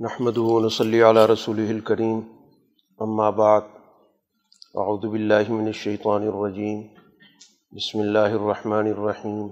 [0.00, 2.18] نحمد ونصلی علی رسول الکریم
[2.98, 3.60] اما بعد
[4.82, 6.82] اعوذ باللہ من الشیطان الرجیم
[7.72, 9.48] بسم اللہ الرحمن الرحیم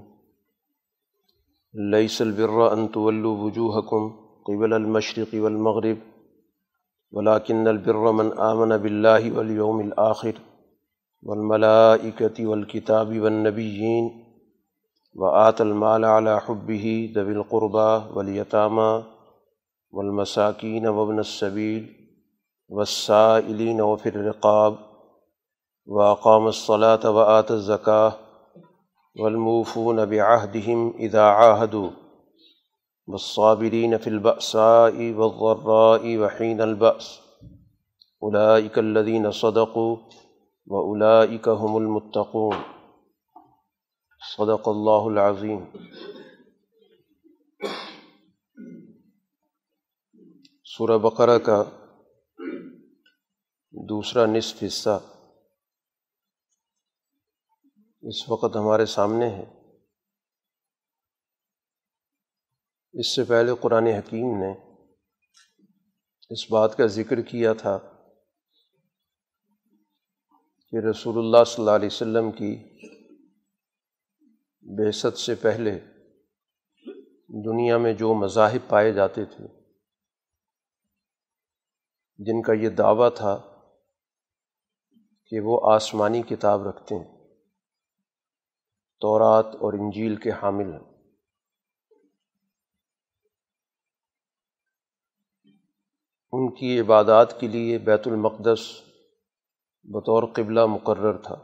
[1.75, 4.07] لیس البر ان تولوا وجوہکم
[4.47, 5.97] قبل المشرق والمغرب،
[7.13, 10.41] ولكن البر من آمن باللہ والیوم الآخر
[11.23, 14.09] والملائکة والکتاب والنبیین
[15.15, 19.16] وآت المال على حبه ذوي القربى والیتامى
[19.93, 21.87] والمساکین وابن السبیل
[22.69, 24.75] والسائلین وفی الرقاب
[25.87, 28.12] واقام الصلاة وآت الزکاة
[29.17, 31.91] والموفون بعهدهم اذا عاهدوا
[33.07, 37.19] والصابرین فی البأساء والضراء وحین البأس
[38.21, 39.97] اولئک الذین صدقوا
[40.67, 42.57] واولئک هم المتقون
[44.37, 45.59] صدق اللہ العظیم
[50.78, 51.64] سورہ بقرہ کا
[53.72, 55.00] دوسرا نصف حصہ
[58.02, 59.44] اس وقت ہمارے سامنے ہے۔
[62.92, 64.52] اس سے پہلے قرآن حکیم نے
[66.30, 67.78] اس بات کا ذکر کیا تھا
[70.70, 72.56] کہ رسول اللہ صلی اللہ علیہ وسلم کی
[74.62, 75.78] بیست سے پہلے
[77.44, 79.56] دنیا میں جو مذاہب پائے جاتے تھے
[82.19, 83.39] جن کا یہ دعویٰ تھا
[85.27, 87.17] کہ وہ آسمانی کتاب رکھتے ہیں۔
[89.00, 90.97] تورات اور انجیل کے حامل ہیں۔
[96.33, 98.61] ان کی عبادات کے لیے بیت المقدس
[99.84, 101.34] بطور قبلہ مقرر تھا۔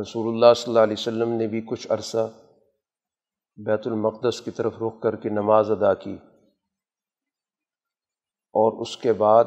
[0.00, 2.30] رسول اللہ صلی اللہ علیہ وسلم نے بھی کچھ عرصہ
[3.56, 6.16] بیت المقدس کی طرف رخ کر کے نماز ادا کی۔
[8.52, 9.44] اور اس کے بعد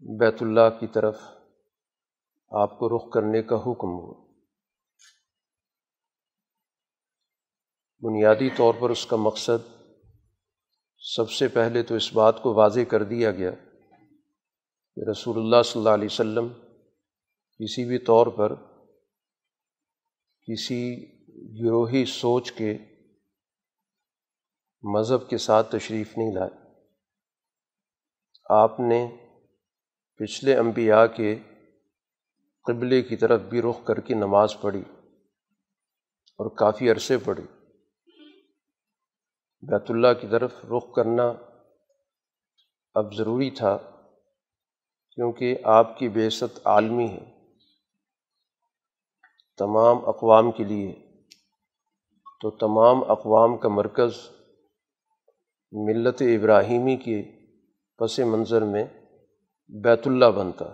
[0.00, 1.20] بیت اللہ کی طرف
[2.50, 4.32] آپ کو رخ کرنے کا حکم ہوا۔
[8.00, 9.84] بنیادی طور پر اس کا مقصد
[10.98, 13.50] سب سے پہلے تو اس بات کو واضح کر دیا گیا
[14.94, 16.48] کہ رسول اللہ صلی اللہ علیہ وسلم
[17.58, 18.54] کسی بھی طور پر
[20.42, 21.12] کسی
[21.60, 22.78] گروہی سوچ کے
[24.82, 26.61] مذہب کے ساتھ تشریف نہیں لائے۔
[28.54, 29.16] آپ نے
[30.16, 31.38] پچھلے انبیاء کے
[32.64, 34.82] قبلے کی طرف بھی رخ کر کے نماز پڑھی
[36.38, 37.44] اور کافی عرصے پڑھی۔
[39.60, 41.32] بیت اللہ کی طرف رخ کرنا
[42.94, 43.78] اب ضروری تھا
[45.10, 47.52] کیونکہ آپ کی بیست عالمی ہے۔
[49.58, 50.92] تمام اقوام کے لیے۔
[52.40, 54.12] تو تمام اقوام کا مرکز
[55.72, 57.41] ملت ابراہیمی کے
[58.02, 58.84] پس منظر میں
[59.68, 60.64] بیت اللہ بنتا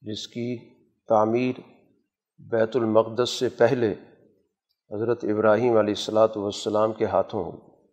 [0.00, 0.74] جس کی
[1.08, 1.60] تعمیر
[2.38, 3.92] بیت المقدس سے پہلے
[4.90, 7.86] حضرت ابراہیم علیہ السلاۃ والسلام کے ہاتھوں ہوئی۔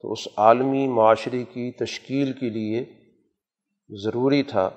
[0.00, 2.84] تو اس عالمی معاشرے کی تشکیل کے لیے
[4.04, 4.70] ضروری تھا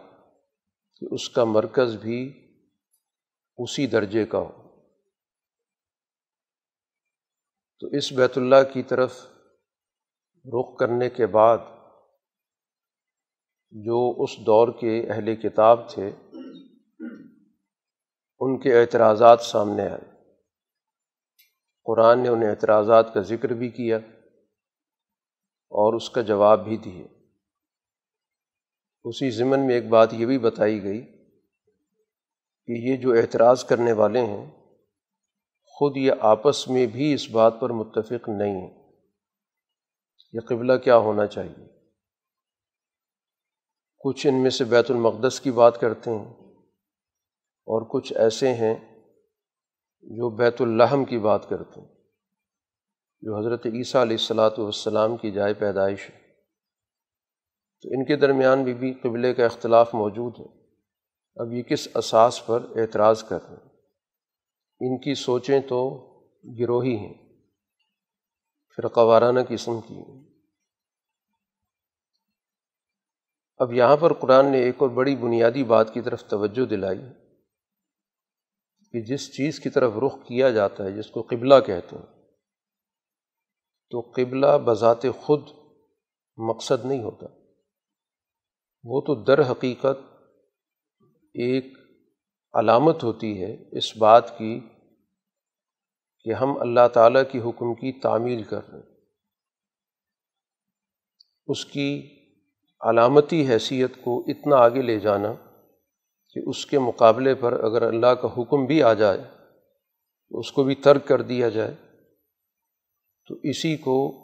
[0.96, 2.48] کہ اس کا مرکز بھی
[3.58, 4.52] اسی درجے کا ہو۔
[7.80, 9.33] تو اس بیت اللہ کی طرف
[10.46, 11.58] رخ کرنے کے بعد
[13.72, 16.12] جو اس دور کے اہل کتاب تھے،
[18.40, 20.22] ان کے اعتراضات سامنے آئے۔
[21.84, 23.98] قرآن نے ان اعتراضات کا ذکر بھی کیا
[25.70, 27.08] اور اس کا جواب بھی دیے۔
[29.04, 31.02] اسی ضمن میں ایک بات یہ بھی بتائی گئی
[32.66, 34.52] کہ یہ جو اعتراض کرنے والے ہیں،
[35.64, 38.83] خود یہ آپس میں بھی اس بات پر متفق نہیں ہیں۔
[40.34, 41.66] یہ قبلہ کیا ہونا چاہیے؟
[44.00, 46.34] کچھ ان میں سے بیت المقدس کی بات کرتے ہیں
[47.66, 48.76] اور کچھ ایسے ہیں
[50.02, 51.88] جو بیت الحم کی بات کرتے ہیں،
[53.22, 56.20] جو حضرت عیسیٰ علیہ السلاۃ والسلام کی جائے پیدائش ہے۔
[57.82, 60.46] تو ان کے درمیان بھی بھی قبلے کا اختلاف موجود ہے۔
[61.36, 63.70] اب یہ کس اساس پر اعتراض کر رہے ہیں؟
[64.80, 65.90] ان کی سوچیں تو
[66.60, 67.23] گروہی ہیں۔
[68.78, 70.04] فرقہ وارانہ قسم کی۔
[73.58, 77.02] اب یہاں پر قرآن نے ایک اور بڑی بنیادی بات کی طرف توجہ دلائی
[78.92, 82.06] کہ جس چیز کی طرف رخ کیا جاتا ہے، جس کو قبلہ کہتے ہیں،
[83.92, 85.42] تو قبلہ بذات خود
[86.38, 87.26] مقصد نہیں ہوتا۔
[88.84, 90.14] وہ تو در حقیقت
[91.34, 91.66] ایک
[92.54, 94.60] علامت ہوتی ہے اس بات کی
[96.24, 98.94] کہ ہم اللہ تعالیٰ کی حکم کی تعمیل کر رہے ہیں۔
[101.48, 102.20] اس کی
[102.80, 105.34] علامتی حیثیت کو اتنا آگے لے جانا
[106.34, 109.22] کہ اس کے مقابلے پر اگر اللہ کا حکم بھی آ جائے
[110.30, 111.76] تو اس کو بھی ترک کر دیا جائے،
[113.28, 114.20] تو اسی کو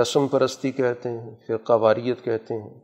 [0.00, 2.80] رسم پرستی کہتے ہیں، فرقہ واریت کہتے ہیں۔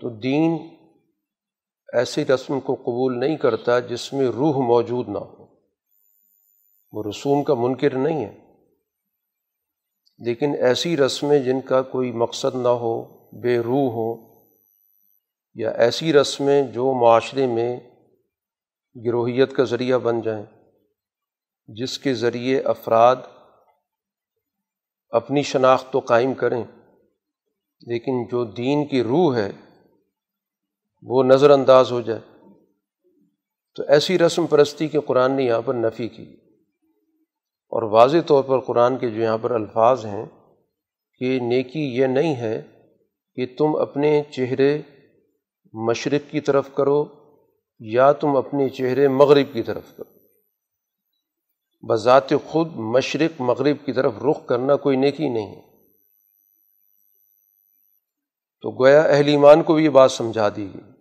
[0.00, 0.76] تو دین
[1.92, 5.46] ایسی رسم کو قبول نہیں کرتا جس میں روح موجود نہ ہو۔
[6.92, 8.38] وہ رسوم کا منکر نہیں ہے۔
[10.18, 13.02] لیکن ایسی رسمیں جن کا کوئی مقصد نہ ہو،
[13.40, 14.32] بے روح ہو
[15.54, 17.80] یا ایسی رسمیں جو معاشرے میں
[19.06, 20.46] گروہیت کا ذریعہ بن جائیں،
[21.66, 23.16] جس کے ذریعے افراد
[25.10, 26.64] اپنی شناخت تو قائم کریں،
[27.86, 29.50] لیکن جو دین کی روح ہے
[31.02, 32.20] وہ نظر انداز ہو جائے۔
[33.74, 36.36] تو ایسی رسم پرستی کے قرآن نے یہاں پر نفی کی۔
[37.68, 40.26] اور واضح طور پر قرآن کے جو یہاں پر الفاظ ہیں
[41.18, 42.62] کہ نیکی یہ نہیں ہے
[43.34, 44.82] کہ تم اپنے چہرے
[45.72, 47.04] مشرق کی طرف کرو
[47.78, 50.18] یا تم اپنے چہرے مغرب کی طرف کرو۔
[51.86, 55.62] بذات خود مشرق مغرب کی طرف رخ کرنا کوئی نیکی نہیں ہے۔
[58.60, 60.91] تو گویا اہل ایمان کو بھی یہ بات سمجھا دی گئی۔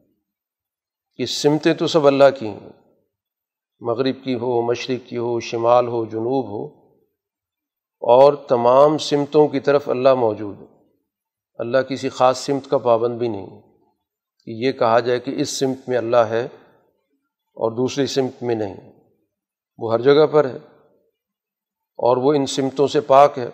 [1.16, 2.70] کہ سمتیں تو سب اللہ کی ہیں۔
[3.80, 6.82] مغرب کی ہو، مشرق کی ہو، شمال ہو، جنوب ہو،
[8.00, 10.66] اور تمام سمتوں کی طرف اللہ موجود ہے۔
[11.56, 13.62] اللہ کسی خاص سمت کا پابند بھی نہیں
[14.46, 16.48] کہ یہ کہا جائے کہ اس سمت میں اللہ ہے
[17.56, 18.94] اور دوسری سمت میں نہیں۔
[19.78, 20.58] وہ ہر جگہ پر ہے
[21.98, 23.50] اور وہ ان سمتوں سے پاک ہے،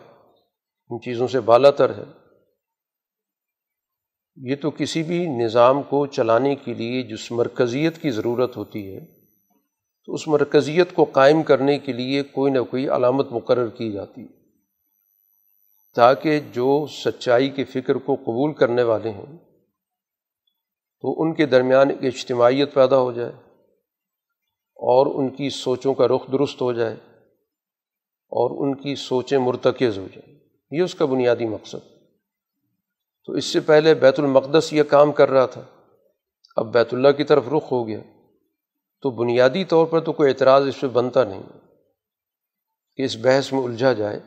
[0.89, 2.03] ان چیزوں سے بالا تر ہے۔
[4.43, 8.99] یہ تو کسی بھی نظام کو چلانے کے لیے جس مرکزیت کی ضرورت ہوتی ہے،
[10.05, 14.21] تو اس مرکزیت کو قائم کرنے کے لیے کوئی نہ کوئی علامت مقرر کی جاتی
[14.21, 14.37] ہے۔
[15.95, 19.37] تاکہ جو سچائی کی فکر کو قبول کرنے والے ہیں
[21.01, 23.33] تو ان کے درمیان ایک اجتماعیت پیدا ہو جائے
[24.75, 26.95] اور ان کی سوچوں کا رخ درست ہو جائے
[28.11, 30.39] اور ان کی سوچیں مرتکز ہو جائیں۔
[30.71, 31.96] یہ اس کا بنیادی مقصد۔
[33.27, 35.61] تو اس سے پہلے بیت المقدس یہ کام کر رہا تھا۔
[36.55, 37.99] اب بیت اللہ کی طرف رخ ہو گیا۔
[39.01, 41.43] تو بنیادی طور پر تو کوئی اعتراض اس پہ بنتا نہیں۔
[42.95, 44.19] کہ اس بحث میں الجھا جائے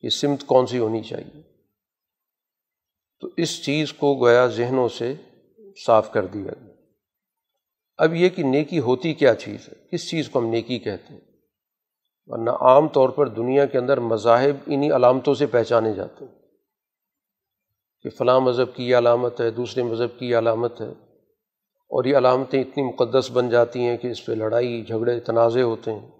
[0.00, 1.42] کہ سمت کون سی ہونی چاہیے؟
[3.20, 5.14] تو اس چیز کو گویا ذہنوں سے
[5.86, 6.72] صاف کر دیا۔ گیا
[7.96, 11.20] اب یہ کہ نیکی ہوتی کیا چیز ہے؟ کس چیز کو ہم نیکی کہتے ہیں؟
[12.26, 16.37] ورنہ عام طور پر دنیا کے اندر مذاہب انہی علامتوں سے پہچانے جاتے ہیں۔
[18.02, 20.92] کہ فلاں مذہب کی یہ علامت ہے، دوسرے مذہب کی یہ علامت ہے۔
[21.88, 25.92] اور یہ علامتیں اتنی مقدس بن جاتی ہیں کہ اس پہ لڑائی، جھگڑے تنازع ہوتے
[25.92, 26.10] ہیں۔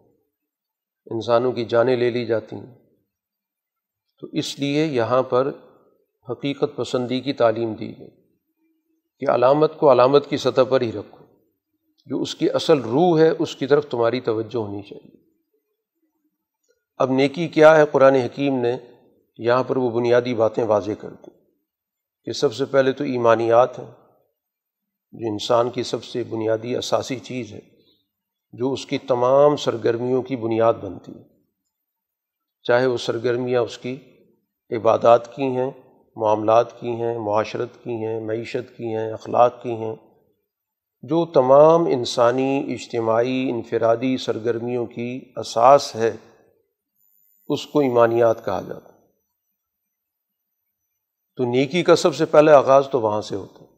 [1.11, 2.75] انسانوں کی جانیں لے لی جاتی ہیں۔
[4.21, 5.51] تو اس لیے یہاں پر
[6.31, 8.09] حقیقت پسندی کی تعلیم دی گئی
[9.21, 11.25] کہ علامت کو علامت کی سطح پر ہی رکھو۔
[12.07, 15.17] جو اس کی اصل روح ہے، اس کی طرف تمہاری توجہ ہونی چاہیے۔
[16.97, 18.77] اب نیکی کیا ہے؟ قرآن حکیم نے
[19.39, 21.38] یہاں پر وہ بنیادی باتیں واضح کر دیں۔
[22.29, 23.91] کہ سب سے پہلے تو ایمانیات ہیں،
[25.13, 27.61] جو انسان کی سب سے بنیادی اساسی چیز ہے،
[28.53, 31.23] جو اس کی تمام سرگرمیوں کی بنیاد بنتی ہے۔
[32.63, 33.97] چاہے وہ سرگرمیاں اس کی
[34.71, 35.71] عبادات کی ہیں،
[36.17, 39.97] معاملات کی ہیں، معاشرت کی ہیں، معیشت کی ہیں، اخلاق کی ہیں،
[41.03, 46.17] جو تمام انسانی، اجتماعی، انفرادی سرگرمیوں کی اساس ہے،
[47.49, 48.98] اس کو ایمانیات کہا جاتا ہے۔
[51.39, 53.75] تو نیکی کا سب سے پہلے آغاز تو وہاں سے ہوتا ہے۔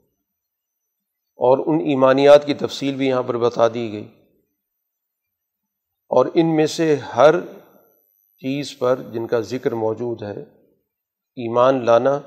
[1.36, 4.08] اور ان ایمانیات کی تفصیل بھی یہاں پر بتا دی گئی۔
[6.08, 7.40] اور ان میں سے ہر
[8.38, 10.40] چیز پر جن کا ذکر موجود ہے،
[11.36, 12.20] ایمان لانا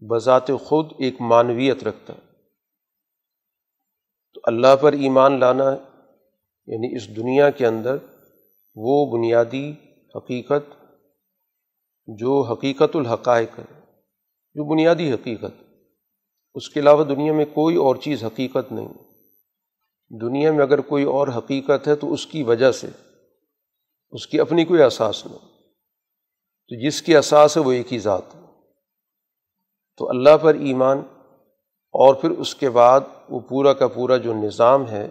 [0.00, 2.32] بذات خود ایک معنویت رکھتا ہے۔
[4.34, 5.70] تو اللہ پر ایمان لانا
[6.66, 7.96] یعنی اس دنیا کے اندر
[8.74, 9.74] وہ بنیادی
[10.16, 10.84] حقیقت
[12.06, 13.79] جو حقیقت الحقائق ہے۔
[14.54, 15.62] جو بنیادی حقیقت۔
[16.54, 18.88] اس کے علاوہ دنیا میں کوئی اور چیز حقیقت نہیں۔
[20.20, 22.86] دنیا میں اگر کوئی اور حقیقت ہے تو اس کی وجہ سے،
[24.10, 25.38] اس کی اپنی کوئی احساس نہیں
[26.68, 28.40] تو جس کی احساس ہے وہ ایک ہی ذات ہے۔
[29.98, 30.98] تو اللہ پر ایمان
[31.92, 35.10] اور پھر اس کے بعد وہ پورا کا پورا جو نظام ہے،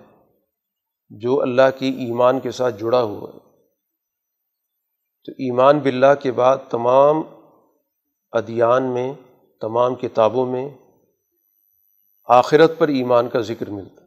[1.10, 3.40] جو اللہ کی ایمان کے ساتھ جڑا ہوا ہے۔
[5.26, 7.16] تو ایمان باللہ کے بعد تمام
[8.32, 9.14] ادیان میں
[9.62, 10.70] تمام کتابوں میں
[12.28, 14.02] آخرت پر ایمان کا ذکر ملتا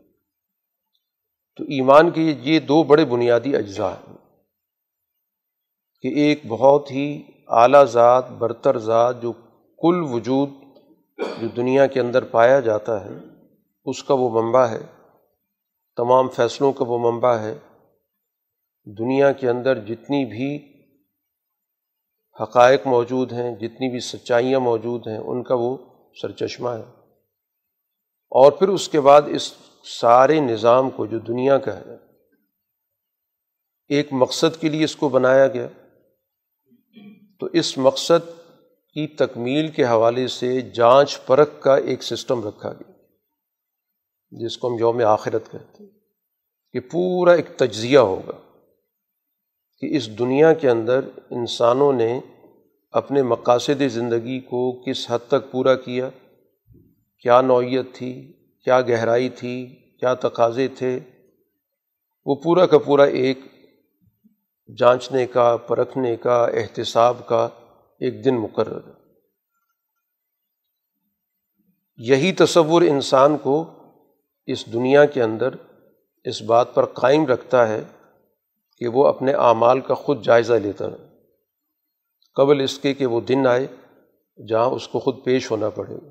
[1.57, 4.17] تو ایمان کے یہ دو بڑے بنیادی اجزاء ہیں
[6.03, 9.33] کہ ایک بہت ہی اعلیٰ ذات، برتر ذات جو
[9.79, 10.51] کل وجود
[11.41, 13.11] جو دنیا کے اندر پایا جاتا ہے،
[13.85, 14.87] اس کا وہ منبع ہے۔
[15.97, 17.59] تمام فیصلوں کا وہ منبع ہے۔
[18.85, 20.72] دنیا کے اندر جتنی بھی
[22.43, 25.77] حقائق موجود ہیں، جتنی بھی سچائیاں موجود ہیں، ان کا وہ
[26.23, 27.03] سرچشمہ ہے۔
[28.31, 29.55] اور پھر اس کے بعد اس
[30.01, 31.97] سارے نظام کو جو دنیا کا ہے،
[33.89, 35.69] ایک مقصد کے لیے اس کو بنایا گیا۔
[37.41, 38.29] تو اس مقصد
[38.95, 42.93] کی تکمیل کے حوالے سے جانچ پرکھ کا ایک سسٹم رکھا گیا،
[44.31, 45.91] جس کو ہم یوم آخرت کہتے ہیں،
[46.73, 48.52] کہ پورا ایک تجزیہ ہوگا۔
[49.83, 52.21] کہ اس دنیا کے اندر انسانوں نے
[52.93, 56.11] اپنے مقاصد زندگی کو کس حد تک پورا کیا؟
[57.19, 58.33] کیا نوعیت تھی؟
[58.65, 59.67] کیا گہرائی تھی؟
[60.01, 61.01] کیا تقاضے تھے؟
[62.27, 63.39] وہ پورا کا پورا ایک
[64.79, 67.49] جانچنے کا، پرکھنے کا، احتساب کا
[68.01, 68.93] ایک دن مقرر ہے۔
[71.97, 73.71] یہی تصور انسان کو
[74.47, 75.49] اس دنیا کے اندر
[76.25, 77.83] اس بات پر قائم رکھتا ہے
[78.83, 81.09] کہ وہ اپنے اعمال کا خود جائزہ لیتا ہے۔
[82.35, 83.67] قبل اس کے کہ وہ دن آئے
[84.49, 86.11] جہاں اس کو خود پیش ہونا پڑے۔ گا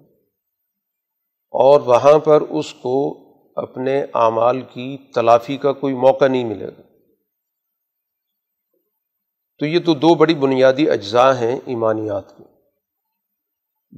[1.51, 3.17] اور وہاں پر اس کو
[3.55, 6.81] اپنے اعمال کی تلافی کا کوئی موقع نہیں ملے گا۔
[9.59, 12.43] تو یہ تو دو بڑی بنیادی اجزاء ہیں ایمانیات کی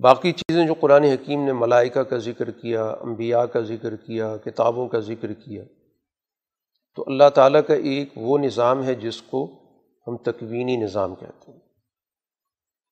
[0.01, 4.88] باقی چیزیں جو قرآن حکیم نے ملائکہ کا ذکر کیا، انبیاء کا ذکر کیا، کتابوں
[4.88, 5.63] کا ذکر کیا۔
[6.95, 9.51] تو اللہ تعالیٰ کا ایک وہ نظام ہے جس کو
[10.07, 11.59] ہم تکوینی نظام کہتے ہیں۔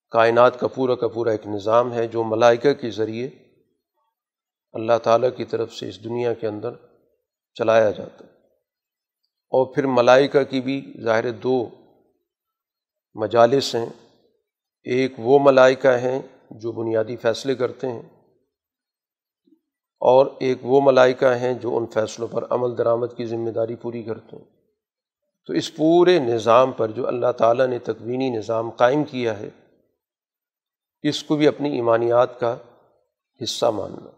[0.10, 3.30] کائنات کا پورا کا پورا ایک نظام ہے جو ملائکہ کے ذریعے
[4.74, 6.70] اللہ تعالیٰ کی طرف سے اس دنیا کے اندر
[7.54, 8.32] چلایا جاتا ہے۔
[9.50, 11.70] اور پھر ملائکہ کی بھی ظاہر دو
[13.14, 13.86] مجالس ہیں۔
[14.84, 18.21] ایک وہ ملائکہ ہیں جو بنیادی فیصلے کرتے ہیں۔
[20.02, 24.04] اور ایک وہ ملائکہ ہیں جو ان فیصلوں پر عمل درآمد کی ذمہ داری پوری
[24.04, 24.44] کرتے ہیں۔
[25.48, 29.50] تو اس پورے نظام پر جو اللہ تعالیٰ نے تکوینی نظام قائم کیا ہے،
[31.02, 32.58] اس کو بھی اپنی ایمانیات کا
[33.44, 34.10] حصہ ماننا۔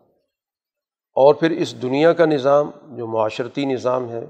[1.16, 4.26] اور پھر اس دنیا کا نظام جو معاشرتی نظام ہے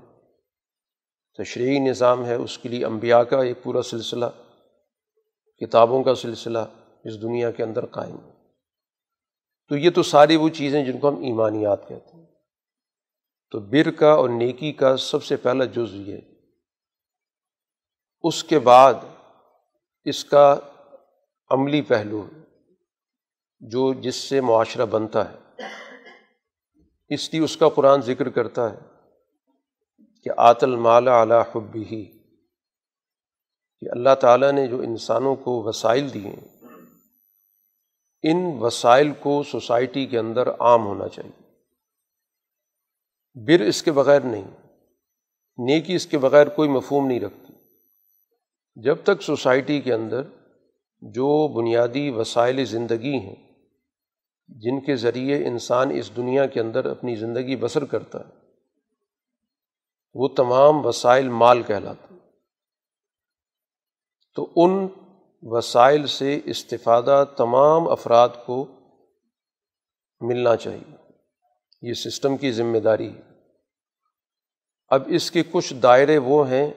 [1.37, 4.25] تشریحی نظام ہے، اس کے لیے انبیاء کا ایک پورا سلسلہ،
[5.57, 6.59] کتابوں کا سلسلہ
[7.03, 8.32] اس دنیا کے اندر قائم ہے۔
[9.67, 12.25] تو یہ تو ساری وہ چیزیں جن کو ہم ایمانیات کہتے ہیں۔
[13.51, 16.17] تو بر کا اور نیکی کا سب سے پہلا جز یہ
[18.23, 18.93] اس کے بعد
[20.03, 20.55] اس کا
[21.49, 22.27] عملی پہلو
[23.59, 25.63] جو جس سے معاشرہ بنتا ہے،
[27.09, 28.77] اس لیے اس کا قرآن ذکر کرتا ہے
[30.21, 32.05] کہ آت المال اعلیٰ حبی ہی
[33.79, 36.52] کہ اللہ تعالیٰ نے جو انسانوں کو وسائل دیے ہیں
[38.23, 41.43] ان وسائل کو سوسائٹی کے اندر عام ہونا چاہیے۔
[43.33, 44.51] بر اس کے بغیر نہیں،
[45.57, 47.53] نیکی اس کے بغیر کوئی مفہوم نہیں رکھتی۔
[48.75, 50.21] جب تک سوسائٹی کے اندر
[51.01, 53.35] جو بنیادی وسائل زندگی ہیں،
[54.47, 58.33] جن کے ذریعے انسان اس دنیا کے اندر اپنی زندگی بسر کرتا ہے،
[60.13, 62.19] وہ تمام وسائل مال کہلاتے ہیں۔
[64.35, 64.87] تو ان
[65.45, 68.65] وسائل سے استفادہ تمام افراد کو
[70.21, 70.95] ملنا چاہیے۔
[71.81, 73.21] یہ سسٹم کی ذمہ داری ہے۔
[74.87, 76.73] اب اس کے کچھ دائرے وہ ہیں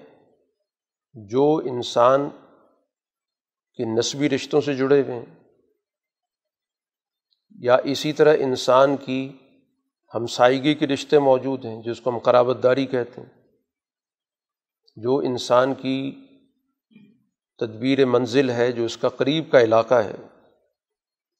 [1.14, 2.28] جو انسان
[3.74, 5.44] کے نسبی رشتوں سے جڑے ہوئے ہیں۔
[7.50, 9.32] یا اسی طرح انسان کی
[10.14, 13.42] ہمسائیگی کے رشتے موجود ہیں جس کو ہم قرابت داری کہتے ہیں۔
[14.96, 16.25] جو انسان کی
[17.58, 20.14] تدبیر منزل ہے جو اس کا قریب کا علاقہ ہے،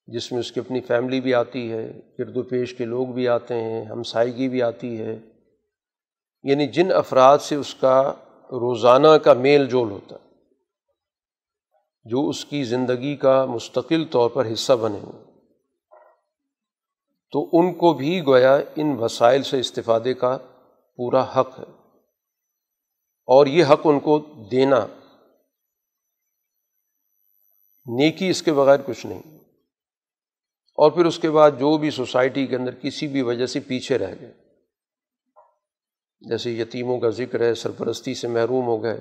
[0.06, 3.28] جس میں اس کی اپنی فیملی بھی آتی ہے، گرد و پیش کے لوگ بھی
[3.28, 5.18] آتے ہیں ہمسائیگی بھی آتی ہے۔
[6.42, 8.14] یعنی جن افراد سے اس کا
[8.50, 10.26] روزانہ کا میل جول ہوتا ہے
[12.04, 15.22] جو اس کی زندگی کا مستقل طور پر حصہ بنے۔ ہوئے
[17.32, 20.38] تو ان کو بھی گویا ان وسائل سے استفادے کا
[20.96, 21.88] پورا حق ہے۔
[23.26, 24.86] اور یہ حق ان کو دینا
[27.86, 29.38] نیکی اس کے بغیر کچھ نہیں۔
[30.74, 33.98] اور پھر اس کے بعد جو بھی سوسائٹی کے اندر کسی بھی وجہ سے پیچھے
[33.98, 34.32] رہ گئے۔
[36.20, 39.00] جیسے یتیموں کا ذکر ہے، سرپرستی سے محروم ہو گئے،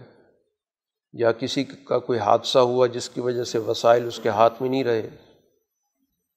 [1.14, 4.70] یا کسی کا کوئی حادثہ ہوا جس کی وجہ سے وسائل اس کے ہاتھ میں
[4.70, 5.10] نہیں رہے،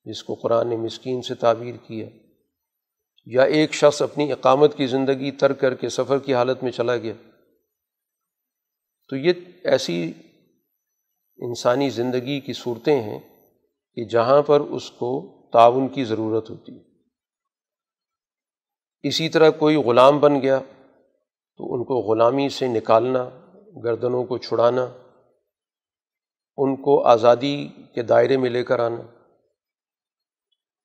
[0.05, 2.07] جس کو قرآن نے مسکین سے تعبیر کیا،
[3.27, 6.97] یا ایک شخص اپنی اقامت کی زندگی ترک کر کے سفر کی حالت میں چلا
[6.97, 7.13] گیا۔
[9.09, 9.33] تو یہ
[9.65, 10.13] ایسی
[11.39, 13.19] انسانی زندگی کی صورتیں ہیں
[13.95, 16.83] کہ جہاں پر اس کو تعاون کی ضرورت ہوتی ہے۔
[19.03, 20.59] اسی طرح کوئی غلام بن گیا
[21.57, 23.29] تو ان کو غلامی سے نکالنا،
[23.85, 24.87] گردنوں کو چھڑانا،
[26.57, 29.03] ان کو آزادی کے دائرے میں لے کر آنا۔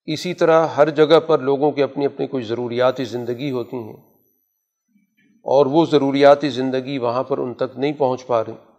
[0.06, 4.14] اسی طرح ہر جگہ پر لوگوں کے اپنی اپنی کوئی ضروریاتی زندگی ہوتی ہیں
[5.28, 8.73] اور وہ ضروریاتی زندگی وہاں پر ان تک نہیں پہنچ پا رہی۔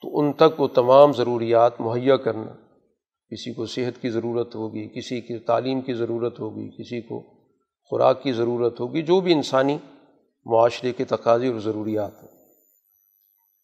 [0.00, 2.52] تو ان تک وہ تمام ضروریات مہیا کرنا۔
[3.30, 7.20] کسی کو صحت کی ضرورت ہوگی، کسی کی تعلیم کی ضرورت ہوگی، کسی کو
[7.84, 9.78] خوراک کی ضرورت ہوگی، جو بھی انسانی
[10.44, 12.30] معاشرے کے تقاضے اور ضروریات ہیں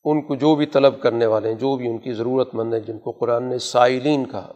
[0.05, 2.81] ان کو جو بھی طلب کرنے والے ہیں، جو بھی ان کی ضرورت مند ہیں،
[2.81, 4.52] جن کو قرآن نے سائلین کہا۔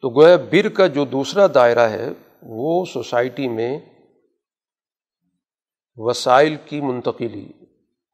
[0.00, 2.10] تو گویا بر کا جو دوسرا دائرہ ہے،
[2.42, 3.80] وہ سوسائٹی میں
[5.96, 7.59] وسائل کی منتقلی۔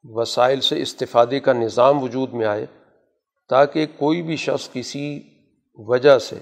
[0.08, 2.66] وسائل سے استفادے کا نظام وجود میں آئے
[3.48, 5.22] تاکہ کوئی بھی شخص کسی
[5.74, 6.38] وجہ سے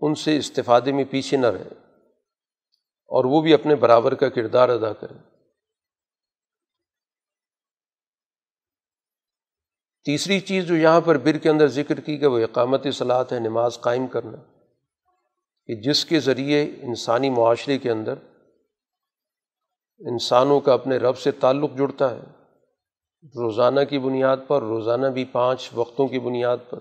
[0.00, 1.68] ان سے استفادے میں پیچھے نہ رہے
[3.06, 5.14] اور وہ بھی اپنے برابر کا کردار ادا کرے۔
[10.04, 13.38] تیسری چیز جو یہاں پر بر کے اندر ذکر کی کہ وہ اقامت صلاحت ہے،
[13.38, 14.38] نماز قائم کرنا
[15.66, 18.14] کہ جس کے ذریعے انسانی معاشرے کے اندر
[19.98, 22.20] انسانوں کا اپنے رب سے تعلق جڑتا ہے۔
[23.22, 26.78] روزانہ کی بنیاد پر، روزانہ بھی پانچ وقتوں کی بنیاد پر۔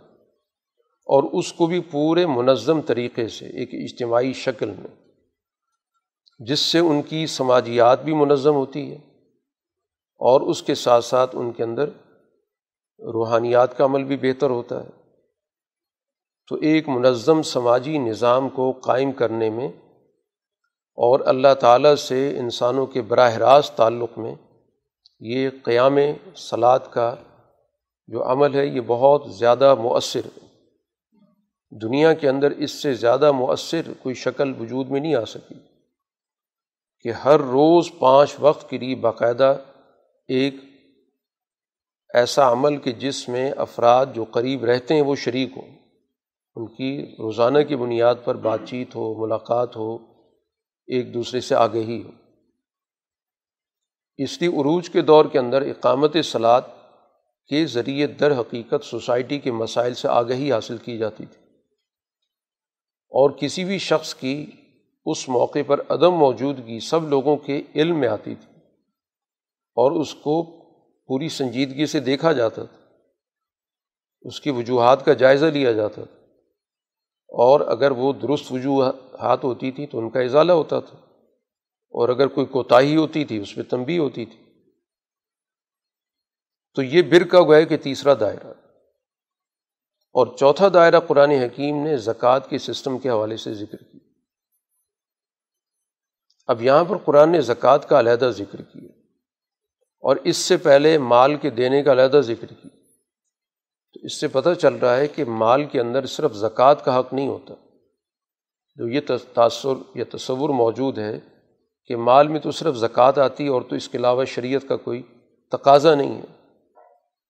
[1.05, 5.11] اور اس کو بھی پورے منظم طریقے سے، ایک اجتماعی شکل میں۔
[6.39, 8.97] جس سے ان کی سماجیات بھی منظم ہوتی ہے۔
[10.15, 11.89] اور اس کے ساتھ ساتھ ان کے اندر
[12.99, 14.89] روحانیات کا عمل بھی بہتر ہوتا ہے۔
[16.49, 19.71] تو ایک منظم سماجی نظام کو قائم کرنے میں
[21.01, 24.35] اور اللہ تعالیٰ سے انسانوں کے براہ راست تعلق میں
[25.19, 25.97] یہ قیام
[26.35, 27.15] سلاد کا
[28.07, 30.39] جو عمل ہے، یہ بہت زیادہ مؤثر
[31.71, 35.55] دنیا کے اندر اس سے زیادہ مؤثر کوئی شکل وجود میں نہیں آ سکی
[37.01, 39.57] کہ ہر روز پانچ وقت کے لیے باقاعدہ
[40.27, 40.55] ایک
[42.13, 45.69] ایسا عمل کہ جس میں افراد جو قریب رہتے ہیں وہ شریک ہوں۔
[46.55, 50.10] ان کی روزانہ کی بنیاد پر بات چیت ہو، ملاقات ہو
[50.87, 52.11] ایک دوسرے سے آگہی ہو
[54.17, 56.61] اس لیے عروج کے دور کے اندر اقامت سلاد
[57.47, 61.41] کے ذریعے در حقیقت سوسائٹی کے مسائل سے آگہی حاصل کی جاتی تھی۔
[63.09, 64.45] اور کسی بھی شخص کی
[65.05, 68.59] اس موقع پر عدم موجودگی سب لوگوں کے علم میں آتی تھی
[69.75, 70.43] اور اس کو
[71.07, 72.77] پوری سنجیدگی سے دیکھا جاتا تھا۔
[74.21, 76.21] اس کی وجوہات کا جائزہ لیا جاتا تھا۔
[77.27, 78.51] اور اگر وہ درست
[79.21, 80.97] وجوہات ہوتی تھی تو ان کا اضالہ ہوتا تھا۔
[81.89, 84.43] اور اگر کوئی کوتاہی ہوتی تھی، اس میں تنبی ہوتی تھی۔
[86.75, 88.53] تو یہ بر کا گویا کہ تیسرا دائرہ۔
[90.13, 94.07] اور چوتھا دائرہ قرآن حکیم نے زکوٰۃ کے سسٹم کے حوالے سے ذکر کیا۔
[96.47, 98.89] اب یہاں پر قرآن نے زکوٰۃ کا علیحدہ ذکر کیا۔
[99.99, 102.69] اور اس سے پہلے مال کے دینے کا علیحدہ ذکر کی
[103.93, 107.13] تو اس سے پتہ چل رہا ہے کہ مال کے اندر صرف زکوٰۃ کا حق
[107.13, 107.53] نہیں ہوتا۔
[108.75, 108.99] جو یہ
[109.33, 111.19] تاثر یا تصور موجود ہے
[111.85, 115.01] کہ مال میں تو صرف زکوٰۃ آتی اور تو اس کے علاوہ شریعت کا کوئی
[115.51, 116.25] تقاضا نہیں ہے۔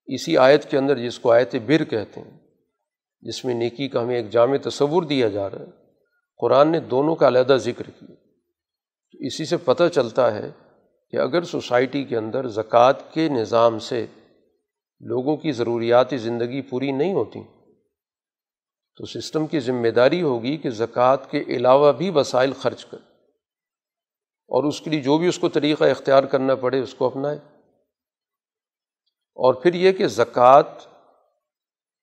[0.06, 2.38] اسی آیت کے اندر جس کو آیت بر کہتے ہیں،
[3.22, 5.72] جس میں نیکی کا ہمیں ایک جامع تصور دیا جا رہا ہے،
[6.40, 8.16] قرآن نے دونوں کا علیحدہ ذکر کیا۔
[9.12, 10.50] تو اسی سے پتہ چلتا ہے
[11.10, 14.06] کہ اگر سوسائٹی کے اندر زکوٰۃ کے نظام سے
[15.02, 17.40] لوگوں کی ضروریات زندگی پوری نہیں ہوتی
[19.02, 22.98] تو سسٹم کی ذمہ داری ہوگی کہ زکوٰۃ کے علاوہ بھی وسائل خرچ کر
[24.50, 27.38] اور اس کے لیے جو بھی اس کو طریقہ اختیار کرنا پڑے اس کو اپنائے
[29.38, 30.88] اور پھر یہ کہ زکوٰۃ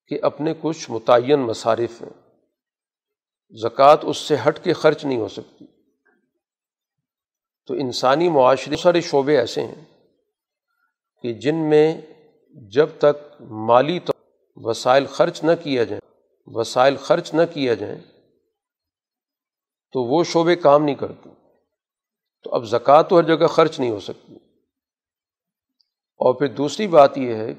[0.06, 2.32] کے اپنے کچھ متعین مصارف ہیں۔
[3.62, 5.66] زکوٰۃ اس سے ہٹ کے خرچ نہیں ہو سکتی۔
[7.66, 9.84] تو انسانی معاشرے سارے شعبے ایسے ہیں
[11.22, 12.00] کہ جن میں
[12.52, 14.12] جب تک مالی تو
[14.56, 16.07] وسائل خرچ نہ کیا جائیں
[16.54, 18.00] وسائل خرچ نہ کیا جائیں
[19.92, 21.30] تو وہ شعبے کام نہیں کرتے۔
[22.42, 24.34] تو اب زکوٰۃ تو ہر جگہ خرچ نہیں ہو سکتی۔
[26.16, 27.54] اور پھر دوسری بات یہ ہے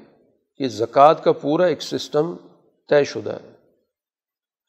[0.56, 2.36] کہ زکوٰۃ کا پورا ایک سسٹم
[2.88, 3.52] طے شدہ ہے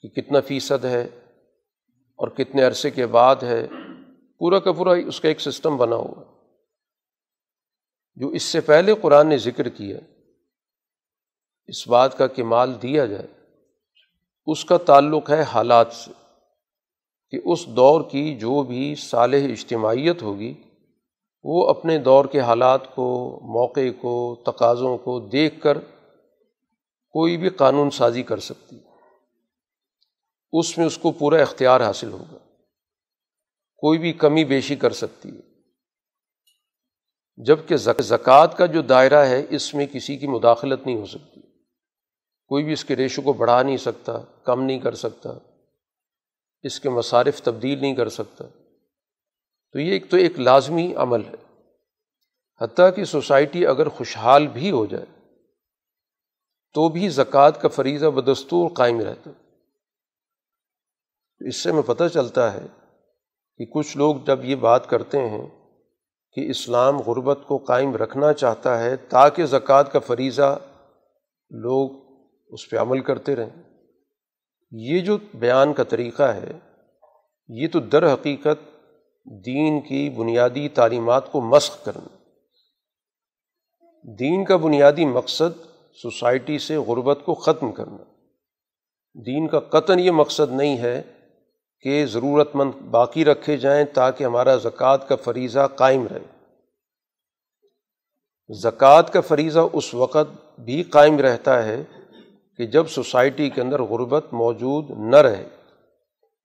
[0.02, 1.08] کہ کتنا فیصد ہے
[2.16, 3.68] اور کتنے عرصے کے بعد ہے۔
[4.38, 6.24] پورا کا پورا اس کا ایک سسٹم بنا ہوا
[8.16, 10.00] جو اس سے پہلے قرآن نے ذکر کیا،
[11.66, 13.41] اس بات کا کہ مال دیا جائے۔
[14.46, 16.12] اس کا تعلق ہے حالات سے،
[17.30, 20.54] کہ اس دور کی جو بھی صالح اجتماعیت ہوگی،
[21.44, 25.78] وہ اپنے دور کے حالات کو، موقع کو، تقاضوں کو دیکھ کر
[27.10, 28.78] کوئی بھی قانون سازی کر سکتی۔
[30.54, 32.38] اس میں اس کو پورا اختیار حاصل ہوگا۔
[33.78, 35.52] کوئی بھی کمی بیشی کر سکتی ہے۔
[37.38, 41.42] جبکہ زکوٰۃ کا جو دائرہ ہے، اس میں کسی کی مداخلت نہیں ہو سکتی۔
[42.52, 45.30] کوئی بھی اس کے ریشو کو بڑھا نہیں سکتا، کم نہیں کر سکتا،
[46.64, 48.46] اس کے مصارف تبدیل نہیں کر سکتا۔
[49.74, 51.64] تو یہ ایک تو ایک لازمی عمل ہے۔
[52.62, 55.06] حتیٰ کہ سوسائٹی اگر خوشحال بھی ہو جائے،
[56.74, 59.32] تو بھی زکوٰۃ کا فریضہ بدستور قائم رہتا۔
[61.40, 62.66] تو اس سے میں پتہ چلتا ہے
[63.58, 65.48] کہ کچھ لوگ جب یہ بات کرتے ہیں
[66.32, 70.60] کہ اسلام غربت کو قائم رکھنا چاہتا ہے تاکہ زکوٰۃ کا فریضہ
[71.50, 72.11] لوگ
[72.52, 73.64] اس پہ عمل کرتے رہیں۔
[74.72, 76.52] یہ جو بیان کا طریقہ ہے،
[77.50, 78.72] یہ تو در حقیقت
[79.46, 82.18] دین کی بنیادی تعلیمات کو مسخ کرنا۔
[84.04, 85.62] دین کا بنیادی مقصد
[86.02, 88.04] سوسائٹی سے غربت کو ختم کرنا۔
[89.14, 91.02] دین کا قطن یہ مقصد نہیں ہے
[91.82, 96.48] کہ ضرورت مند باقی رکھے جائیں تاکہ ہمارا زکوٰۃ کا فریضہ قائم رہے۔
[98.50, 101.84] زکوٰۃ کا فریضہ اس وقت بھی قائم رہتا ہے
[102.62, 105.48] کہ جب سوسائٹی کے اندر غربت موجود نہ رہے،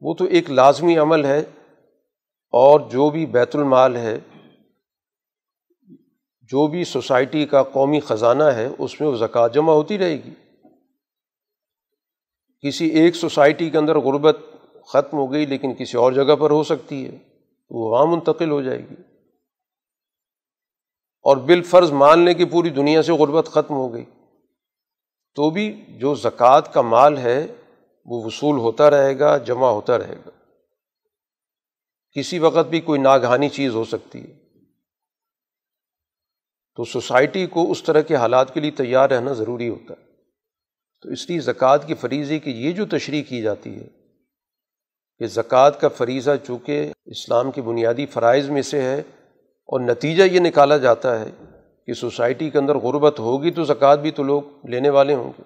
[0.00, 1.40] وہ تو ایک لازمی عمل ہے
[2.50, 4.18] اور جو بھی بیت المال ہے،
[6.40, 10.34] جو بھی سوسائٹی کا قومی خزانہ ہے، اس میں وہ زکوٰۃ جمع ہوتی رہے گی۔
[12.60, 14.36] کسی ایک سوسائٹی کے اندر غربت
[14.86, 17.18] ختم ہو گئی لیکن کسی اور جگہ پر ہو سکتی ہے،
[17.68, 18.94] تو وہ وہاں منتقل ہو جائے گی۔
[21.22, 24.04] اور بالفرض مان لیں کہ پوری دنیا سے غربت ختم ہو گئی۔
[25.36, 27.46] تو بھی جو زکوٰۃ کا مال ہے،
[28.04, 30.30] وہ وصول ہوتا رہے گا، جمع ہوتا رہے گا۔
[32.12, 34.38] کسی وقت بھی کوئی ناگہانی چیز ہو سکتی ہے۔
[36.76, 40.06] تو سوسائٹی کو اس طرح کے حالات کے لیے تیار رہنا ضروری ہوتا ہے۔
[41.02, 43.88] تو اس لیے زکوٰۃ کی فریضے کی یہ جو تشریح کی جاتی ہے
[45.18, 49.00] کہ زکوٰۃ کا فریضہ چونکہ اسلام کے بنیادی فرائض میں سے ہے
[49.40, 51.30] اور نتیجہ یہ نکالا جاتا ہے
[51.86, 55.42] کہ سوسائٹی کے اندر غربت ہوگی تو زکوٰۃ بھی تو لوگ لینے والے ہوں گے۔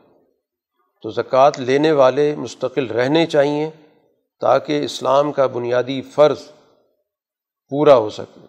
[1.03, 3.71] تو زکوٰۃ لینے والے مستقل رہنے چاہئیں
[4.41, 6.49] تاکہ اسلام کا بنیادی فرض
[7.69, 8.47] پورا ہو سکے۔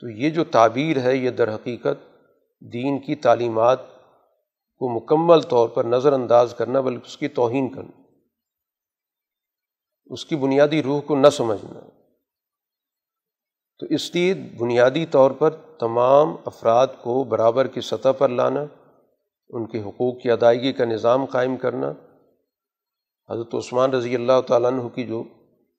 [0.00, 2.04] تو یہ جو تعبیر ہے، یہ در حقیقت
[2.72, 3.78] دین کی تعلیمات
[4.80, 8.02] کو مکمل طور پر نظر انداز کرنا، بلکہ اس کی توہین کرنا،
[10.06, 11.80] اس کی بنیادی روح کو نہ سمجھنا۔
[13.80, 18.64] تو اس لیے بنیادی طور پر تمام افراد کو برابر کی سطح پر لانا،
[19.50, 21.90] ان کے حقوق کی ادائیگی کا نظام قائم کرنا۔
[23.28, 25.22] حضرت عثمان رضی اللہ تعالیٰ عنہ کی جو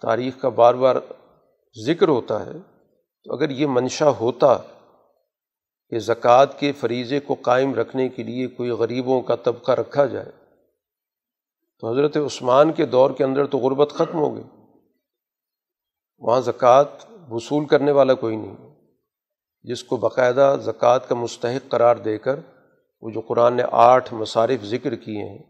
[0.02, 0.96] تاریخ کا بار بار
[1.76, 2.58] ذکر ہوتا ہے،
[3.26, 4.58] تو اگر یہ منشا ہوتا
[5.92, 10.32] کہ زکوٰۃ کے فریضے کو قائم رکھنے کے لیے کوئی غریبوں کا طبقہ رکھا جائے،
[11.80, 14.44] تو حضرت عثمان کے دور کے اندر تو غربت ختم ہو گئی۔
[16.22, 18.76] وہاں زکوٰۃ وصول کرنے والا کوئی نہیں۔
[19.64, 22.40] جس کو باقاعدہ زکوٰۃ کا مستحق قرار دے کر
[23.02, 25.44] وہ جو قرآن نے آٹھ مصارف ذکر کیے ہیں،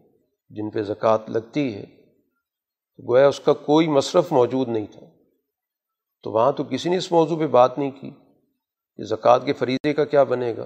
[0.50, 1.84] جن پہ زکوٰۃ لگتی ہے
[3.08, 5.06] گویا اس کا کوئی مصرف موجود نہیں تھا۔
[6.24, 8.10] تو وہاں تو کسی نے اس موضوع پہ بات نہیں کی
[8.96, 10.66] کہ زکوٰۃ کے فریضے کا کیا بنے گا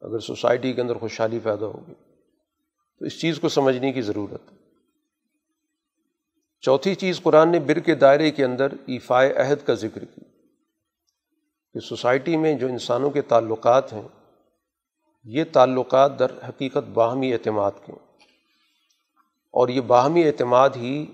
[0.00, 1.94] اگر سوسائٹی کے اندر خوشحالی پیدا ہوگی
[2.98, 4.56] تو اس چیز کو سمجھنے کی ضرورت ہے۔
[6.60, 10.20] چوتھی چیز قرآن نے بر کے دائرے کے اندر ایفائے عہد کا ذکر کی
[11.78, 14.08] کہ سوسائٹی میں جو انسانوں کے تعلقات ہیں،
[15.24, 17.92] یہ تعلقات در حقیقت باہمی اعتماد کے
[19.50, 21.06] اور یہ باہمی اعتماد ہی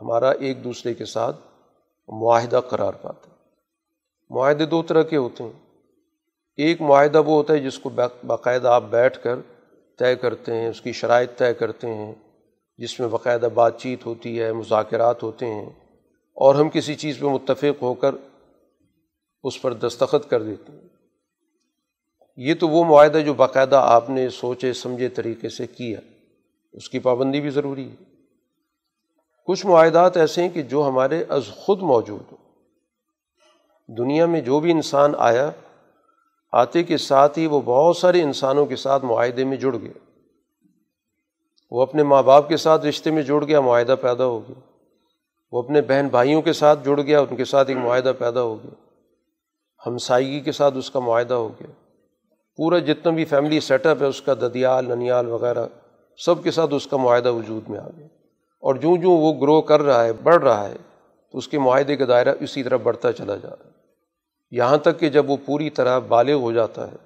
[0.00, 1.36] ہمارا ایک دوسرے کے ساتھ
[2.08, 3.36] معاہدہ قرار پاتا ہے۔
[4.30, 5.52] معاہدے دو طرح کے ہوتے ہیں۔
[6.56, 7.88] ایک معاہدہ وہ ہوتا ہے جس کو
[8.26, 9.36] باقاعدہ آپ بیٹھ کر
[9.98, 12.14] طے کرتے ہیں، اس کی شرائط طے کرتے ہیں،
[12.78, 15.70] جس میں باقاعدہ بات چیت ہوتی ہے، مذاکرات ہوتے ہیں،
[16.36, 18.14] اور ہم کسی چیز پہ متفق ہو کر
[19.46, 20.80] اس پر دستخط کر دیتے ہیں۔
[22.36, 26.00] یہ تو وہ معاہدہ جو باقاعدہ آپ نے سوچے، سمجھے طریقے سے کیا،
[26.72, 28.04] اس کی پابندی بھی ضروری ہے۔
[29.46, 32.52] کچھ معاہدات ایسے ہیں کہ جو ہمارے از خود موجود ہوں۔
[33.88, 35.50] دنیا میں جو بھی انسان آیا،
[36.52, 39.92] آتے کے ساتھ ہی وہ بہت سارے انسانوں کے ساتھ معاہدے میں جڑ گئے
[41.70, 44.60] وہ اپنے ماں باپ کے ساتھ رشتے میں جڑ گیا، معاہدہ پیدا ہو گیا۔
[45.52, 48.62] وہ اپنے بہن بھائیوں کے ساتھ جڑ گیا، ان کے ساتھ ایک معاہدہ پیدا ہو
[48.64, 48.85] گیا۔
[49.86, 51.66] ہمسائیگی کے ساتھ اس کا معاہدہ ہو گیا۔
[52.56, 55.66] پورا جتنا بھی فیملی سیٹ اپ ہے، اس کا ددیال، ننیال وغیرہ،
[56.18, 58.06] سب کے ساتھ اس کا معاہدہ وجود میں آ گیا۔
[58.60, 60.76] اور جو جو وہ گرو کر رہا ہے، بڑھ رہا ہے،
[61.32, 63.70] تو اس کے معاہدے کا دائرہ اسی طرح بڑھتا چلا جا رہا ہے۔
[64.50, 66.96] یہاں تک کہ جب وہ پوری طرح بالغ ہو جاتا ہے،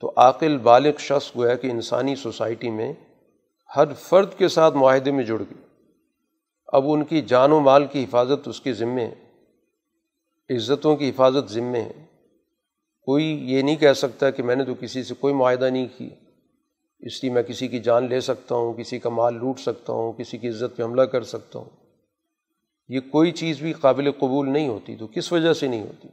[0.00, 2.92] تو عاقل، بالغ شخص گویا کہ انسانی سوسائٹی میں
[3.76, 5.62] ہر فرد کے ساتھ معاہدے میں جڑ گئی۔
[6.66, 9.24] اب ان کی جان و مال کی حفاظت اس کے ذمے ہے،
[10.56, 12.03] عزتوں کی حفاظت ذمے ہے۔
[13.04, 16.10] کوئی یہ نہیں کہہ سکتا کہ میں نے تو کسی سے کوئی معاہدہ نہیں کی
[17.00, 20.12] اس لیے میں کسی کی جان لے سکتا ہوں، کسی کا مال لوٹ سکتا ہوں،
[20.12, 21.70] کسی کی عزت پہ حملہ کر سکتا ہوں۔
[22.88, 26.08] یہ کوئی چیز بھی قابل قبول نہیں ہوتی، تو کس وجہ سے نہیں ہوتی؟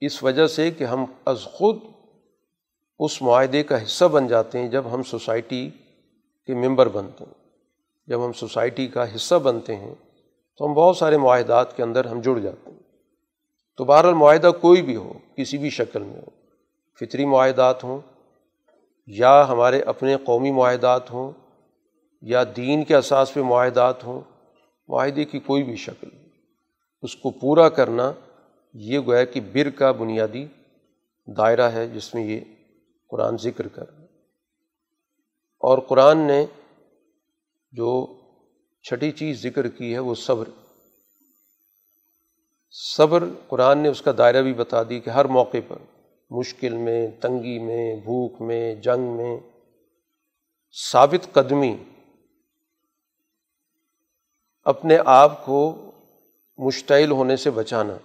[0.00, 1.78] اس وجہ سے کہ ہم از خود
[2.98, 5.70] اس معاہدے کا حصہ بن جاتے ہیں جب ہم سوسائٹی
[6.46, 7.44] کے ممبر بنتے ہیں۔
[8.06, 9.94] جب ہم سوسائٹی کا حصہ بنتے ہیں
[10.58, 12.73] تو ہم بہت سارے معاہدات کے اندر ہم جڑ جاتے ہیں۔
[13.76, 16.30] تو بہرحال معاہدہ کوئی بھی ہو، کسی بھی شکل میں ہو،
[17.00, 18.00] فطری معاہدات ہوں
[19.06, 21.32] یا ہمارے اپنے قومی معاہدات ہوں
[22.20, 24.20] یا دین کے اساس پہ معاہدات ہوں،
[24.88, 26.08] معاہدے کی کوئی بھی شکل
[27.02, 28.12] اس کو پورا کرنا
[28.74, 30.46] یہ گویا کہ بر کا بنیادی
[31.26, 32.40] دائرہ ہے جس میں یہ
[33.10, 33.84] قرآن ذکر کر
[35.62, 36.44] اور قرآن نے
[37.72, 38.06] جو
[38.82, 40.48] چھٹی چیز ذکر کی ہے وہ صبر۔
[42.76, 45.76] صبر قرآن نے اس کا دائرہ بھی بتا دی کہ ہر موقع پر
[46.30, 49.36] مشکل میں، تنگی میں، بھوک میں، جنگ میں
[50.76, 51.76] ثابت قدمی
[54.66, 55.60] اپنے آپ کو
[56.58, 57.96] مشتعل ہونے سے بچانا،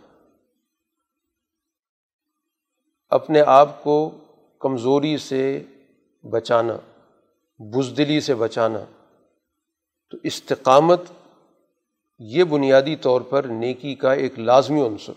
[3.12, 3.98] اپنے آپ کو
[4.60, 5.64] کمزوری سے
[6.24, 6.78] بچانا،
[7.60, 8.80] بزدلی سے بچانا،
[10.10, 11.02] تو استقامت
[12.20, 15.14] یہ بنیادی طور پر نیکی کا ایک لازمی عنصر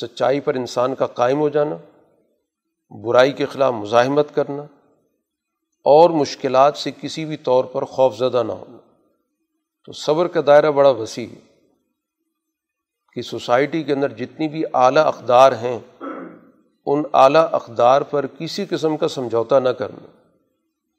[0.00, 1.76] سچائی پر انسان کا قائم ہو جانا،
[2.90, 4.62] برائی کے خلاف مزاحمت کرنا
[5.84, 8.78] اور مشکلات سے کسی بھی طور پر خوف زدہ نہ ہونا۔
[9.84, 11.40] تو صبر کا دائرہ بڑا وسیع ہے
[13.12, 15.78] کہ سوسائٹی کے اندر جتنی بھی اعلیٰ اقدار ہیں،
[16.86, 20.06] ان اعلیٰ اقدار پر کسی قسم کا سمجھوتا نہ کرنا،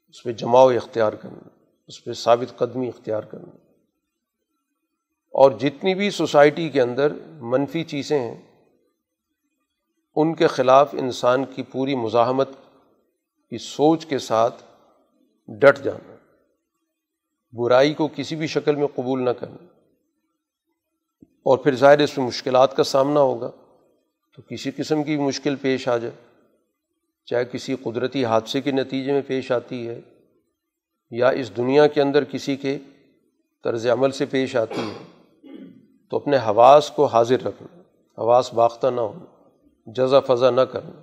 [0.08, 1.48] اس پہ جماؤ اختیار کرنا،
[1.86, 3.69] اس پہ ثابت قدمی اختیار کرنا۔
[5.30, 8.40] اور جتنی بھی سوسائٹی کے اندر منفی چیزیں ہیں،
[10.16, 12.48] ان کے خلاف انسان کی پوری مزاحمت
[13.50, 14.62] کی سوچ کے ساتھ
[15.48, 16.14] ڈٹ جانا،
[17.52, 19.64] برائی کو کسی بھی شکل میں قبول نہ کرنا۔
[21.22, 23.50] اور پھر ظاہر اس میں مشکلات کا سامنا ہوگا،
[24.36, 26.14] تو کسی قسم کی مشکل پیش آ جائے۔
[27.24, 30.00] چاہے کسی قدرتی حادثے کے نتیجے میں پیش آتی ہے،
[31.10, 32.78] یا اس دنیا کے اندر کسی کے
[33.64, 35.19] طرز عمل سے پیش آتی ہے۔
[36.10, 37.80] تو اپنے حواس کو حاضر رکھنا
[38.18, 39.48] حواس باختہ نہ ہونا
[39.86, 41.02] جزا فضا نہ کرنا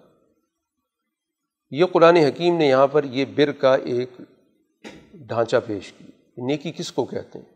[1.71, 4.09] یہ قرآن حکیم نے یہاں پر یہ بر کا ایک
[5.13, 6.03] ڈھانچہ پیش کی۔
[6.37, 7.55] نیکی کس کو کہتے ہیں؟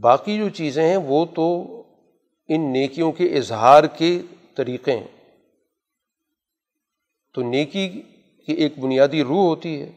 [0.00, 1.62] باقی جو چیزیں ہیں وہ تو
[2.48, 4.22] ان نیکیوں کے اظہار کے
[4.54, 5.40] طریقے ہیں۔
[7.34, 7.88] تو نیکی
[8.46, 9.92] کی ایک بنیادی روح ہوتی ہے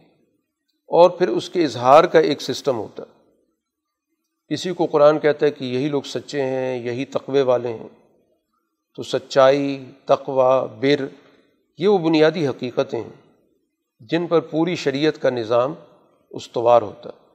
[0.87, 3.18] اور پھر اس کے اظہار کا ایک سسٹم ہوتا ہے۔
[4.49, 7.87] کسی کو قرآن کہتا ہے کہ یہی لوگ سچے ہیں، یہی تقوے والے ہیں۔
[8.95, 11.05] تو سچائی تقوا بر،
[11.77, 13.37] یہ وہ بنیادی حقیقتیں ہیں
[13.99, 15.73] جن پر پوری شریعت کا نظام
[16.29, 17.29] استوار ہوتا ہے۔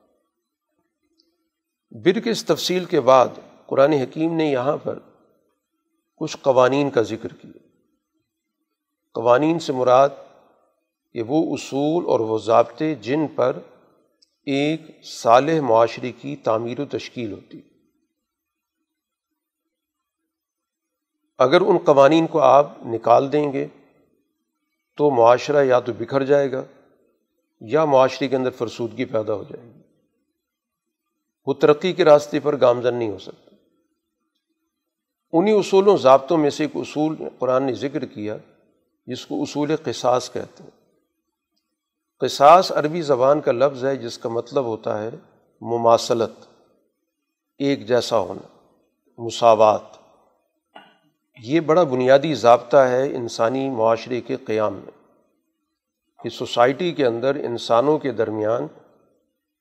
[1.90, 3.28] بر کے اس تفصیل کے بعد
[3.66, 4.98] قرآن حکیم نے یہاں پر
[6.16, 7.58] کچھ قوانین کا ذکر کیا۔
[9.14, 10.08] قوانین سے مراد
[11.12, 13.58] کہ وہ اصول اور وہ ضابطے جن پر
[14.46, 17.60] ایک صالح معاشرے کی تعمیر و تشکیل ہوتی۔
[21.38, 23.66] اگر ان قوانین کو آپ نکال دیں گے
[24.96, 26.64] تو معاشرہ یا تو بکھر جائے گا
[27.60, 29.80] یا معاشرے کے اندر فرسودگی پیدا ہو جائے گی۔
[31.46, 33.56] وہ ترقی کے راستے پر گامزن نہیں ہو سکتا۔
[35.32, 38.36] انہیں اصولوں، ضابطوں میں سے ایک اصول قرآن نے ذکر کیا،
[39.06, 40.83] جس کو اصول قصاص کہتے ہیں۔
[42.20, 45.10] قصاص عربی زبان کا لفظ ہے جس کا مطلب ہوتا ہے
[45.62, 46.46] مماثلت،
[47.60, 48.46] ایک جیسا ہونا،
[49.18, 49.96] مساوات۔
[51.38, 54.92] یہ بڑا بنیادی ضابطہ ہے انسانی معاشرے کے قیام میں،
[56.20, 58.66] کہ سوسائٹی کے اندر انسانوں کے درمیان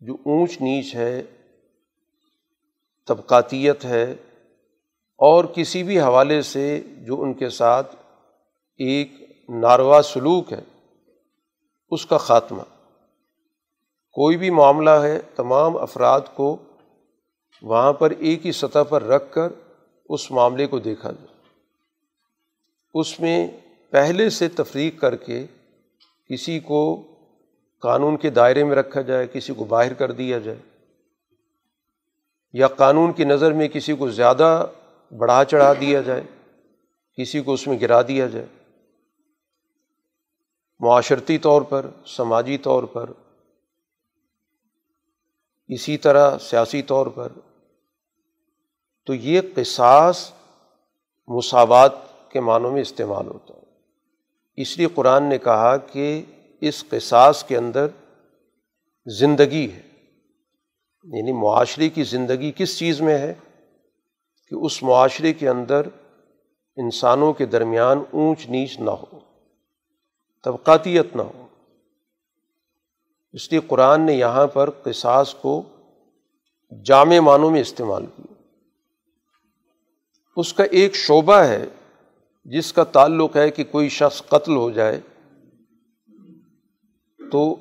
[0.02, 1.22] جو اونچ نیچ ہے،
[3.08, 4.06] طبقاتیت ہے،
[5.20, 7.96] اور کسی بھی حوالے سے جو ان کے ساتھ
[8.80, 9.12] ایک
[9.50, 10.62] ناروا سلوک ہے
[11.91, 12.62] اس کا خاتمہ۔
[14.15, 16.58] کوئی بھی معاملہ ہے، تمام افراد کو
[17.62, 19.54] وہاں پر ایک ہی سطح پر رکھ کر
[20.10, 21.34] اس معاملے کو دیکھا جائے۔
[22.93, 23.48] اس میں
[23.91, 25.46] پہلے سے تفریق کر کے
[26.30, 26.82] کسی کو
[27.84, 30.58] قانون کے دائرے میں رکھا جائے، کسی کو باہر کر دیا جائے،
[32.54, 34.65] یا قانون کی نظر میں کسی کو زیادہ
[35.12, 36.24] بڑھا چڑھا دیا جائے،
[37.17, 38.46] کسی کو اس میں گرا دیا جائے۔
[40.80, 43.10] معاشرتی طور پر، سماجی طور پر،
[45.68, 47.32] اسی طرح سیاسی طور پر،
[49.06, 50.32] تو یہ قصاص
[51.28, 51.92] مساوات
[52.30, 53.64] کے معنوں میں استعمال ہوتا ہے۔
[54.56, 56.26] اس لیے قرآن نے کہا کہ
[56.62, 57.88] اس قصاص کے اندر
[59.06, 59.82] زندگی ہے۔
[61.04, 63.34] یعنی معاشرے کی زندگی کس چیز میں ہے؟
[64.48, 65.82] کہ اس معاشرے کے اندر
[66.76, 69.33] انسانوں کے درمیان اونچ نیچ نہ ہو۔
[70.44, 71.48] طبقاتیت نہ ہو۔
[73.34, 75.64] اس لیے قرآن نے یہاں پر قصاص کو
[76.84, 78.34] جامع معنوں میں استعمال کیا۔
[80.38, 81.66] اس کا ایک شعبہ ہے
[82.46, 85.00] جس کا تعلق ہے کہ کوئی شخص قتل ہو جائے
[87.32, 87.56] تو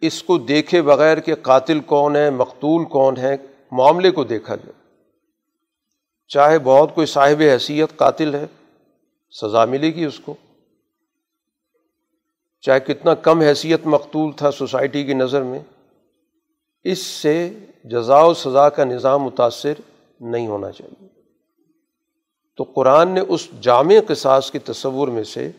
[0.00, 3.36] اس کو دیکھے بغیر کہ قاتل کون ہے، مقتول کون ہے،
[3.72, 4.94] معاملے کو دیکھا جائے۔
[6.28, 8.46] چاہے بہت کوئی صاحب حیثیت قاتل ہے،
[9.30, 10.34] سزا ملے گی اس کو۔
[12.60, 15.58] چاہے کتنا کم حیثیت مقتول تھا سوسائٹی کی نظر میں،
[16.84, 19.72] اس سے جزا و سزا کا نظام متاثر
[20.20, 21.08] نہیں ہونا چاہیے۔
[22.56, 25.50] تو قرآن نے اس جامع قصاص کے تصور میں سے،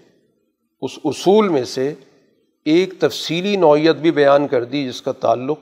[0.82, 1.94] اس اصول میں سے
[2.66, 5.60] ایک تفصیلی نوعیت بھی بیان کر دی جس کا تعلق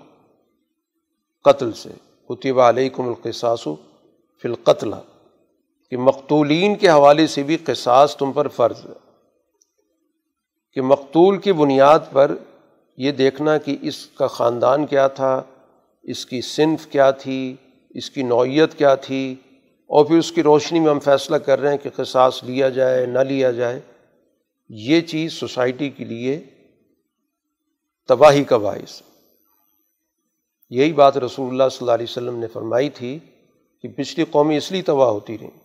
[1.43, 1.89] قتل سے۔
[2.27, 3.63] قطب علیکم القصاص
[4.41, 4.91] فی القتل
[5.89, 9.08] کہ مقتولین کے حوالے سے بھی قصاص تم پر فرض ہے۔
[10.73, 12.35] کہ مقتول کی بنیاد پر
[12.97, 15.43] یہ دیکھنا کہ اس کا خاندان کیا تھا،
[16.03, 17.55] اس کی صنف کیا تھی،
[17.89, 19.35] اس کی نوعیت کیا تھی،
[19.89, 23.05] اور پھر اس کی روشنی میں ہم فیصلہ کر رہے ہیں کہ قصاص لیا جائے،
[23.05, 23.79] نہ لیا جائے۔
[24.69, 26.39] یہ چیز سوسائٹی کے لیے
[28.09, 29.01] تباہی کا باعث
[30.69, 33.19] یہی بات رسول اللہ صلی اللہ علیہ وسلم نے فرمائی تھی
[33.83, 35.57] کہ پچھلی قومی اس لیے تباہ ہوتی رہیں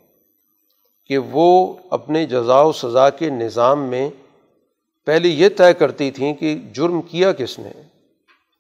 [1.06, 4.10] کہ وہ اپنے جزا و سزا کے نظام میں
[5.04, 7.68] پہلے یہ طے کرتی تھیں کہ جرم کیا کس نے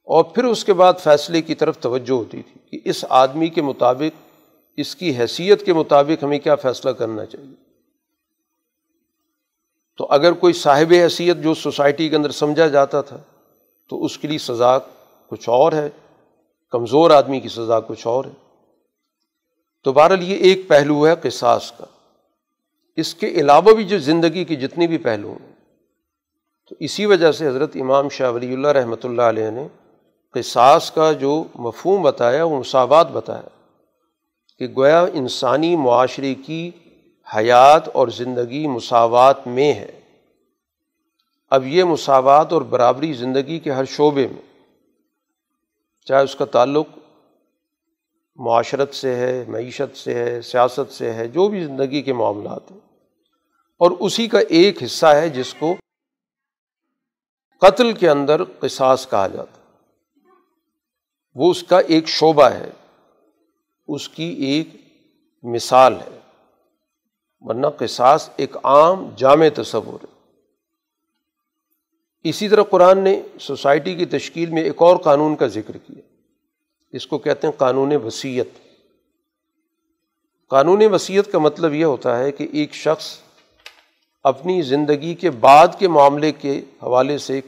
[0.02, 3.62] اور پھر اس کے بعد فیصلے کی طرف توجہ ہوتی تھی کہ اس آدمی کے
[3.62, 4.32] مطابق،
[4.76, 7.54] اس کی حیثیت کے مطابق ہمیں کیا فیصلہ کرنا چاہیے۔
[9.96, 13.18] تو اگر کوئی صاحب حیثیت جو سوسائٹی کے اندر سمجھا جاتا تھا،
[13.88, 14.78] تو اس کے لیے سزا
[15.28, 15.88] کچھ اور ہے۔
[16.70, 18.64] کمزور آدمی کی سزا کچھ اور ہے۔
[19.84, 21.84] تو بہرحال یہ ایک پہلو ہے قصاص کا۔
[22.96, 25.53] اس کے علاوہ بھی جو زندگی کے جتنے بھی پہلو ہیں
[26.68, 29.66] تو اسی وجہ سے حضرت امام شاہ ولی اللہ رحمۃ اللہ علیہ نے
[30.34, 33.48] قصاص کا جو مفہوم بتایا وہ مساوات بتایا
[34.58, 36.70] کہ گویا انسانی معاشرے کی
[37.36, 40.00] حیات اور زندگی مساوات میں ہے۔
[41.50, 44.42] اب یہ مساوات اور برابری زندگی کے ہر شعبے میں،
[46.04, 46.86] چاہے اس کا تعلق
[48.36, 52.78] معاشرت سے ہے، معیشت سے ہے، سیاست سے ہے، جو بھی زندگی کے معاملات ہیں۔
[53.78, 55.74] اور اسی کا ایک حصہ ہے جس کو
[57.60, 59.60] قتل کے اندر قصاص کہا جاتا
[61.34, 62.70] وہ اس کا ایک شعبہ ہے،
[63.88, 64.68] اس کی ایک
[65.42, 66.18] مثال ہے۔
[67.40, 70.30] ورنہ قصاص ایک عام جامع تصور ہے۔
[72.28, 76.02] اسی طرح قرآن نے سوسائٹی کی تشکیل میں ایک اور قانون کا ذکر کیا۔
[76.92, 78.48] اس کو کہتے ہیں قانون وصیت
[80.48, 83.18] قانون وصیت کا مطلب یہ ہوتا ہے کہ ایک شخص
[84.24, 87.40] اپنی زندگی کے بعد کے معاملے کے حوالے سے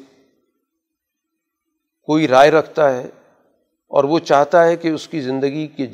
[2.03, 3.05] کوئی رائے رکھتا ہے
[3.89, 5.87] اور وہ چاہتا ہے کہ اس کی زندگی کے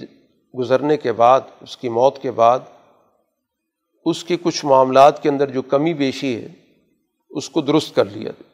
[0.59, 2.61] گزرنے کے بعد، اس کی موت کے بعد،
[4.05, 6.49] اس کے کچھ معاملات کے اندر جو کمی بیشی ہے،
[7.31, 8.53] اس کو درست کر لیا جائے۔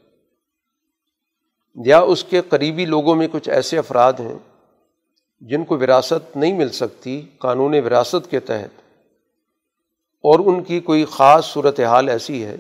[1.88, 4.38] یا اس کے قریبی لوگوں میں کچھ ایسے افراد ہیں
[5.40, 8.87] جن کو وراثت نہیں مل سکتی قانون وراثت کے تحت۔
[10.22, 12.56] اور ان کی کوئی خاص صورت حال ایسی ہے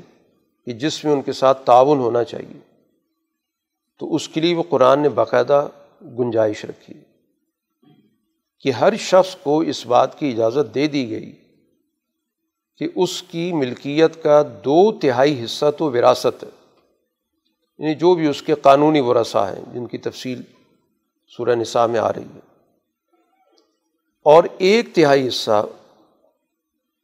[0.66, 2.60] کہ جس میں ان کے ساتھ تعاون ہونا چاہیے،
[3.98, 5.68] تو اس کے لیے وہ قرآن نے باقاعدہ
[6.02, 6.94] گنجائش رکھی۔
[8.60, 11.32] کہ ہر شخص کو اس بات کی اجازت دے دی گئی
[12.76, 16.48] کہ اس کی ملکیت کا دو تہائی حصہ تو وراثت ہے۔
[17.78, 20.42] یعنی جو بھی اس کے قانونی ورثہ ہیں، جن کی تفصیل
[21.36, 22.40] سورہ نساء میں آ رہی ہے۔
[24.22, 25.66] اور ایک تہائی حصہ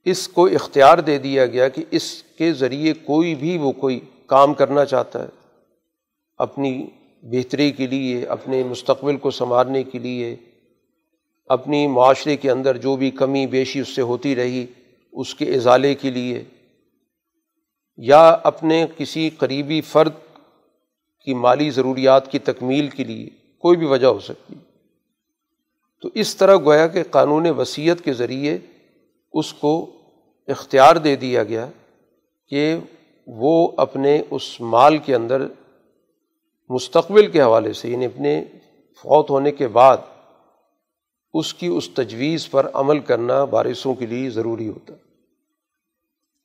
[0.06, 4.54] اس کو اختیار دے دیا گیا کہ اس کے ذریعے کوئی بھی وہ کوئی کام
[4.54, 5.28] کرنا چاہتا ہے،
[6.36, 6.86] اپنی
[7.22, 10.36] بہتری کے لیے، اپنے مستقبل کو سنوارنے کے لیے،
[11.50, 14.66] اپنی معاشرے کے اندر جو بھی کمی بیشی اس سے ہوتی رہی
[15.12, 16.44] اس کے ازالے کے لیے،
[17.96, 20.12] یا اپنے کسی قریبی فرد
[21.26, 23.28] کی مالی ضروریات کی تکمیل کے لیے
[23.58, 24.54] کوئی بھی وجہ ہو سکتی۔
[26.02, 28.58] تو اس طرح گویا کہ قانون وصیت کے ذریعے
[29.34, 29.90] اس کو
[30.48, 31.70] اختیار دے دیا گیا
[32.48, 32.76] کہ
[33.26, 35.46] وہ اپنے اس مال کے اندر
[36.68, 38.44] مستقبل کے حوالے سے یعنی اپنے
[38.96, 39.96] فوت ہونے کے بعد
[41.34, 44.94] اس کی اس تجویز پر عمل کرنا بارشوں کے لیے ضروری ہوتا۔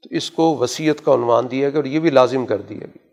[0.01, 3.09] تو اس کو وصیت کا عنوان دیا گیا اور یہ بھی لازم کر دیا گیا۔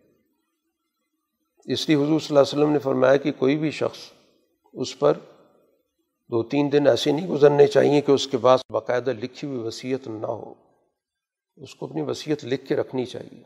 [1.65, 3.99] اس لیے حضور صلی اللہ علیہ وسلم نے فرمایا کہ کوئی بھی شخص
[4.73, 5.13] اس پر
[6.31, 10.09] دو تین دن ایسے نہیں گزرنے چاہیے کہ اس کے پاس باقاعدہ لکھی ہوئی وصیت
[10.09, 10.55] نہ ہو۔
[11.57, 13.43] اس کو اپنی وصیت لکھ کے رکھنی چاہیے۔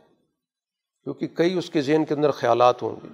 [1.05, 3.09] کیونکہ کئی اس کے ذہن کے اندر خیالات ہوں گے۔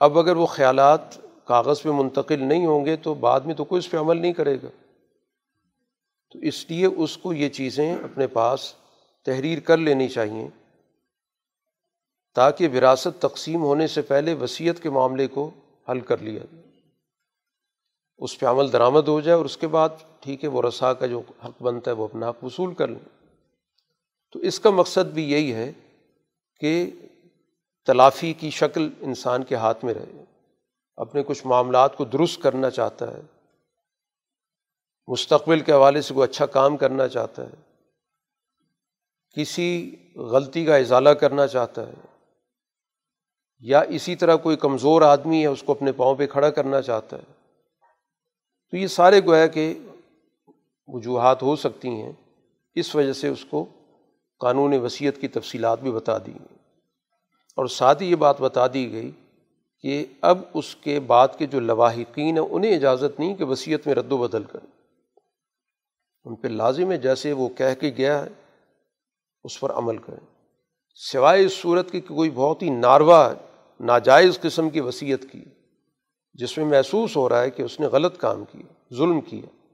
[0.00, 1.00] اب اگر وہ خیالات
[1.44, 4.32] کاغذ پہ منتقل نہیں ہوں گے تو بعد میں تو کوئی اس پہ عمل نہیں
[4.32, 4.68] کرے گا۔
[6.32, 8.74] تو اس لیے اس کو یہ چیزیں اپنے پاس
[9.24, 10.48] تحریر کر لینی چاہیے
[12.34, 15.50] تاکہ وراثت تقسیم ہونے سے پہلے وصیت کے معاملے کو
[15.90, 16.67] حل کر لیا جائے۔
[18.18, 19.88] اس پہ عمل درآمد ہو جائے اور اس کے بعد
[20.20, 23.18] ٹھیک ہے وہ رسا کا جو حق بنتا ہے وہ اپنا حق وصول کر لیں۔
[24.32, 25.72] تو اس کا مقصد بھی یہی ہے
[26.60, 26.90] کہ
[27.86, 30.24] تلافی کی شکل انسان کے ہاتھ میں رہے۔
[30.96, 33.20] اپنے کچھ معاملات کو درست کرنا چاہتا ہے۔
[35.06, 37.78] مستقبل کے حوالے سے کوئی اچھا کام کرنا چاہتا ہے۔
[39.36, 41.94] کسی غلطی کا ازالہ کرنا چاہتا ہے۔
[43.60, 47.16] یا اسی طرح کوئی کمزور آدمی ہے اس کو اپنے پاؤں پہ کھڑا کرنا چاہتا
[47.16, 47.37] ہے۔
[48.70, 49.78] تو یہ سارے گویا کہ
[50.86, 52.12] وجوہات ہو سکتی ہیں۔
[52.74, 53.64] اس وجہ سے اس کو
[54.38, 56.56] قانون وصیت کی تفصیلات بھی بتا دی گئی۔
[57.56, 59.10] اور ساتھ ہی یہ بات بتا دی گئی
[59.80, 63.94] کہ اب اس کے بعد کے جو لواحقین ہیں، انہیں اجازت نہیں کہ وصیت میں
[63.94, 64.66] رد و بدل کریں۔
[66.24, 68.28] ان پہ لازم ہے جیسے وہ کہہ کے گیا ہے،
[69.44, 70.26] اس پر عمل کریں۔
[70.94, 73.32] سوائے اس صورت کی کہ کوئی بہت ہی ناروا
[73.80, 75.44] ناجائز قسم کی وصیت کی۔
[76.38, 79.66] جس میں محسوس ہو رہا ہے کہ اس نے غلط کام کیا، ظلم کیا۔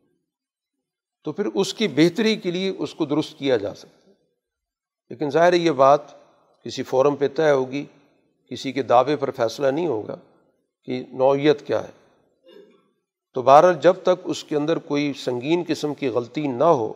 [1.24, 4.14] تو پھر اس کی بہتری کے لیے اس کو درست کیا جا سکتا ہے۔
[5.10, 6.00] لیکن ظاہر یہ بات
[6.62, 7.84] کسی فورم پہ طے ہوگی،
[8.50, 10.16] کسی کے دعوے پر فیصلہ نہیں ہوگا
[10.84, 11.92] کہ نوعیت کیا ہے۔
[13.34, 16.92] تو بہرحال جب تک اس کے اندر کوئی سنگین قسم کی غلطی نہ ہو،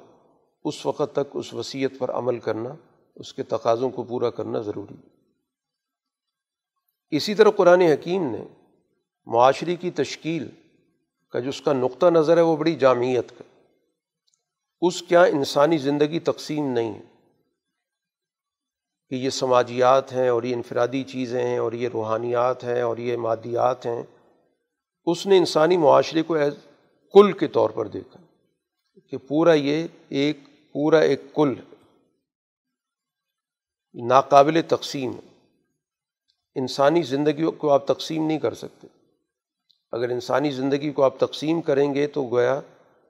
[0.65, 2.75] اس وقت تک اس وصیت پر عمل کرنا،
[3.17, 5.09] اس کے تقاضوں کو پورا کرنا ضروری ہے۔
[7.17, 8.45] اسی طرح قرآن حکیم نے
[9.29, 10.49] معاشرے کی تشکیل
[11.31, 13.43] کا جو اس کا نقطہ نظر ہے وہ بڑی جامعیت کا
[14.81, 17.03] اس کیا انسانی زندگی تقسیم نہیں ہے
[19.09, 23.17] کہ یہ سماجیات ہیں اور یہ انفرادی چیزیں ہیں اور یہ روحانیات ہیں اور یہ
[23.17, 24.03] مادیات ہیں۔
[25.07, 26.55] اس نے انسانی معاشرے کو ایز
[27.13, 28.21] کل کے طور پر دیکھا
[29.11, 30.39] کہ پورا یہ ایک،
[30.73, 31.55] پورا ایک کل
[33.95, 35.13] ناقابل تقسیم
[36.55, 38.98] انسانی زندگی کو آپ تقسیم نہیں کر سکتے۔
[39.93, 42.61] اگر انسانی زندگی کو آپ تقسیم کریں گے تو گویا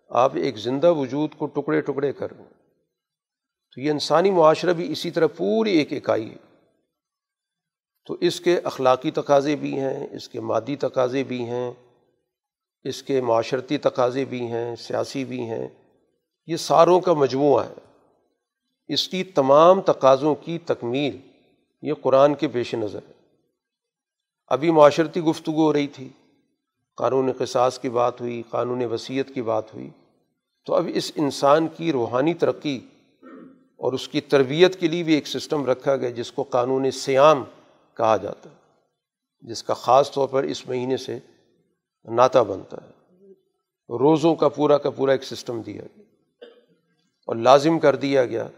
[0.09, 2.53] آپ ایک زندہ وجود کو ٹکڑے ٹکڑے کر رہے ہیں۔
[3.75, 6.37] تو یہ انسانی معاشرہ بھی اسی طرح پوری ایک اکائی ہے۔
[8.07, 11.73] تو اس کے اخلاقی تقاضے بھی ہیں، اس کے مادی تقاضے بھی ہیں،
[12.85, 15.69] اس کے معاشرتی تقاضے بھی ہیں، سیاسی بھی ہیں۔
[16.47, 17.75] یہ ساروں کا مجموعہ ہے۔
[18.89, 21.19] اس کی تمام تقاضوں کی تکمیل
[21.83, 23.13] یہ قرآن کے پیش نظر ہے۔
[24.49, 26.09] ابھی معاشرتی گفتگو ہو رہی تھی۔
[26.99, 29.91] قانون قصاص کی بات ہوئی، قانون وصیت کی بات ہوئی۔
[30.65, 32.81] تو اب اس انسان کی روحانی ترقی
[33.77, 37.45] اور اس کی تربیت کے لیے بھی ایک سسٹم رکھا گیا جس کو قانون سیام
[37.97, 38.55] کہا جاتا ہے،
[39.41, 41.19] جس کا خاص طور پر اس مہینے سے
[42.05, 42.91] ناتا بنتا ہے۔
[43.99, 46.05] روزوں کا پورا کا پورا ایک سسٹم دیا گیا۔
[47.27, 48.49] اور لازم کر دیا گیا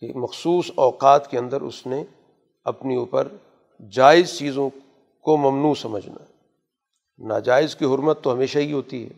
[0.00, 2.04] کہ مخصوص اوقات کے اندر اس نے
[2.64, 3.28] اپنی اوپر
[3.90, 4.70] جائز چیزوں
[5.20, 6.31] کو ممنوع سمجھنا۔
[7.18, 9.10] ناجائز کی حرمت تو ہمیشہ ہی ہوتی ہے۔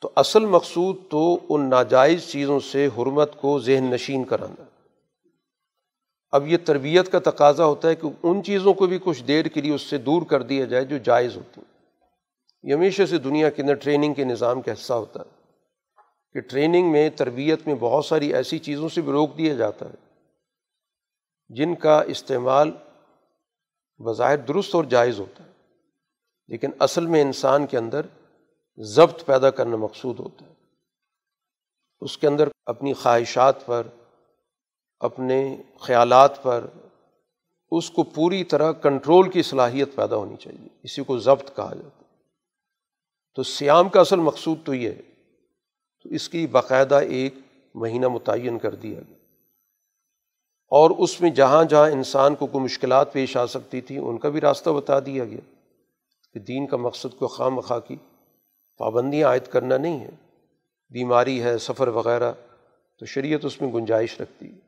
[0.00, 4.62] تو اصل مقصود تو ان ناجائز چیزوں سے حرمت کو ذہن نشین کرانا۔
[6.30, 9.60] اب یہ تربیت کا تقاضا ہوتا ہے کہ ان چیزوں کو بھی کچھ دیر کے
[9.60, 11.78] لیے اس سے دور کر دیا جائے جو جائز ہوتی ہیں۔
[12.62, 15.52] یہ ہمیشہ سے دنیا کے اندر ٹریننگ کے نظام کا حصہ ہوتا ہے
[16.32, 20.24] کہ ٹریننگ میں، تربیت میں بہت ساری ایسی چیزوں سے بھی روک دیا جاتا ہے
[21.48, 22.70] جن کا استعمال
[23.98, 25.57] بظاہر درست اور جائز ہوتا ہے۔
[26.48, 28.00] لیکن اصل میں انسان کے اندر
[28.76, 30.54] ضبط پیدا کرنا مقصود ہوتا ہے۔
[32.00, 33.86] اس کے اندر اپنی خواہشات پر،
[35.00, 36.66] اپنے خیالات پر،
[37.70, 42.02] اس کو پوری طرح کنٹرول کی صلاحیت پیدا ہونی چاہیے۔ اسی کو ضبط کہا جاتا
[42.02, 42.04] ہے۔
[43.34, 45.02] تو سیام کا اصل مقصود تو یہ ہے۔
[46.02, 47.34] تو اس کی باقاعدہ ایک
[47.74, 49.16] مہینہ متعین کر دیا گیا۔
[50.68, 54.28] اور اس میں جہاں جہاں انسان کو کوئی مشکلات پیش آ سکتی تھیں، ان کا
[54.28, 55.57] بھی راستہ بتا دیا گیا۔
[56.32, 57.96] کہ دین کا مقصد کو خواہ مخواہ کی،
[58.78, 60.10] پابندیاں عائد کرنا نہیں ہے۔
[60.90, 62.32] بیماری ہے، سفر وغیرہ،
[62.98, 64.58] تو شریعت اس میں گنجائش رکھتی ہے۔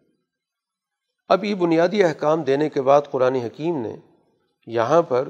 [1.28, 3.96] اب یہ بنیادی احکام دینے کے بعد قرآن حکیم نے
[4.66, 5.28] یہاں پر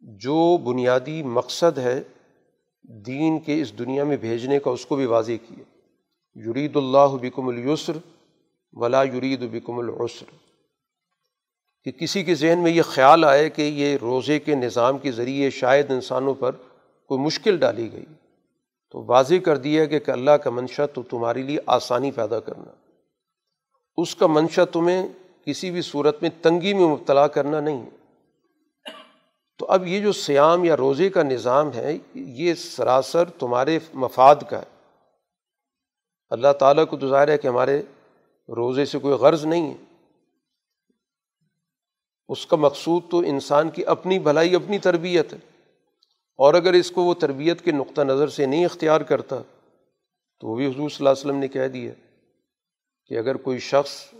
[0.00, 2.02] جو بنیادی مقصد ہے
[2.82, 5.62] دین کے اس دنیا میں بھیجنے کا، اس کو بھی واضح کیا۔
[6.48, 7.96] یرید اللہ بکم السر
[8.72, 10.43] ولا یرید بکم العسر۔
[11.84, 15.50] کہ کسی کے ذہن میں یہ خیال آئے کہ یہ روزے کے نظام کے ذریعے
[15.50, 16.52] شاید انسانوں پر
[17.08, 18.04] کوئی مشکل ڈالی گئی،
[18.90, 22.72] تو واضح کر دیا کہ اللہ کا منشا تو تمہارے لیے آسانی پیدا کرنا۔
[23.96, 25.08] اس کا منشا تمہیں
[25.46, 27.90] کسی بھی صورت میں تنگی میں مبتلا کرنا نہیں ہے۔
[29.58, 34.58] تو اب یہ جو سیام یا روزے کا نظام ہے، یہ سراسر تمہارے مفاد کا
[34.58, 34.96] ہے۔
[36.30, 37.82] اللہ تعالیٰ کو تو ظاہر ہے کہ ہمارے
[38.48, 39.83] روزے سے کوئی غرض نہیں ہے۔
[42.28, 45.38] اس کا مقصود تو انسان کی اپنی بھلائی، اپنی تربیت ہے۔
[46.38, 49.42] اور اگر اس کو وہ تربیت کے نقطہ نظر سے نہیں اختیار کرتا،
[50.40, 51.92] تو وہ بھی حضور صلی اللہ علیہ وسلم نے کہہ دیا
[53.06, 54.14] کہ اگر کوئی شخص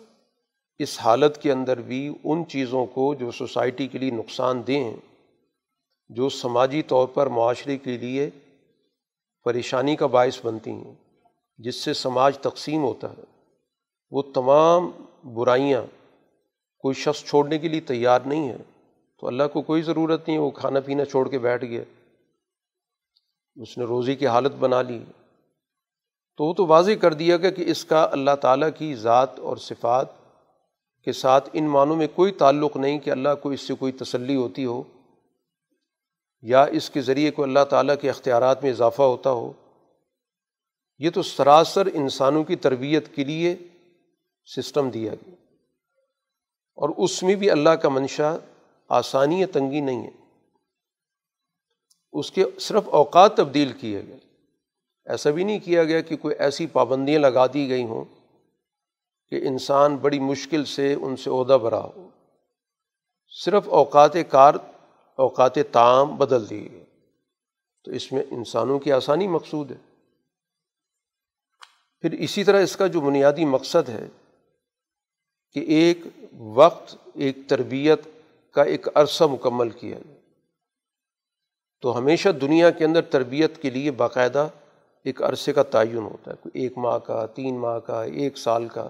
[0.78, 4.92] اس حالت کے اندر بھی ان چیزوں کو جو سوسائٹی کے لیے نقصان دیں
[6.08, 8.30] جو سماجی طور پر معاشرے کے لیے
[9.44, 10.94] پریشانی کا باعث بنتی ہیں،
[11.58, 13.22] جس سے سماج تقسیم ہوتا ہے،
[14.10, 14.90] وہ تمام
[15.34, 15.82] برائیاں
[16.84, 18.56] کوئی شخص چھوڑنے کے لیے تیار نہیں ہے،
[19.20, 21.82] تو اللہ کو کوئی ضرورت نہیں ہے، وہ کھانا پینا چھوڑ کے بیٹھ گیا۔
[23.56, 25.04] اس نے روزی کی حالت بنا لی۔
[26.36, 29.56] تو وہ تو واضح کر دیا گیا کہ اس کا اللہ تعالیٰ کی ذات اور
[29.56, 30.06] صفات
[31.04, 34.36] کے ساتھ ان معنوں میں کوئی تعلق نہیں کہ اللہ کو اس سے کوئی تسلی
[34.36, 34.82] ہوتی ہو
[36.42, 39.52] یا اس کے ذریعے کو اللہ تعالیٰ کے اختیارات میں اضافہ ہوتا ہو۔
[40.98, 43.56] یہ تو سراسر انسانوں کی تربیت کے لیے
[44.56, 45.43] سسٹم دیا گیا۔
[46.74, 48.36] اور اس میں بھی اللہ کا منشا
[48.88, 50.10] آسانی یا تنگی نہیں ہے۔
[52.12, 54.18] اس کے صرف اوقات تبدیل کیے گئے۔
[55.04, 58.04] ایسا بھی نہیں کیا گیا کہ کوئی ایسی پابندیاں لگا دی گئی ہوں
[59.28, 62.08] کہ انسان بڑی مشکل سے ان سے عہدہ برا ہو۔
[63.44, 64.54] صرف اوقات کار،
[65.16, 66.84] اوقات تعام بدل دیے گئے۔
[67.84, 69.76] تو اس میں انسانوں کی آسانی مقصود ہے۔
[72.00, 74.08] پھر اسی طرح اس کا جو بنیادی مقصد ہے
[75.54, 75.98] کہ ایک
[76.36, 78.00] وقت، ایک تربیت
[78.52, 80.20] کا ایک عرصہ مکمل کیا جائے۔
[81.80, 84.48] تو ہمیشہ دنیا کے اندر تربیت کے لیے باقاعدہ
[85.04, 88.68] ایک عرصے کا تعین ہوتا ہے، کوئی ایک ماہ کا، تین ماہ کا، ایک سال
[88.68, 88.88] کا۔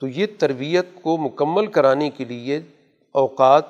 [0.00, 2.60] تو یہ تربیت کو مکمل کرانے کے لیے
[3.12, 3.64] اوقات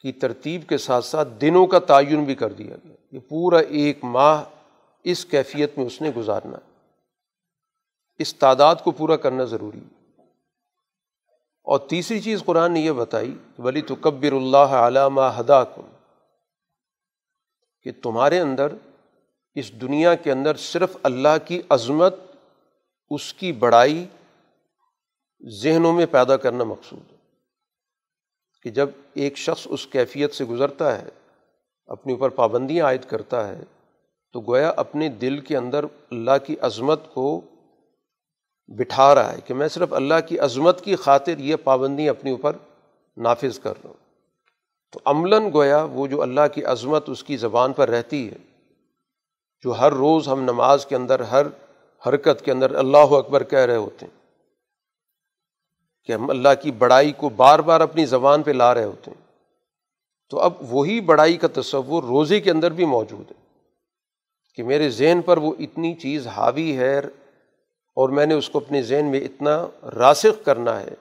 [0.00, 3.98] کی ترتیب کے ساتھ ساتھ دنوں کا تعین بھی کر دیا گیا۔ یہ پورا ایک
[4.02, 4.44] ماہ
[5.04, 6.67] اس کیفیت میں اس نے گزارنا ہے۔
[8.18, 9.98] اس تعداد کو پورا کرنا ضروری ہے۔
[11.64, 15.90] اور تیسری چیز قرآن نے یہ بتائی، ولی تو کبر اللہ علامہ ہدا کن
[17.82, 18.72] کہ تمہارے اندر،
[19.54, 22.14] اس دنیا کے اندر صرف اللہ کی عظمت،
[23.10, 24.06] اس کی بڑائی
[25.62, 27.16] ذہنوں میں پیدا کرنا مقصود ہے۔
[28.62, 31.08] کہ جب ایک شخص اس کیفیت سے گزرتا ہے،
[31.86, 33.62] اپنے اوپر پابندیاں عائد کرتا ہے،
[34.32, 37.40] تو گویا اپنے دل کے اندر اللہ کی عظمت کو
[38.68, 42.56] بٹھا رہا ہے کہ میں صرف اللہ کی عظمت کی خاطر یہ پابندی اپنے اوپر
[43.16, 44.08] نافذ کر رہا ہوں۔
[44.92, 48.36] تو عملاً گویا وہ جو اللہ کی عظمت اس کی زبان پر رہتی ہے،
[49.64, 51.46] جو ہر روز ہم نماز کے اندر، ہر
[52.06, 54.18] حرکت کے اندر اللہ اکبر کہہ رہے ہوتے ہیں
[56.06, 59.28] کہ ہم اللہ کی بڑائی کو بار بار اپنی زبان پہ لا رہے ہوتے ہیں۔
[60.30, 63.42] تو اب وہی بڑائی کا تصور روزے کے اندر بھی موجود ہے
[64.54, 67.00] کہ میرے ذہن پر وہ اتنی چیز حاوی ہے
[67.98, 70.94] اور میں نے اس کو اپنے ذہن میں اتنا راسخ کرنا ہے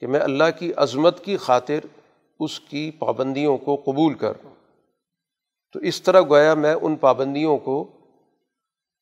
[0.00, 1.86] کہ میں اللہ کی عظمت کی خاطر
[2.40, 4.32] اس کی پابندیوں کو قبول کر
[5.72, 7.84] تو اس طرح گویا میں ان پابندیوں کو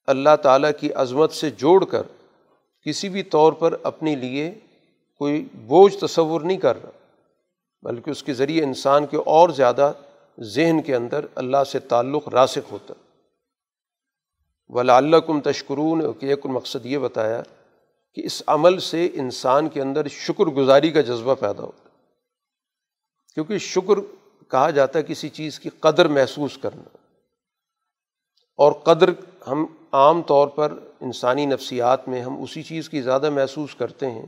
[0.07, 2.03] اللہ تعالیٰ کی عظمت سے جوڑ کر
[2.87, 4.51] کسی بھی طور پر اپنے لیے
[5.19, 6.91] کوئی بوجھ تصور نہیں کر رہا،
[7.83, 9.93] بلکہ اس کے ذریعے انسان کے اور زیادہ
[10.41, 12.95] ذہن کے اندر اللہ سے تعلق راسخ ہوتا۔
[14.73, 17.43] ولا کم تشکرون، کہ ایک مقصد یہ بتایا
[18.15, 21.91] کہ اس عمل سے انسان کے اندر شکر گزاری کا جذبہ پیدا ہوتا ہے۔
[23.35, 24.01] کیونکہ شکر
[24.51, 26.97] کہا جاتا ہے کسی چیز کی قدر محسوس کرنا۔
[28.57, 29.11] اور قدر
[29.47, 34.27] ہم عام طور پر انسانی نفسیات میں ہم اسی چیز کی زیادہ محسوس کرتے ہیں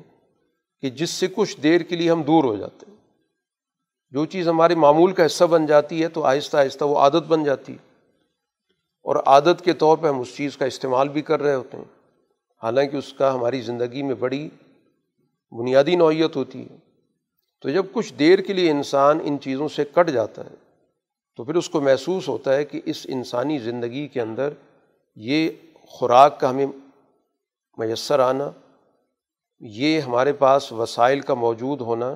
[0.80, 2.96] کہ جس سے کچھ دیر کے لیے ہم دور ہو جاتے ہیں۔
[4.10, 7.44] جو چیز ہمارے معمول کا حصہ بن جاتی ہے تو آہستہ آہستہ وہ عادت بن
[7.44, 7.91] جاتی ہے۔
[9.02, 11.84] اور عادت کے طور پہ ہم اس چیز کا استعمال بھی کر رہے ہوتے ہیں۔
[12.62, 14.50] حالانکہ اس کا ہماری زندگی میں بڑی
[15.50, 16.76] بنیادی نوعیت ہوتی ہے۔
[17.60, 20.54] تو جب کچھ دیر کے لیے انسان ان چیزوں سے کٹ جاتا ہے،
[21.36, 24.52] تو پھر اس کو محسوس ہوتا ہے کہ اس انسانی زندگی کے اندر
[25.16, 25.50] یہ
[25.86, 26.66] خوراک کا ہمیں
[27.78, 28.50] میسر آنا،
[29.60, 32.14] یہ ہمارے پاس وسائل کا موجود ہونا،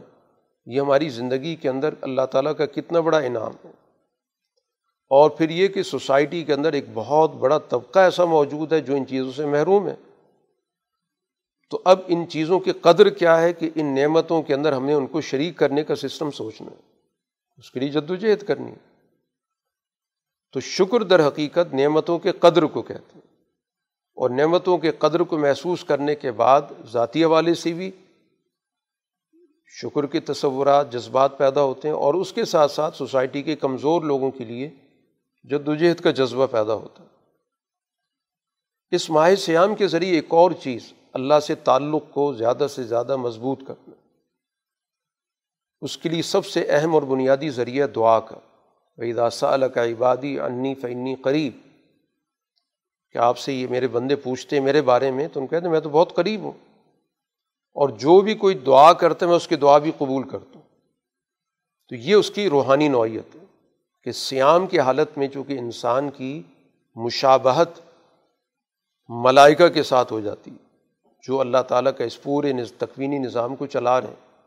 [0.66, 3.85] یہ ہماری زندگی کے اندر اللہ تعالیٰ کا کتنا بڑا انعام ہے۔
[5.08, 8.94] اور پھر یہ کہ سوسائٹی کے اندر ایک بہت بڑا طبقہ ایسا موجود ہے جو
[8.94, 9.94] ان چیزوں سے محروم ہے۔
[11.70, 14.92] تو اب ان چیزوں کی قدر کیا ہے کہ ان نعمتوں کے اندر ہم نے
[14.92, 16.80] ان کو شریک کرنے کا سسٹم سوچنا ہے۔
[17.56, 18.96] اس کے لیے جد و جہد کرنی ہے۔
[20.52, 23.36] تو شکر در حقیقت نعمتوں کے قدر کو کہتے ہیں۔
[24.14, 27.90] اور نعمتوں کے قدر کو محسوس کرنے کے بعد ذاتی حوالے سے بھی
[29.66, 34.02] شکر کے تصورات، جذبات پیدا ہوتے ہیں اور اس کے ساتھ ساتھ سوسائٹی کے کمزور
[34.02, 34.70] لوگوں کے لیے
[35.50, 37.08] جدوجہد کا جذبہ پیدا ہوتا ہے۔
[38.90, 43.16] اس ماہ سیام کے ذریعے ایک اور چیز اللہ سے تعلق کو زیادہ سے زیادہ
[43.16, 43.90] مضبوط کرنا۔
[45.80, 48.38] اس کے لیے سب سے اہم اور بنیادی ذریعہ دعا کا۔
[49.16, 51.56] داسا کا عبادی انی فنی قریب
[53.12, 55.72] کہ آپ سے یہ میرے بندے پوچھتے ہیں میرے بارے میں، تو ان کہتے ہیں
[55.72, 56.52] میں تو بہت قریب ہوں۔
[57.74, 60.62] اور جو بھی کوئی دعا کرتا ہے میں اس کی دعا بھی قبول کرتا ہوں۔
[61.88, 63.45] تو یہ اس کی روحانی نوعیت ہے۔
[64.06, 66.42] کہ سیام کی حالت میں چونکہ انسان کی
[66.96, 67.68] مشابہت
[69.08, 70.56] ملائکہ کے ساتھ ہو جاتی ہے،
[71.22, 74.42] جو اللہ تعالیٰ کا اس پورے تکوینی نظام کو چلا رہے ہیں،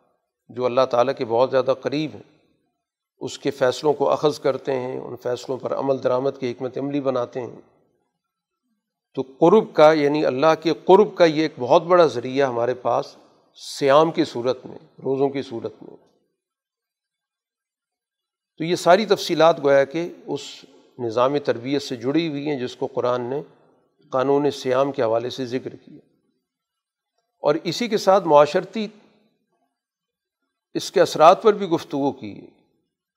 [0.49, 2.45] جو اللہ تعالیٰ کے بہت زیادہ قریب ہیں۔
[3.19, 7.01] اس کے فیصلوں کو اخذ کرتے ہیں، ان فیصلوں پر عمل درآمد کی حکمت عملی
[7.01, 7.61] بناتے ہیں۔
[9.15, 13.15] تو قرب کا یعنی اللہ کے قرب کا یہ ایک بہت بڑا ذریعہ ہمارے پاس
[13.55, 16.08] سیام کی صورت میں، روزوں کی صورت میں۔
[18.59, 20.39] تو یہ ساری تفصیلات گویا کہ اس
[20.99, 23.41] نظام تربیت سے جڑی ہوئی ہیں جس کو قرآن نے
[24.09, 25.99] قانون سیام کے حوالے سے ذکر کیا۔
[27.41, 28.87] اور اسی کے ساتھ معاشرتی
[30.73, 32.41] اس کے اثرات پر بھی گفتگو کی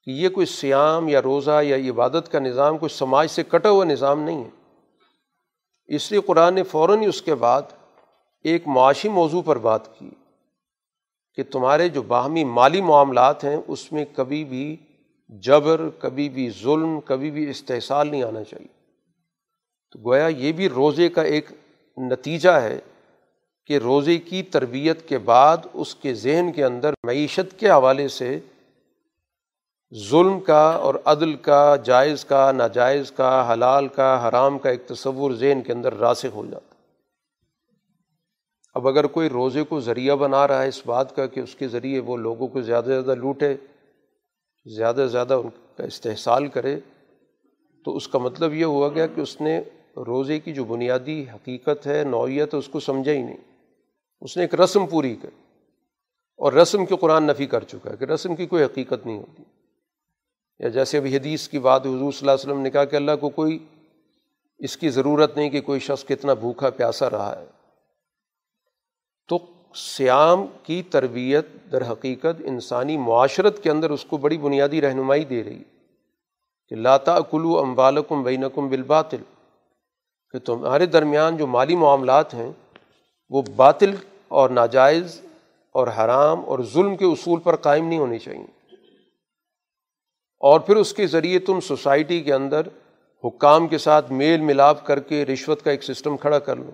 [0.04, 3.84] کہ یہ کوئی سیام یا روزہ یا عبادت کا نظام، کوئی سماج سے کٹا ہوا
[3.84, 4.50] نظام نہیں ہے۔
[5.86, 7.62] اس لیے قرآن نے فوراً ہی اس کے بعد
[8.44, 10.10] ایک معاشی موضوع پر بات کی
[11.34, 14.76] کہ تمہارے جو باہمی مالی معاملات ہیں، اس میں کبھی بھی
[15.40, 18.68] جبر، کبھی بھی ظلم، کبھی بھی استحصال نہیں آنا چاہیے۔
[19.92, 21.50] تو گویا یہ بھی روزے کا ایک
[21.96, 22.78] نتیجہ ہے
[23.66, 28.40] کہ روزے کی تربیت کے بعد اس کے ذہن کے اندر معیشت کے حوالے سے
[30.10, 35.32] ظلم کا اور عدل کا، جائز کا، ناجائز کا، حلال کا، حرام کا ایک تصور
[35.32, 36.74] ذہن کے اندر راسخ ہو جاتا۔
[38.74, 41.68] اب اگر کوئی روزے کو ذریعہ بنا رہا ہے اس بات کا کہ اس کے
[41.68, 43.54] ذریعے وہ لوگوں کو زیادہ سے زیادہ لوٹے
[44.64, 46.80] زیادہ سے زیادہ ان کا استحصال کرے،
[47.84, 49.60] تو اس کا مطلب یہ ہوا گیا کہ اس نے
[49.96, 53.36] روزے کی جو بنیادی حقیقت ہے، نوعیت ہے اس کو سمجھا ہی نہیں۔
[54.20, 55.30] اس نے ایک رسم پوری کر،
[56.36, 59.42] اور رسم کے قرآن نفی کر چکا ہے کہ رسم کی کوئی حقیقت نہیں ہوتی۔
[60.58, 63.12] یا جیسے ابھی حدیث کی بات حضور صلی اللہ علیہ وسلم نے کہا کہ اللہ
[63.20, 63.58] کو کوئی،
[64.58, 67.46] اس کی ضرورت نہیں کہ کوئی شخص کتنا بھوکھا پیاسا رہا ہے۔
[69.28, 69.38] تو
[69.74, 75.44] سیام کی تربیت در حقیقت انسانی معاشرت کے اندر اس کو بڑی بنیادی رہنمائی دے
[75.44, 75.62] رہی
[76.68, 79.22] کہ لاتا کلو امبالکم بینکم بالباطل،
[80.30, 82.52] کہ تمہارے درمیان جو مالی معاملات ہیں
[83.30, 83.94] وہ باطل
[84.28, 85.20] اور ناجائز
[85.72, 88.46] اور حرام اور ظلم کے اصول پر قائم نہیں ہونی چاہیے۔
[90.40, 92.60] اور پھر اس کے ذریعے تم سوسائٹی کے اندر
[93.24, 96.70] حکام کے ساتھ میل ملاپ کر کے رشوت کا ایک سسٹم کھڑا کر لو۔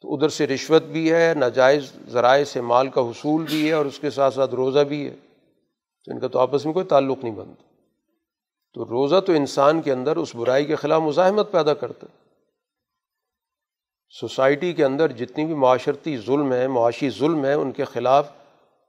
[0.00, 3.86] تو ادھر سے رشوت بھی ہے، ناجائز ذرائع سے مال کا حصول بھی ہے اور
[3.86, 5.14] اس کے ساتھ ساتھ روزہ بھی ہے۔
[6.04, 7.62] تو ان کا تو آپس میں کوئی تعلق نہیں بنتا۔
[8.74, 12.20] تو روزہ تو انسان کے اندر اس برائی کے خلاف مزاحمت پیدا کرتا ہے۔
[14.20, 18.30] سوسائٹی کے اندر جتنی بھی معاشرتی ظلم ہے، معاشی ظلم ہے، ان کے خلاف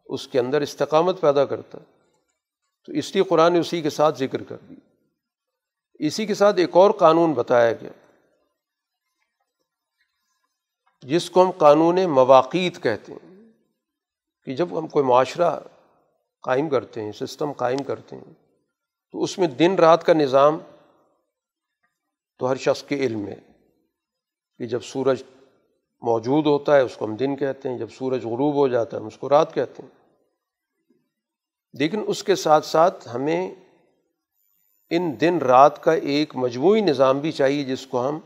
[0.05, 1.83] اس کے اندر استقامت پیدا کرتا ہے۔
[2.85, 4.75] تو اس لیے قرآن نے اسی کے ساتھ ذکر کر دی
[5.93, 7.89] اسی کے ساتھ ایک اور قانون بتایا گیا۔
[11.01, 13.51] جس کو ہم قانون مواقع کہتے ہیں،
[14.43, 15.59] کہ جب ہم کوئی معاشرہ
[16.43, 18.33] قائم کرتے ہیں، سسٹم قائم کرتے ہیں،
[19.11, 20.57] تو اس میں دن رات کا نظام
[22.39, 23.39] تو ہر شخص کے علم ہے،
[24.57, 25.23] کہ جب سورج
[26.01, 29.01] موجود ہوتا ہے، اس کو ہم دن کہتے ہیں، جب سورج غروب ہو جاتا ہے،
[29.01, 29.89] ہم اس کو رات کہتے ہیں۔
[31.73, 33.55] لیکن اس کے ساتھ ساتھ ہمیں
[34.89, 38.19] ان دن رات کا ایک مجموعی نظام بھی چاہیے، جس کو ہم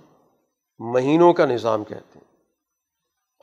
[0.79, 2.24] مہینوں کا نظام کہتے ہیں۔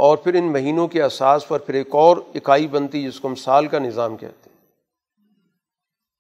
[0.03, 3.35] اور پھر ان مہینوں کے اساس پر پھر ایک اور اکائی بنتی جس کو ہم
[3.35, 4.67] سال کا نظام کہتے ہیں۔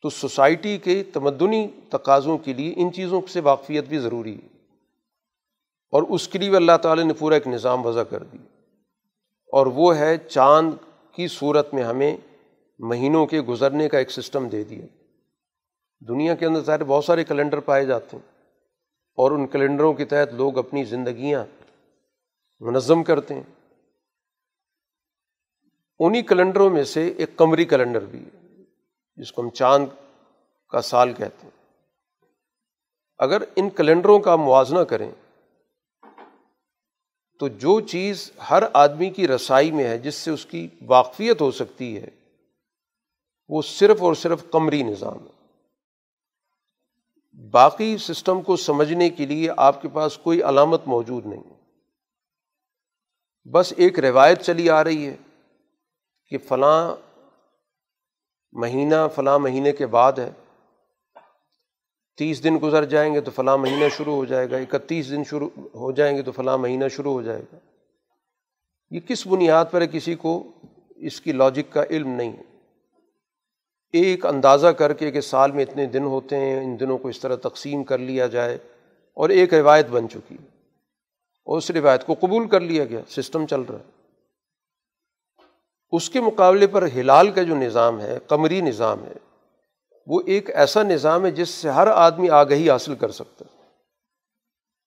[0.02, 4.46] تو سوسائٹی کے تمدنی تقاضوں کے لیے ان چیزوں سے واقفیت بھی ضروری ہے۔
[5.90, 8.38] اور اس کے لیے اللہ تعالیٰ نے پورا ایک نظام وضع کر دی
[9.52, 10.70] اور وہ ہے چاند
[11.12, 12.16] کی صورت میں ہمیں
[12.78, 14.86] مہینوں کے گزرنے کا ایک سسٹم دے دیا۔
[16.08, 18.42] دنیا کے اندر ظاہر بہت سارے کیلنڈر پائے جاتے ہیں۔
[19.16, 21.44] اور ان کیلنڈروں کے تحت لوگ اپنی زندگیاں
[22.60, 23.61] منظم کرتے ہیں۔
[25.98, 28.62] انہیں کیلنڈروں میں سے ایک کمری کیلنڈر بھی ہے،
[29.16, 29.86] جس کو ہم چاند
[30.68, 31.62] کا سال کہتے ہیں۔
[33.18, 35.10] اگر ان کیلنڈروں کا موازنہ کریں،
[37.38, 41.50] تو جو چیز ہر آدمی کی رسائی میں ہے، جس سے اس کی واقفیت ہو
[41.50, 42.08] سکتی ہے،
[43.48, 45.42] وہ صرف اور صرف قمری نظام ہے۔
[47.50, 51.42] باقی سسٹم کو سمجھنے کے لیے آپ کے پاس کوئی علامت موجود نہیں۔
[53.48, 55.16] بس ایک روایت چلی آ رہی ہے۔
[56.32, 56.96] کہ فلاں
[58.52, 60.30] مہینہ، فلاں مہینے کے بعد ہے۔
[62.16, 65.48] تیس دن گزر جائیں گے تو فلاں مہینہ شروع ہو جائے گا۔ اکتیس دن شروع
[65.56, 67.58] ہو جائیں گے تو فلاں مہینہ شروع ہو جائے گا۔
[68.90, 70.42] یہ کس بنیاد پر ہے؟ کسی کو
[70.96, 72.42] اس کی لاجک کا علم نہیں ہے۔
[73.92, 77.20] ایک اندازہ کر کے کہ سال میں اتنے دن ہوتے ہیں، ان دنوں کو اس
[77.20, 78.58] طرح تقسیم کر لیا جائے
[79.14, 80.46] اور ایک روایت بن چکی ہے
[81.44, 84.01] اور اس روایت کو قبول کر لیا گیا۔ سسٹم چل رہا ہے۔
[85.92, 89.12] اس کے مقابلے پر ہلال کا جو نظام ہے، قمری نظام ہے،
[90.06, 93.60] وہ ایک ایسا نظام ہے جس سے ہر آدمی آگہی حاصل کر سکتا ہے۔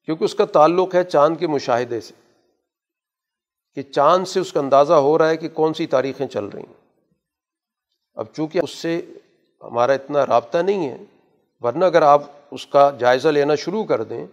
[0.05, 2.13] کیونکہ اس کا تعلق ہے چاند کے مشاہدے سے،
[3.75, 6.61] کہ چاند سے اس کا اندازہ ہو رہا ہے کہ کون سی تاریخیں چل رہی
[6.61, 6.83] ہیں۔
[8.13, 9.01] اب چونکہ اس سے
[9.61, 10.97] ہمارا اتنا رابطہ نہیں ہے،
[11.61, 14.25] ورنہ اگر آپ اس کا جائزہ لینا شروع کر دیں،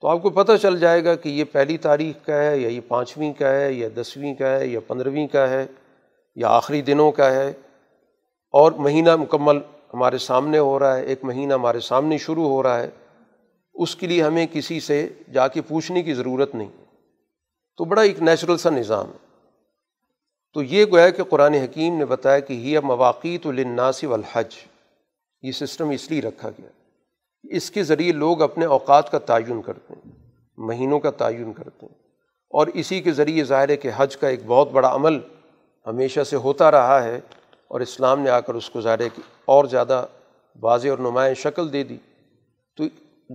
[0.00, 2.80] تو آپ کو پتہ چل جائے گا کہ یہ پہلی تاریخ کا ہے، یا یہ
[2.88, 5.66] پانچویں کا ہے، یا دسویں کا ہے، یا پندرہویں کا ہے۔
[6.36, 7.52] یا آخری دنوں کا ہے
[8.50, 9.58] اور مہینہ مکمل
[9.94, 12.90] ہمارے سامنے ہو رہا ہے، ایک مہینہ ہمارے سامنے شروع ہو رہا ہے،
[13.74, 16.70] اس کے لیے ہمیں کسی سے جا کے پوچھنے کی ضرورت نہیں۔
[17.76, 19.16] تو بڑا ایک نیچرل سا نظام ہے۔
[20.54, 24.54] تو یہ گویا کہ قرآن حکیم نے بتایا کہ یہ مواقع تو لناسی والحج،
[25.42, 26.68] یہ سسٹم اس لیے رکھا گیا۔
[27.44, 30.12] اس کے ذریعے لوگ اپنے اوقات کا تعین کرتے ہیں،
[30.56, 31.94] مہینوں کا تعین کرتے ہیں۔
[32.50, 35.18] اور اسی کے ذریعے ظاہر ہے کہ حج کا ایک بہت بڑا عمل
[35.86, 37.20] ہمیشہ سے ہوتا رہا ہے
[37.68, 40.06] اور اسلام نے آ کر اس کو ظاہر ہے کہ اور زیادہ
[40.62, 41.96] واضح اور نمایاں شکل دے دی۔
[42.76, 42.84] تو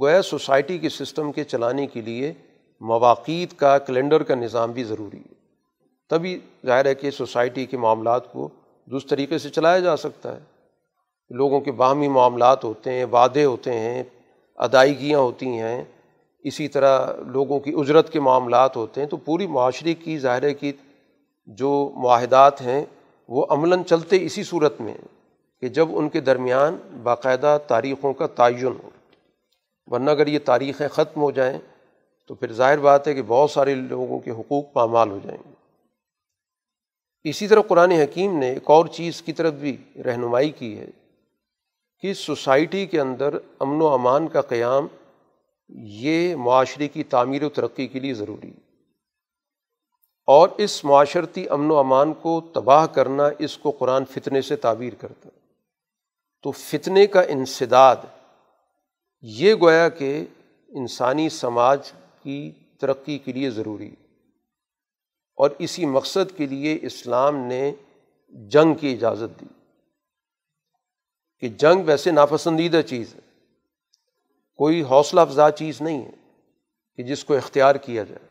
[0.02, 2.34] گویا سوسائٹی کے سسٹم کے چلانے کے لیے
[2.82, 5.34] مواقع کا کیلنڈر کا نظام بھی ضروری ہے۔
[6.10, 8.50] تبھی ظاہر ہے کہ سوسائٹی کے معاملات کو
[8.86, 10.40] دوسرے طریقے سے چلایا جا سکتا ہے۔
[11.30, 14.04] لوگوں کے باہمی معاملات ہوتے ہیں، وعدے ہوتے ہیں،
[14.56, 15.84] ادائیگیاں ہوتی ہیں۔
[16.40, 20.54] اسی طرح لوگوں کی اجرت کے معاملات ہوتے ہیں۔ تو پوری معاشرے کی ظاہر ہے
[20.54, 20.72] کی
[21.56, 22.86] جو معاہدات ہیں،
[23.28, 24.94] وہ عملاً چلتے اسی صورت میں
[25.62, 28.90] کہ جب ان کے درمیان باقاعدہ تاریخوں کا تعین ہو۔
[29.86, 31.60] ورنہ اگر یہ تاریخیں ختم ہو جائیں،
[32.28, 35.54] تو پھر ظاہر بات ہے کہ بہت سارے لوگوں کے حقوق پامال ہو جائیں گے۔
[37.30, 40.88] اسی طرح قرآن حکیم نے ایک اور چیز کی طرف بھی رہنمائی کی ہے
[42.00, 44.88] کہ سوسائٹی کے اندر امن و امان کا قیام
[45.70, 48.61] یہ معاشرے کی تعمیر و ترقی کے لیے ضروری ہے۔
[50.34, 54.94] اور اس معاشرتی امن و امان کو تباہ کرنا اس کو قرآن فتنے سے تعبیر
[54.94, 55.30] کرتا
[56.44, 57.96] تو فتنے کا انسداد،
[59.22, 60.26] یہ گویا کہ
[60.68, 61.92] انسانی سماج
[62.24, 64.06] کی ترقی کے لیے ضروری ہے۔
[65.36, 67.72] اور اسی مقصد کے لیے اسلام نے
[68.30, 69.46] جنگ کی اجازت دی۔
[71.40, 73.20] کہ جنگ ویسے ناپسندیدہ چیز ہے۔
[74.56, 76.12] کوئی حوصلہ افزا چیز نہیں ہے
[76.96, 78.31] کہ جس کو اختیار کیا جائے۔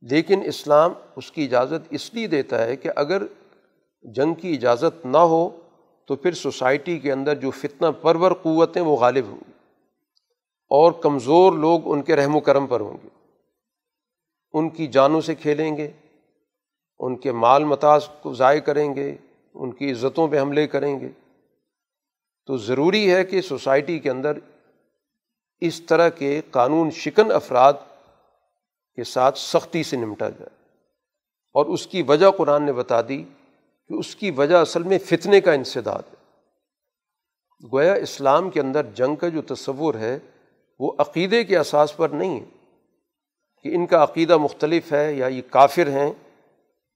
[0.00, 3.22] لیکن اسلام اس کی اجازت اس لیے دیتا ہے کہ اگر
[4.02, 5.60] جنگ کی اجازت نہ ہو
[6.06, 9.52] تو پھر سوسائٹی کے اندر جو فتنہ پرور قوتیں وہ غالب ہوں گی
[10.68, 13.08] اور کمزور لوگ ان کے رحم و کرم پر ہوں گے۔
[14.52, 15.90] ان کی جانوں سے کھیلیں گے،
[16.98, 19.16] ان کے مال متاث کو ضائع کریں گے،
[19.54, 21.08] ان کی عزتوں پہ حملے کریں گے۔
[22.46, 24.38] تو ضروری ہے کہ سوسائٹی کے اندر
[25.60, 27.72] اس طرح کے قانون شکن افراد
[28.96, 30.68] کے ساتھ سختی سے نمٹا جائے۔
[31.54, 33.24] اور اس کی وجہ قرآن نے بتا دی
[33.88, 36.26] کہ اس کی وجہ اصل میں فتنے کا انسداد ہے۔
[37.72, 40.18] گویا اسلام کے اندر جنگ کا جو تصور ہے،
[40.78, 42.44] وہ عقیدے کے اساس پر نہیں ہے۔
[43.62, 46.12] کہ ان کا عقیدہ مختلف ہے یا یہ کافر ہیں،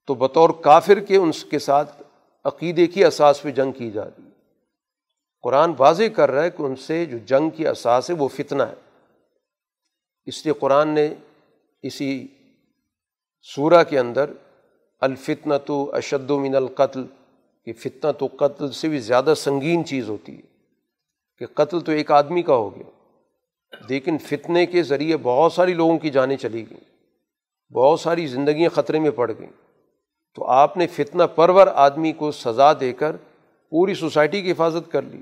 [0.06, 2.02] تو بطور کافر کے ان کے ساتھ
[2.44, 4.30] عقیدے کی اساس پہ جنگ کی جاتی ہے۔
[5.42, 8.62] قرآن واضح کر رہا ہے کہ ان سے جو جنگ کی اساس ہے، وہ فتنہ
[8.62, 8.74] ہے۔
[10.26, 11.14] اس لیے قرآن نے
[11.82, 12.26] اسی
[13.46, 14.30] سورہ کے اندر
[15.00, 17.04] الفتنہ تو اشد و من القتل،
[17.66, 20.48] کہ فتنہ تو قتل سے بھی زیادہ سنگین چیز ہوتی ہے،
[21.40, 22.90] کہ قتل تو ایک آدمی کا ہو گیا،
[23.88, 26.84] لیکن فتنے کے ذریعے بہت ساری لوگوں کی جانیں چلی گئیں،
[27.74, 29.52] بہت ساری زندگیاں خطرے میں پڑ گئیں۔
[30.34, 33.16] تو آپ نے فتنہ پرور آدمی کو سزا دے کر
[33.72, 35.20] پوری سوسائٹی کی حفاظت کر لی۔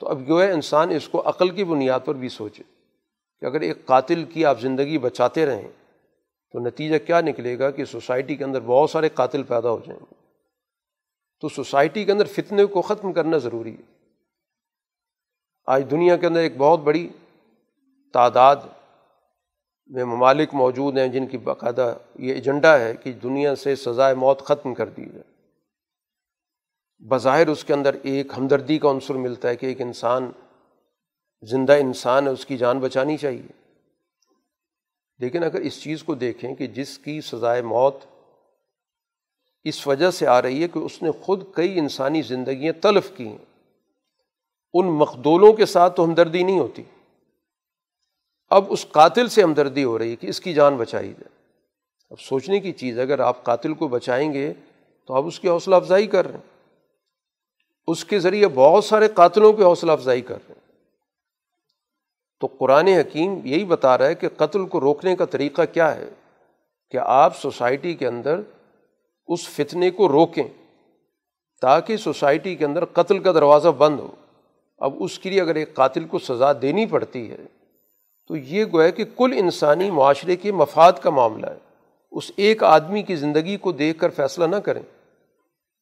[0.00, 2.62] تو اب جو ہے انسان اس کو عقل کی بنیاد پر بھی سوچے۔
[3.40, 5.68] کہ اگر ایک قاتل کی آپ زندگی بچاتے رہیں
[6.52, 10.00] تو نتیجہ کیا نکلے گا کہ سوسائٹی کے اندر بہت سارے قاتل پیدا ہو جائیں
[10.00, 10.14] گے؟
[11.40, 13.98] تو سوسائٹی کے اندر فتنے کو ختم کرنا ضروری ہے۔
[15.66, 17.08] آج دنیا کے اندر ایک بہت بڑی
[18.12, 18.56] تعداد
[19.86, 24.40] میں ممالک موجود ہیں جن کی باقاعدہ یہ ایجنڈا ہے کہ دنیا سے سزائے موت
[24.40, 25.38] ختم کر دی جائے۔
[27.08, 30.30] بظاہر اس کے اندر ایک ہمدردی کا عنصر ملتا ہے کہ ایک انسان
[31.42, 33.74] زندہ انسان ہے، اس کی جان بچانی چاہیے۔
[35.18, 37.96] لیکن اگر اس چیز کو دیکھیں کہ جس کی سزائے موت
[39.64, 43.28] اس وجہ سے آ رہی ہے کہ اس نے خود کئی انسانی زندگیاں تلف کی
[43.28, 43.38] ہیں،
[44.74, 46.82] ان مقدولوں کے ساتھ تو ہمدردی نہیں ہوتی۔
[48.50, 51.52] اب اس قاتل سے ہمدردی ہو رہی ہے کہ اس کی جان بچائی جائے۔
[52.10, 54.52] اب سوچنے کی چیز، اگر آپ قاتل کو بچائیں گے
[55.06, 56.74] تو آپ اس کی حوصلہ افزائی کر رہے ہیں۔
[57.86, 60.57] اس کے ذریعے بہت سارے قاتلوں کی حوصلہ افزائی کر رہے ہیں۔
[62.40, 66.08] تو قرآن حکیم یہی بتا رہا ہے کہ قتل کو روکنے کا طریقہ کیا ہے
[66.90, 68.40] کہ آپ سوسائٹی کے اندر
[69.26, 70.48] اس فتنے کو روکیں
[71.60, 74.08] تاکہ سوسائٹی کے اندر قتل کا دروازہ بند ہو۔
[74.78, 77.46] اب اس کے لیے اگر ایک قاتل کو سزا دینی پڑتی ہے
[78.28, 81.58] تو یہ گویا کہ کل انسانی معاشرے کے مفاد کا معاملہ ہے۔
[82.12, 84.82] اس ایک آدمی کی زندگی کو دیکھ کر فیصلہ نہ کریں۔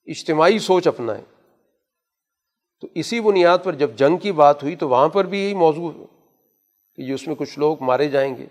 [0.05, 1.25] اجتماعی سوچ اپنائیں۔
[2.81, 5.93] تو اسی بنیاد پر جب جنگ کی بات ہوئی تو وہاں پر بھی یہی موضوع
[6.97, 8.47] کہ یہ اس میں کچھ لوگ مارے جائیں گے۔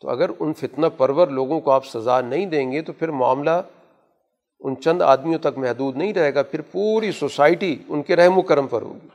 [0.00, 3.62] تو اگر ان فتنہ پرور لوگوں کو آپ سزا نہیں دیں گے تو پھر معاملہ
[4.60, 8.42] ان چند آدمیوں تک محدود نہیں رہے گا، پھر پوری سوسائٹی ان کے رحم و
[8.42, 9.08] کرم پر ہوگی۔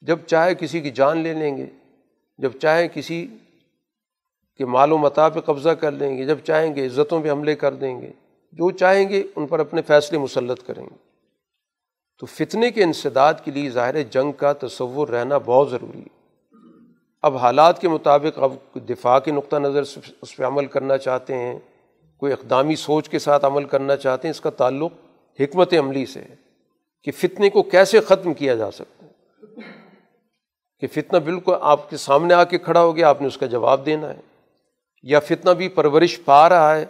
[0.00, 1.66] جب چاہے کسی کی جان لے لیں گے،
[2.38, 3.26] جب چاہیں کسی
[4.56, 7.54] کے مال و متا پہ قبضہ کر لیں گے، جب چاہیں گے عزتوں پہ حملے
[7.54, 8.10] کر دیں گے،
[8.52, 10.96] جو چاہیں گے ان پر اپنے فیصلے مسلط کریں گے۔
[12.18, 16.13] تو فتنے کے انسداد کے لیے ظاہر جنگ کا تصور رہنا بہت ضروری ہے۔
[17.24, 18.52] اب حالات کے مطابق اب
[18.88, 19.82] دفاع کے نقطہ نظر
[20.22, 21.58] اس پہ عمل کرنا چاہتے ہیں،
[22.16, 24.92] کوئی اقدامی سوچ کے ساتھ عمل کرنا چاہتے ہیں، اس کا تعلق
[25.40, 26.34] حکمت عملی سے ہے
[27.02, 29.10] کہ فتنے کو کیسے ختم کیا جا سکتا ہے۔
[30.80, 33.46] کہ فتنہ بالکل آپ کے سامنے آ کے کھڑا ہو گیا، آپ نے اس کا
[33.46, 34.20] جواب دینا ہے۔
[35.02, 36.84] یا فتنہ بھی پرورش پا رہا ہے،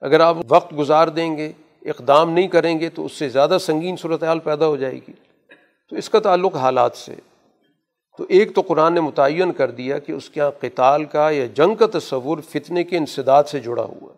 [0.00, 1.52] اگر آپ وقت گزار دیں گے،
[1.82, 5.12] اقدام نہیں کریں گے، تو اس سے زیادہ سنگین صورتحال پیدا ہو جائے گی۔
[5.90, 7.14] تو اس کا تعلق حالات سے
[8.18, 11.46] تو ایک تو قرآن نے متعین کر دیا کہ اس کے یہاں قتال کا یا
[11.46, 14.12] جنگ کا تصور فتنے کے انسداد سے جڑا ہوا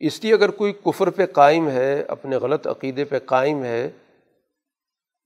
[0.00, 3.90] اس لیے اگر کوئی کفر پہ قائم ہے، اپنے غلط عقیدے پہ قائم ہے،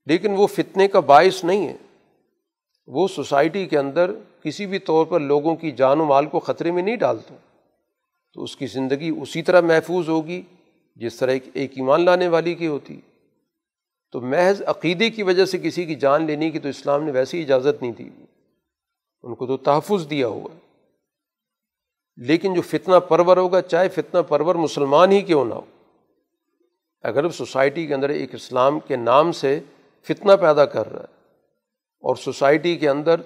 [0.07, 1.77] لیکن وہ فتنے کا باعث نہیں ہے،
[2.87, 4.11] وہ سوسائٹی کے اندر
[4.43, 7.35] کسی بھی طور پر لوگوں کی جان و مال کو خطرے میں نہیں ڈالتا۔
[8.35, 10.43] تو اس کی زندگی اسی طرح محفوظ ہوگی،
[10.97, 13.01] جس طرح ایک ایمان لانے والی کی ہوتی۔
[14.15, 17.43] تو محض عقیدے کی وجہ سے کسی کی جان لینے کی تو اسلام نے ویسی
[17.43, 18.11] اجازت نہیں دی۔
[19.23, 20.49] ان کو تو تحفظ دیا ہوا۔
[22.17, 25.61] لیکن جو فتنہ پرور ہوگا، چاہے فتنہ پرور مسلمان ہی کیوں نہ ہو،
[27.03, 29.61] اگر سوسائٹی کے اندر ایک اسلام کے نام سے
[30.03, 31.15] فتنہ پیدا کر رہا ہے
[32.01, 33.21] اور سوسائٹی کے اندر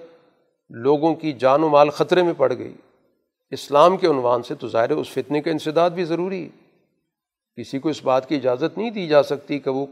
[0.69, 2.73] لوگوں کی جان و مال خطرے میں پڑ گئی،
[3.49, 6.81] اسلام کے عنوان سے تو ظاہر اس فتنے کا انسداد بھی ضروری ہے۔
[7.61, 9.85] کسی کو اس بات کی اجازت نہیں دی جا سکتی کہ وہ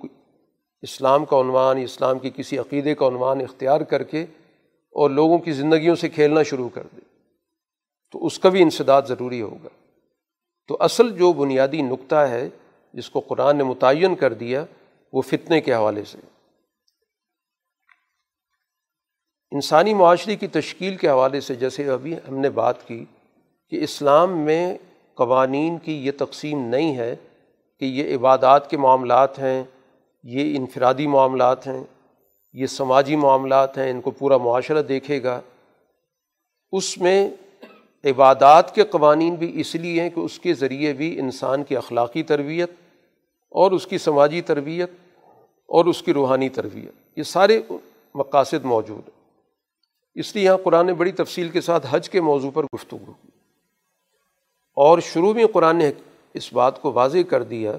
[0.82, 4.22] اسلام کا عنوان، اسلام کی کسی عقیدے کا عنوان اختیار کر کے
[4.92, 7.02] اور لوگوں کی زندگیوں سے کھیلنا شروع کر دے،
[8.12, 9.70] تو اس کا بھی انسداد ضروری ہوگا۔
[10.68, 12.50] تو اصل جو بنیادی نقطہ ہے
[12.94, 14.66] جس کو قرآن نے متعین کر دیا،
[15.14, 16.18] وہ فتنے کے حوالے سے۔
[19.52, 23.06] انسانی معاشرے کی تشکیل کے حوالے سے جیسے ابھی ہم نے بات کی
[23.70, 24.78] کہ اسلام میں
[25.16, 27.16] قوانین کی یہ تقسیم نہیں ہے
[27.80, 29.64] کہ یہ عبادات کے معاملات ہیں
[30.30, 31.84] یہ انفرادی معاملات ہیں،
[32.54, 35.42] یہ سماجی معاملات ہیں، ان کو پورا معاشرہ دیکھے گا۔
[36.72, 37.30] اس میں
[38.04, 42.24] عبادات کے قوانین بھی اس لیے ہیں کہ اس کے ذریعے بھی انسان کی اخلاقی
[42.24, 42.72] تربیت
[43.52, 44.92] اور اس کی سماجی تربیت
[45.70, 47.62] اور اس کی روحانی تربیت، یہ سارے
[48.16, 49.18] مقاصد موجود ہیں۔
[50.16, 53.28] اس لیے یہاں قرآن نے بڑی تفصیل کے ساتھ حج کے موضوع پر گفتگو کی
[54.76, 55.92] اور شروع میں قرآن نے
[56.34, 57.78] اس بات کو واضح کر دیا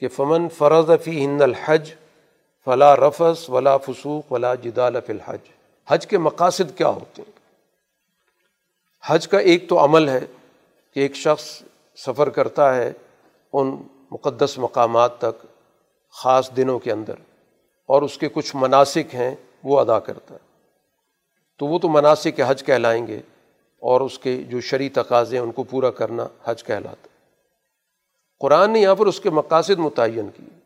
[0.00, 1.94] کہ فمن فرض فی ہند الحج
[2.64, 5.38] فلاں رفس ولا فسوق ولا جدال فی الحج۔
[5.88, 7.32] حج کے مقاصد کیا ہوتے ہیں؟
[9.06, 10.20] حج کا ایک تو عمل ہے
[10.94, 11.62] کہ ایک شخص
[11.96, 12.92] سفر کرتا ہے
[13.52, 15.46] ان مقدس مقامات تک،
[16.10, 17.14] خاص دنوں کے اندر،
[17.86, 19.34] اور اس کے کچھ مناسب ہیں،
[19.64, 20.46] وہ ادا کرتا ہے۔
[21.58, 23.20] تو وہ تو مناسب حج کہلائیں گے،
[23.78, 27.17] اور اس کے جو شرعی تقاضے ہیں، ان کو پورا کرنا حج کہلاتا ہے۔
[28.40, 30.58] قرآن نے یہاں پر اس کے مقاصد متعین کیے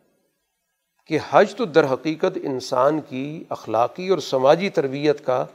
[1.07, 5.47] کہ حج تو در حقیقت انسان کی اخلاقی اور سماجی تربیت کا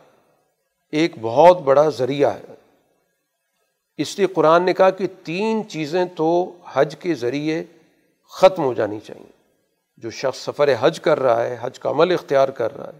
[0.91, 2.55] ایک بہت بڑا ذریعہ ہے۔
[3.97, 7.63] اس لیے قرآن نے کہا کہ تین چیزیں تو حج کے ذریعے
[8.29, 9.31] ختم ہو جانی چاہیے۔
[9.97, 12.99] جو شخص سفر حج کر رہا ہے، حج کا عمل اختیار کر رہا ہے،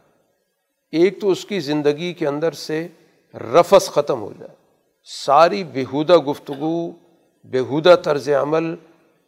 [0.92, 2.88] ایک تو اس کی زندگی کے اندر سے
[3.34, 4.56] رفس ختم ہو جائے۔
[5.04, 6.92] ساری بیہودہ گفتگو
[7.44, 8.76] بیہودہ طرز عمل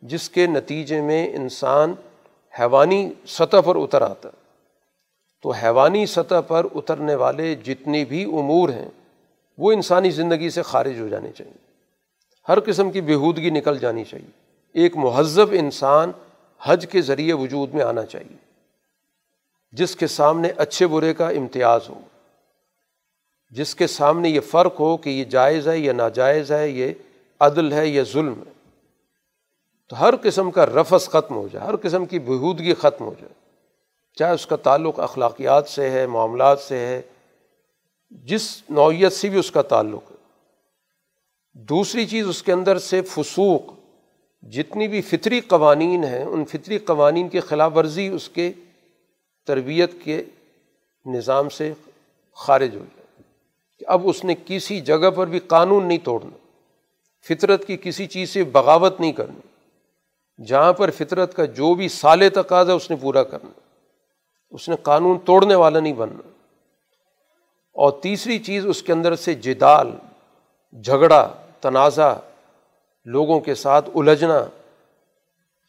[0.01, 1.93] جس کے نتیجے میں انسان
[2.59, 4.29] حیوانی سطح پر اتر آتا
[5.43, 8.89] تو حیوانی سطح پر اترنے والے جتنے بھی امور ہیں،
[9.57, 11.53] وہ انسانی زندگی سے خارج ہو جانے چاہیے۔
[12.49, 14.31] ہر قسم کی بیہودگی نکل جانی چاہیے۔
[14.73, 16.11] ایک مہذب انسان
[16.61, 18.35] حج کے ذریعے وجود میں آنا چاہیے۔
[19.71, 21.99] جس کے سامنے اچھے برے کا امتیاز ہو۔
[23.49, 26.93] جس کے سامنے یہ فرق ہو کہ یہ جائز ہے یا ناجائز ہے، یہ
[27.39, 28.58] عدل ہے یا ظلم ہے۔
[29.89, 33.33] تو ہر قسم کا رفس ختم ہو جائے، ہر قسم کی بہودگی ختم ہو جائے۔
[34.15, 37.01] چاہے اس کا تعلق اخلاقیات سے ہے، معاملات سے ہے،
[38.09, 40.15] جس نوعیت سے بھی اس کا تعلق ہے۔
[41.53, 43.61] دوسری چیز اس کے اندر سے فسوق،
[44.41, 48.51] جتنی بھی فطری قوانین ہیں، ان فطری قوانین کی خلاف ورزی اس کے
[49.47, 50.23] تربیت کے
[51.05, 51.73] نظام سے
[52.35, 53.23] خارج ہو جائے۔
[53.79, 56.37] کہ اب اس نے کسی جگہ پر بھی قانون نہیں توڑنا،
[57.27, 59.48] فطرت کی کسی چیز سے بغاوت نہیں کرنی۔
[60.45, 63.49] جہاں پر فطرت کا جو بھی سال تقاضا اس نے پورا کرنا،
[64.51, 66.29] اس نے قانون توڑنے والا نہیں بننا۔
[67.73, 69.91] اور تیسری چیز، اس کے اندر سے جدال،
[70.83, 71.29] جھگڑا،
[71.61, 72.13] تنازع،
[73.05, 74.37] لوگوں کے ساتھ الجھنا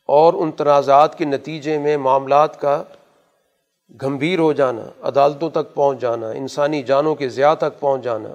[0.07, 2.83] اور ان تنازعات کے نتیجے میں معاملات کا
[4.03, 8.29] گمبھیر ہو جانا، عدالتوں تک پہنچ جانا، انسانی جانوں کے ضیاع تک پہنچ جانا،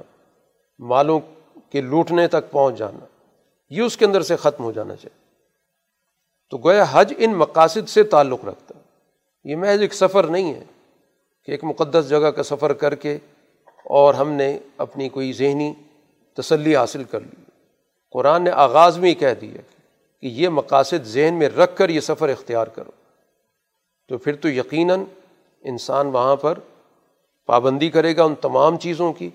[0.79, 1.19] مالوں
[1.71, 3.05] کے لوٹنے تک پہنچ جانا،
[3.69, 5.24] یہ اس کے اندر سے ختم ہو جانا چاہیے۔
[6.49, 8.79] تو گویا حج ان مقاصد سے تعلق رکھتا
[9.43, 10.63] یہ محض ایک سفر نہیں ہے
[11.45, 13.17] کہ ایک مقدس جگہ کا سفر کر کے
[13.85, 15.73] اور ہم نے اپنی کوئی ذہنی
[16.37, 17.43] تسلی حاصل کر لی۔
[18.11, 19.61] قرآن نے آغاز میں ہی کہہ دیا
[20.21, 22.91] کہ یہ مقاصد ذہن میں رکھ کر یہ سفر اختیار کرو۔
[24.09, 25.03] تو پھر تو یقیناً
[25.61, 26.59] انسان وہاں پر
[27.45, 29.29] پابندی کرے گا ان تمام چیزوں کی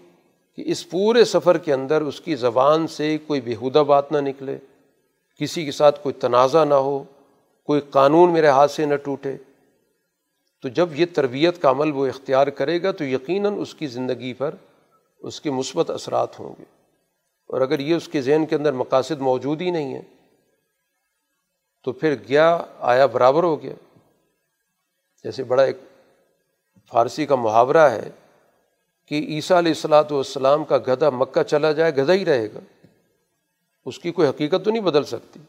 [0.56, 4.58] کہ اس پورے سفر کے اندر اس کی زبان سے کوئی بیہودہ بات نہ نکلے۔
[5.40, 7.04] کسی کے ساتھ کوئی تنازع نہ ہو،
[7.64, 9.36] کوئی قانون میرے ہاتھ سے نہ ٹوٹے،
[10.60, 14.34] تو جب یہ تربیت کا عمل وہ اختیار کرے گا تو یقیناً اس کی زندگی
[14.34, 14.54] پر
[15.18, 16.64] اس کے مثبت اثرات ہوں گے۔
[17.46, 20.02] اور اگر یہ اس کے ذہن کے اندر مقاصد موجود ہی نہیں ہے
[21.84, 23.74] تو پھر گیا آیا برابر ہو گیا؟
[25.24, 25.78] جیسے بڑا ایک
[26.92, 28.10] فارسی کا محاورہ ہے
[29.06, 32.58] کہ عیسیٰ علیہ السلاۃ والسلام کا گدھا مکہ چلا جائے، گدھا ہی رہے گا۔
[33.86, 35.40] اس کی کوئی حقیقت تو نہیں بدل سکتی۔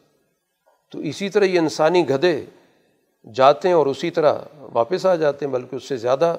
[0.94, 2.34] تو اسی طرح یہ انسانی گدھے
[3.26, 4.40] جاتے ہیں اور اسی طرح
[4.74, 6.36] واپس آ جاتے ہیں، بلکہ اس سے زیادہ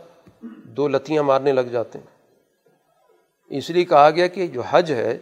[0.77, 2.07] دو لتیاں مارنے لگ جاتے ہیں۔
[3.51, 5.19] اس لیے کہا گیا کہ جو حج ہے،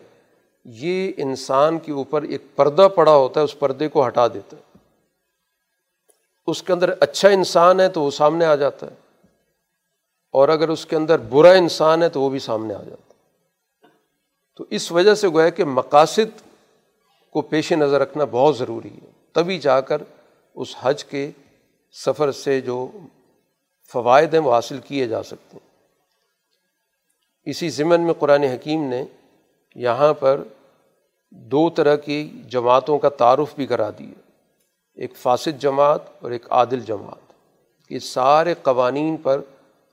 [0.67, 4.63] یہ انسان کے اوپر ایک پردہ پڑا ہوتا ہے، اس پردے کو ہٹا دیتا ہے۔
[6.49, 8.95] اس کے اندر اچھا انسان ہے تو وہ سامنے آ جاتا ہے،
[10.35, 13.89] اور اگر اس کے اندر برا انسان ہے تو وہ بھی سامنے آ جاتا ہے۔
[14.59, 16.41] تو اس وجہ سے گویا کہ مقاصد
[17.33, 20.03] کو پیش نظر رکھنا بہت ضروری ہے۔ تبھی جا کر
[20.55, 21.31] اس حج کے
[22.07, 22.89] سفر سے جو
[23.93, 25.71] فوائد ہیں وہ حاصل کیے جا سکتے ہیں۔
[27.51, 29.05] اسی ضمن میں قرآن حکیم نے
[29.75, 30.43] یہاں پر
[31.31, 34.21] دو طرح کی جماعتوں کا تعارف بھی کرا دیا۔
[34.95, 37.33] ایک فاسد جماعت اور ایک عادل جماعت۔
[37.91, 39.41] یہ سارے قوانین پر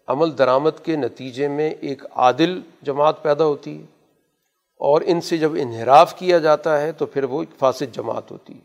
[0.08, 3.97] عمل درآمد کے نتیجے میں ایک عادل جماعت پیدا ہوتی ہے۔
[4.80, 8.54] اور ان سے جب انحراف کیا جاتا ہے تو پھر وہ ایک فاسد جماعت ہوتی
[8.54, 8.60] ہے۔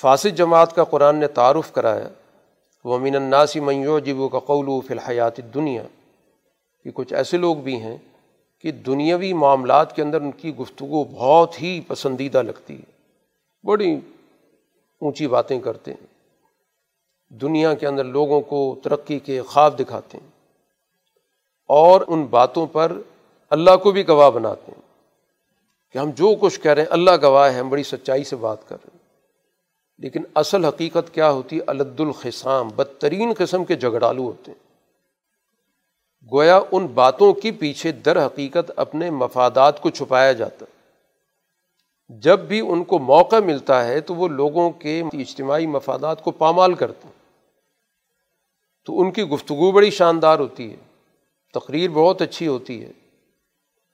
[0.00, 2.08] فاسد جماعت کا قرآن نے تعارف کرایا۔
[2.84, 5.82] وہ امین الناسی میو جب کا قول فی الحیات دنیا
[6.84, 7.96] کہ کچھ ایسے لوگ بھی ہیں
[8.60, 12.92] کہ دنیاوی معاملات کے اندر ان کی گفتگو بہت ہی پسندیدہ لگتی ہے۔
[13.64, 13.94] بڑی
[15.00, 16.06] اونچی باتیں کرتے ہیں۔
[17.34, 20.28] دنیا کے اندر لوگوں کو ترقی کے خواب دکھاتے ہیں۔
[21.68, 22.92] اور ان باتوں پر
[23.50, 24.85] اللہ کو بھی گواہ بناتے ہیں۔
[25.92, 28.68] کہ ہم جو کچھ کہہ رہے ہیں، اللہ گواہ ہے ہم بڑی سچائی سے بات
[28.68, 29.06] کر رہے ہیں۔
[29.98, 34.66] لیکن اصل حقیقت کیا ہوتی؟ ہے الد الخسام بدترین قسم کے جھگڑالو ہوتے ہیں۔
[36.32, 40.76] گویا ان باتوں کے پیچھے در حقیقت اپنے مفادات کو چھپایا جاتا ہے۔
[42.18, 46.74] جب بھی ان کو موقع ملتا ہے تو وہ لوگوں کے اجتماعی مفادات کو پامال
[46.74, 47.12] کرتے ہیں۔
[48.84, 50.76] تو ان کی گفتگو بڑی شاندار ہوتی ہے۔
[51.54, 52.92] تقریر بہت اچھی ہوتی ہے۔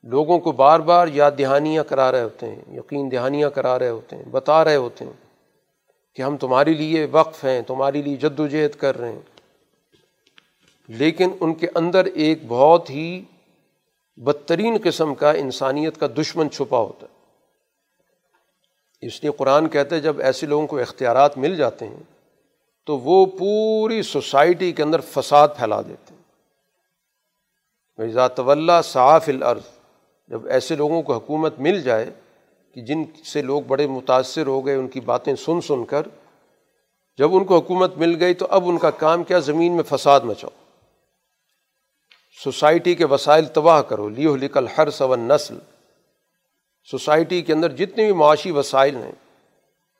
[0.03, 4.17] لوگوں کو بار بار یاد دہانیاں کرا رہے ہوتے ہیں، یقین دہانیاں کرا رہے ہوتے
[4.17, 5.13] ہیں، بتا رہے ہوتے ہیں
[6.15, 9.23] کہ ہم تمہارے لیے وقف ہیں، تمہارے لیے جد و جہد کر رہے ہیں۔
[10.89, 13.23] لیکن ان کے اندر ایک بہت ہی
[14.17, 17.23] بدترین قسم کا انسانیت کا دشمن چھپا ہوتا ہے۔
[19.07, 22.03] اس لیے قرآن کہتے جب ایسے لوگوں کو اختیارات مل جاتے ہیں،
[22.87, 26.23] تو وہ پوری سوسائٹی کے اندر فساد پھیلا دیتے ہیں۔
[28.11, 29.82] ذات طلّہ صاف العرض
[30.33, 32.11] جب ایسے لوگوں کو حکومت مل جائے
[32.75, 36.03] کہ جن سے لوگ بڑے متاثر ہو گئے، ان کی باتیں سن سن کر،
[37.19, 40.21] جب ان کو حکومت مل گئی تو اب ان کا کام کیا؟ زمین میں فساد
[40.21, 40.51] مچاؤ۔
[42.45, 45.59] سوسائٹی کے وسائل تباہ کرو۔ لیو لکل ہر سون نسل
[46.91, 49.13] سوسائٹی کے اندر جتنے بھی معاشی وسائل ہیں،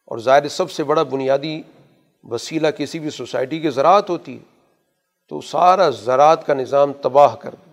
[0.05, 1.63] اور ظاہر سب سے بڑا بنیادی
[2.25, 4.43] وسیلہ کسی بھی سوسائٹی کی زراعت ہوتی ہے،
[5.29, 7.71] تو سارا زراعت کا نظام تباہ کر دو۔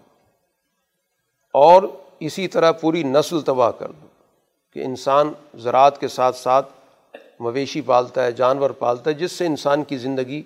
[1.53, 1.83] اور
[2.19, 4.07] اسی طرح پوری نسل تباہ کر دو
[4.73, 6.73] کہ انسان زراعت کے ساتھ ساتھ
[7.39, 10.41] مویشی پالتا ہے، جانور پالتا ہے، جس سے انسان کی زندگی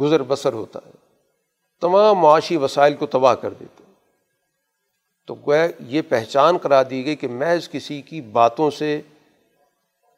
[0.00, 0.90] گزر بسر ہوتا ہے۔
[1.80, 3.84] تمام معاشی وسائل کو تباہ کر دیتے
[5.26, 9.00] تو گویا یہ پہچان کرا دی گئی کہ محض کسی کی باتوں سے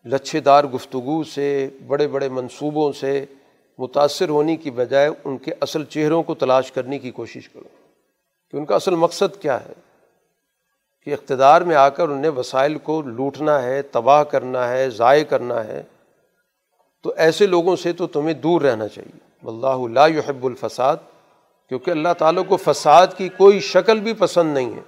[0.04, 3.24] لچھے دار گفتگو سے، بڑے بڑے منصوبوں سے
[3.78, 7.68] متاثر ہونے کی بجائے ان کے اصل چہروں کو تلاش کرنے کی کوشش کرو
[8.50, 9.72] کہ ان کا اصل مقصد کیا ہے؟
[11.05, 15.64] کہ اقتدار میں آ کر انہیں وسائل کو لوٹنا ہے، تباہ کرنا ہے، ضائع کرنا
[15.64, 15.82] ہے،
[17.03, 20.96] تو ایسے لوگوں سے تو تمہیں دور رہنا چاہیے۔ اللہ لا يحب الفساد،
[21.68, 24.80] کیونکہ اللہ تعالیٰ کو فساد کی کوئی شکل بھی پسند نہیں ہے۔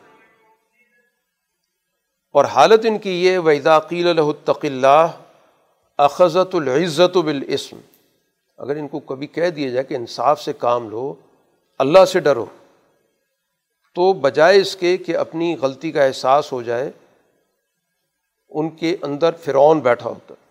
[2.32, 5.06] اور حالت ان کی یہ ویدا قیل الحتق اللہ
[5.98, 7.76] اخذت العزت بالاسم
[8.58, 11.14] اگر ان کو کبھی کہہ دیا جائے کہ انصاف سے کام لو،
[11.78, 12.46] اللہ سے ڈرو۔
[13.95, 16.90] تو بجائے اس کے کہ اپنی غلطی کا احساس ہو جائے،
[18.49, 20.45] ان کے اندر فرعون بیٹھا ہوتا ہے۔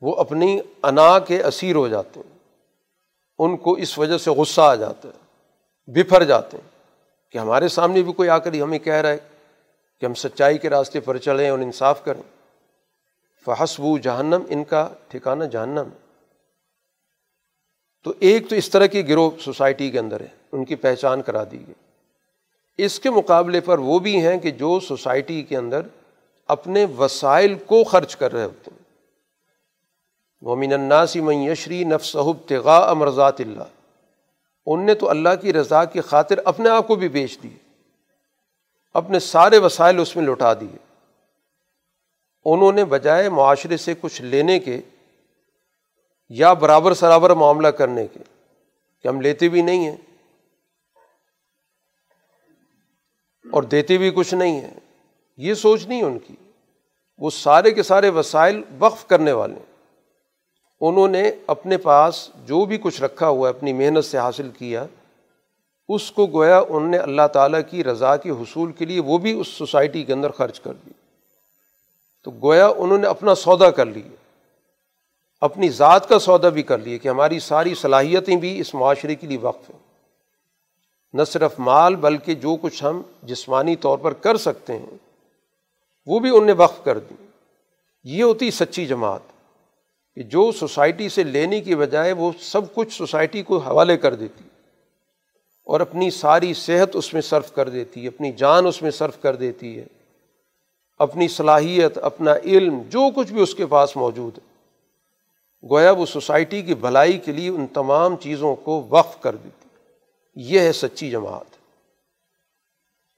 [0.00, 2.38] وہ اپنی انا کے اسیر ہو جاتے ہیں۔
[3.38, 5.18] ان کو اس وجہ سے غصہ آ جاتا ہے
[5.86, 6.70] بفر جاتے ہیں
[7.32, 9.18] کہ ہمارے سامنے بھی کوئی آ کر ہمیں کہہ رہا ہے
[10.00, 12.22] کہ ہم سچائی کے راستے پر چلیں اور انصاف کریں۔
[13.44, 15.88] فحسب جہنم، ان کا ٹھکانا جہنم
[18.02, 21.44] تو ایک تو اس طرح کی گروہ سوسائٹی کے اندر ہے، ان کی پہچان کرا
[21.44, 21.83] دی گئی۔
[22.78, 25.80] اس کے مقابلے پر وہ بھی ہیں کہ جو سوسائٹی کے اندر
[26.48, 28.82] اپنے وسائل کو خرچ کر رہے ہوتے ہیں۔
[30.40, 33.62] ومن الناسی من یشری نفسحب تغا امرضات اللہ
[34.66, 37.56] ان نے تو اللہ کی رضا کی خاطر اپنے آپ کو بھی بیچ دیے
[38.94, 40.76] اپنے سارے وسائل اس میں لوٹا دیے۔
[42.44, 44.80] انہوں نے بجائے معاشرے سے کچھ لینے کے
[46.28, 48.20] یا برابر سرابر معاملہ کرنے کے،
[49.02, 49.96] کہ ہم لیتے بھی نہیں ہیں۔
[53.54, 54.80] اور دیتے بھی کچھ نہیں ہیں۔
[55.36, 56.34] یہ سوچ نہیں ان کی۔
[57.18, 59.72] وہ سارے کے سارے وسائل وقف کرنے والے ہیں۔
[60.80, 64.86] انہوں نے اپنے پاس جو بھی کچھ رکھا ہوا ہے، اپنی محنت سے حاصل کیا،
[65.88, 69.40] اس کو گویا ان نے اللہ تعالیٰ کی رضا کے حصول کے لیے وہ بھی
[69.40, 70.90] اس سوسائٹی کے اندر خرچ کر دی
[72.24, 74.14] تو گویا انہوں نے اپنا سودا کر لیا۔
[75.40, 79.26] اپنی ذات کا سودا بھی کر لیا کہ ہماری ساری صلاحیتیں بھی اس معاشرے کے
[79.26, 79.83] لیے وقف ہیں۔
[81.14, 84.96] نہ صرف مال بلکہ جو کچھ ہم جسمانی طور پر کر سکتے ہیں،
[86.06, 87.14] وہ بھی ان نے وقف کر دی
[88.04, 89.32] یہ ہوتی سچی جماعت
[90.16, 94.44] کہ جو سوسائٹی سے لینے کی بجائے وہ سب کچھ سوسائٹی کو حوالے کر دیتی،
[95.66, 99.20] اور اپنی ساری صحت اس میں صرف کر دیتی ہے اپنی جان اس میں صرف
[99.22, 99.86] کر دیتی ہے۔
[101.00, 104.52] اپنی صلاحیت، اپنا علم، جو کچھ بھی اس کے پاس موجود ہے۔
[105.64, 109.63] گویا وہ سوسائٹی کی بھلائی کے لیے ان تمام چیزوں کو وقف کر دیتی۔
[110.36, 111.56] یہ ہے سچی جماعت۔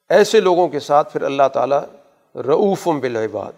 [0.09, 1.83] ایسے لوگوں کے ساتھ پھر اللہ تعالیٰ
[2.35, 3.53] رعوفم بالعباد،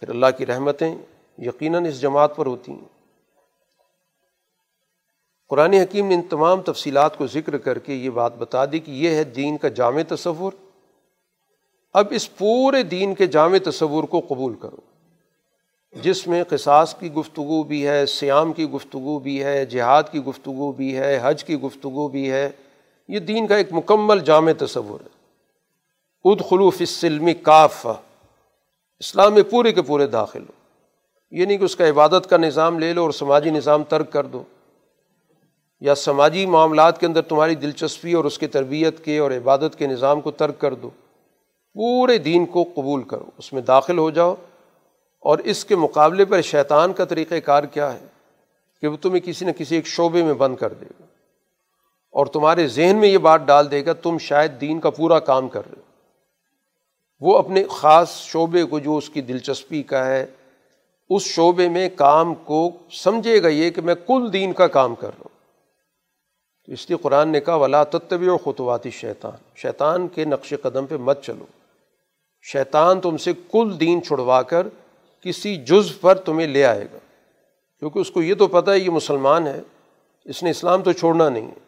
[0.00, 0.94] پھر اللہ کی رحمتیں
[1.38, 2.88] یقیناً اس جماعت پر ہوتی ہیں۔
[5.48, 8.90] قرآن حکیم نے ان تمام تفصیلات کو ذکر کر کے یہ بات بتا دی کہ
[8.90, 10.52] یہ ہے دین کا جامع تصور۔
[11.92, 14.76] اب اس پورے دین کے جامع تصور کو قبول کرو۔
[16.02, 20.72] جس میں قصاص کی گفتگو بھی ہے سیام کی گفتگو بھی ہے، جہاد کی گفتگو
[20.72, 22.50] بھی ہے، حج کی گفتگو بھی ہے
[23.08, 25.24] یہ دین کا ایک مکمل جامع تصور ہے۔
[26.24, 27.86] اد خلوف اسلمی کاف
[28.98, 30.52] اسلام میں پورے کے پورے داخل ہو۔
[31.30, 34.26] یہ نہیں کہ اس کا عبادت کا نظام لے لو اور سماجی نظام ترک کر
[34.26, 34.42] دو۔
[35.80, 39.86] یا سماجی معاملات کے اندر تمہاری دلچسپی اور اس کی تربیت کے اور عبادت کے
[39.86, 40.90] نظام کو ترک کر دو۔
[41.74, 44.34] پورے دین کو قبول کرو۔ اس میں داخل ہو جاؤ۔
[45.20, 48.06] اور اس کے مقابلے پر شیطان کا طریقۂ کار کیا ہے
[48.80, 51.03] کہ وہ تمہیں کسی نہ کسی ایک شعبے میں بند کر دے گا۔
[52.14, 55.48] اور تمہارے ذہن میں یہ بات ڈال دے گا، تم شاید دین کا پورا کام
[55.48, 55.82] کر رہے ہو۔
[57.20, 60.26] وہ اپنے خاص شعبے کو جو اس کی دلچسپی کا ہے،
[61.10, 65.06] اس شعبے میں کام کو سمجھے گا یہ کہ میں کل دین کا کام کر
[65.06, 65.34] رہا ہوں۔
[66.66, 70.86] تو اس لیے قرآن نے کہا، ولا تتوی و خطواتی شیطان شیطان کے نقش قدم
[70.86, 71.44] پہ مت چلو۔
[72.42, 74.66] شیطان تم سے کل دین چھڑوا کر
[75.20, 76.98] کسی جز پر تمہیں لے آئے گا۔
[77.78, 79.60] کیونکہ اس کو یہ تو پتہ ہے، یہ مسلمان ہے،
[80.24, 81.63] اس نے اسلام تو چھوڑنا نہیں ہے۔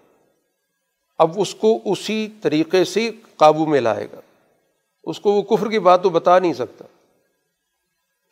[1.18, 4.20] اب اس کو اسی طریقے سے قابو میں لائے گا۔
[5.04, 6.84] اس کو وہ کفر کی بات تو بتا نہیں سکتا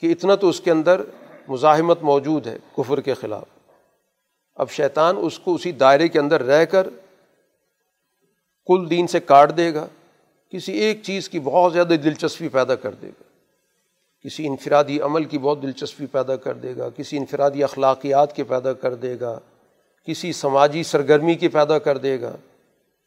[0.01, 1.01] کہ اتنا تو اس کے اندر
[1.48, 3.44] مزاحمت موجود ہے کفر کے خلاف۔
[4.55, 6.86] اب شیطان اس کو اسی دائرے کے اندر رہ کر
[8.66, 9.86] کل دین سے کاٹ دے گا،
[10.51, 13.23] کسی ایک چیز کی بہت زیادہ دلچسپی پیدا کر دے گا۔
[14.24, 18.73] کسی انفرادی عمل کی بہت دلچسپی پیدا کر دے گا، کسی انفرادی اخلاقیات کے پیدا
[18.73, 19.39] کر دے گا،
[20.06, 22.36] کسی سماجی سرگرمی کی پیدا کر دے گا۔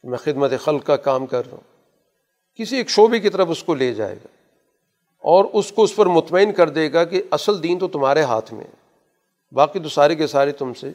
[0.02, 1.78] میں خدمت خلق کا کام کر رہا ہوں۔
[2.54, 4.26] کسی ایک شعبے کی طرف اس کو لے جائے گا
[5.18, 8.54] اور اس کو اس پر مطمئن کر دے گا کہ اصل دین تو تمہارے ہاتھ
[8.54, 8.88] میں ہے۔
[9.52, 10.92] باقی تو سارے کے سارے تم سے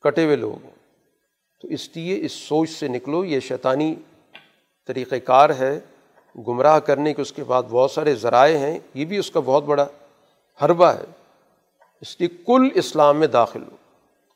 [0.00, 0.70] کٹے ہوئے لوگ ہیں۔
[1.62, 3.94] تو اس لیے اس سوچ سے نکلو، یہ شیطانی
[4.86, 5.80] طریقۂ کار ہے۔
[6.48, 9.64] گمراہ کرنے کے اس کے بعد بہت سارے ذرائع ہیں۔ یہ بھی اس کا بہت
[9.64, 9.86] بڑا
[10.64, 11.04] حربہ ہے۔
[12.00, 13.76] اس لیے کل اسلام میں داخل ہو۔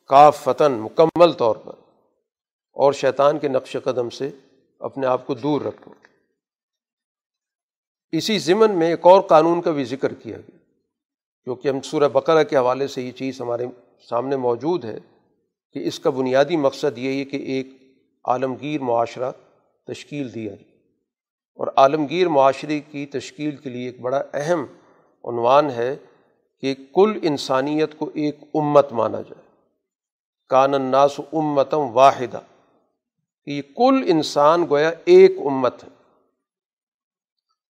[0.09, 1.86] کاف فتن مکمل طور پر۔
[2.77, 4.31] اور شیطان کے نقش قدم سے
[4.79, 5.93] اپنے آپ کو دور رکھو۔
[8.13, 10.59] اسی ضمن میں ایک اور قانون کا بھی ذکر کیا گیا
[11.45, 13.67] کیونکہ ہم سورہ بقرہ کے حوالے سے یہ چیز ہمارے
[14.09, 14.99] سامنے موجود ہے
[15.73, 17.69] کہ اس کا بنیادی مقصد یہ ہے کہ ایک
[18.25, 19.33] عالمگیر معاشرہ
[19.87, 20.77] تشکیل دیا جائے۔
[21.55, 24.67] اور عالمگیر معاشرے کی تشکیل کے لیے ایک بڑا اہم
[25.25, 25.97] عنوان ہے
[26.61, 29.47] کہ کل انسانیت کو ایک امت مانا جائے۔
[30.49, 32.41] کان الناس امتم واحدہ۔
[33.47, 35.89] کہ یہ کل انسان گویا ایک امت ہے۔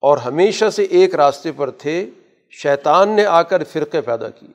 [0.01, 2.11] اور ہمیشہ سے ایک راستے پر تھے،
[2.51, 4.53] شیطان نے آ کر فرقے پیدا کیے۔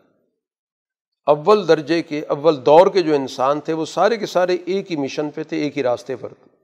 [1.25, 4.95] اول درجے کے، اول دور کے جو انسان تھے، وہ سارے کے سارے ایک ہی
[4.95, 6.57] مشن پہ تھے، ایک ہی راستے پر تھے۔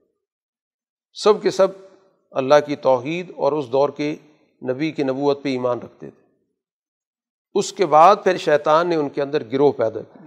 [1.14, 1.68] سب کے سب
[2.32, 4.16] اللہ کی توحید اور اس دور کے
[4.70, 6.28] نبی کی نبوت پہ ایمان رکھتے تھے۔
[7.54, 10.26] اس کے بعد پھر شیطان نے ان کے اندر گروہ پیدا کی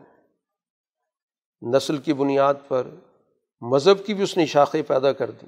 [1.77, 2.87] نسل کی بنیاد پر
[3.61, 5.47] مذہب کی بھی اس نے شاخیں پیدا کر دی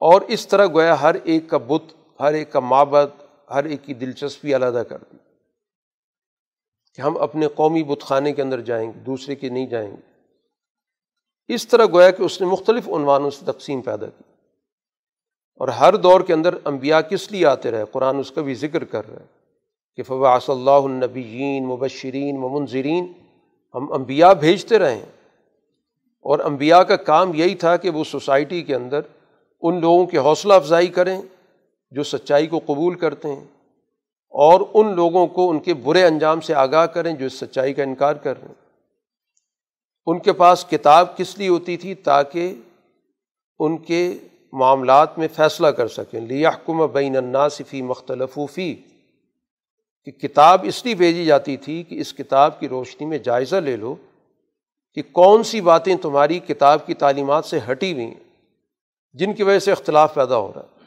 [0.00, 3.12] اور اس طرح گویا ہر ایک کا بت، ہر ایک کا مابت
[3.50, 5.16] ہر ایک کی دلچسپی علیحدہ کر دی۔
[6.94, 10.10] کہ ہم اپنے قومی بت خانے کے اندر جائیں گے، دوسرے کے نہیں جائیں گے۔
[11.54, 14.24] اس طرح گویا کہ اس نے مختلف عنوانوں سے تقسیم پیدا کی۔
[15.56, 18.84] اور ہر دور کے اندر انبیاء کس لیے آتے رہے؟ قرآن اس کا بھی ذکر
[18.84, 19.26] کر رہا ہے
[19.96, 23.12] کہ فوا صلی اللہ النبیین مبشرین و منظرین
[23.74, 25.19] ہم انبیاء بھیجتے رہے ہیں۔
[26.22, 29.00] اور انبیاء کا کام یہی تھا کہ وہ سوسائٹی کے اندر
[29.62, 31.22] ان لوگوں کی حوصلہ افزائی کریں
[31.90, 33.44] جو سچائی کو قبول کرتے ہیں
[34.28, 37.82] اور ان لوگوں کو ان کے برے انجام سے آگاہ کریں جو اس سچائی کا
[37.82, 38.54] انکار کر رہے ہیں۔
[40.06, 42.54] ان کے پاس کتاب کس لیے ہوتی تھی؟ تاکہ
[43.58, 44.18] ان کے
[44.52, 48.74] معاملات میں فیصلہ کر سکیں۔ لیاحکم بین الناصفی مختلف فی
[50.04, 53.76] کہ کتاب اس لیے بھیجی جاتی تھی کہ اس کتاب کی روشنی میں جائزہ لے
[53.76, 53.96] لو
[54.94, 58.48] کہ کون سی باتیں تمہاری کتاب کی تعلیمات سے ہٹی ہوئی ہیں،
[59.12, 60.80] جن کی وجہ سے اختلاف پیدا ہو رہا ہے۔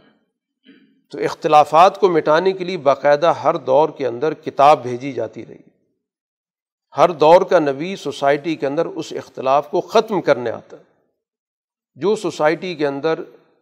[1.12, 5.58] تو اختلافات کو مٹانے کے لیے باقاعدہ ہر دور کے اندر کتاب بھیجی جاتی رہی۔
[6.98, 10.84] ہر دور کا نبی سوسائٹی کے اندر اس اختلاف کو ختم کرنے آتا ہے۔
[11.96, 13.20] جو سوسائٹی کے اندر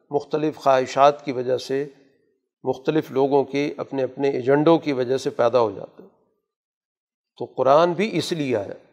[0.09, 1.88] مختلف خواہشات کی وجہ سے،
[2.63, 6.07] مختلف لوگوں کے اپنے اپنے ایجنڈوں کی وجہ سے پیدا ہو جاتا ہے۔
[7.38, 8.90] تو قرآن بھی اس لیے آیا۔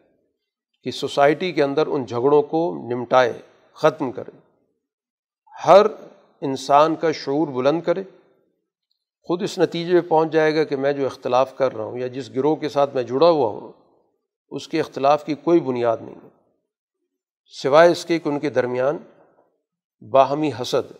[0.83, 3.33] کہ سوسائٹی کے اندر ان جھگڑوں کو نمٹائے،
[3.73, 4.37] ختم کرے۔
[5.65, 5.85] ہر
[6.41, 8.03] انسان کا شعور بلند کرے۔
[9.23, 12.07] خود اس نتیجے پہ پہنچ جائے گا کہ میں جو اختلاف کر رہا ہوں یا
[12.07, 13.71] جس گروہ کے ساتھ میں جڑا ہوا ہوں،
[14.49, 16.29] اس کے اختلاف کی کوئی بنیاد نہیں ہے۔
[17.61, 18.97] سوائے اس کے کہ ان کے درمیان
[20.11, 20.91] باہمی حسد،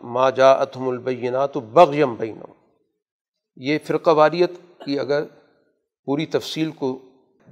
[0.00, 2.38] ما جا اتم البینات تو بغیم بین
[3.56, 4.50] یہ فرقہ واریت
[4.84, 5.24] کی اگر
[6.04, 6.98] پوری تفصیل کو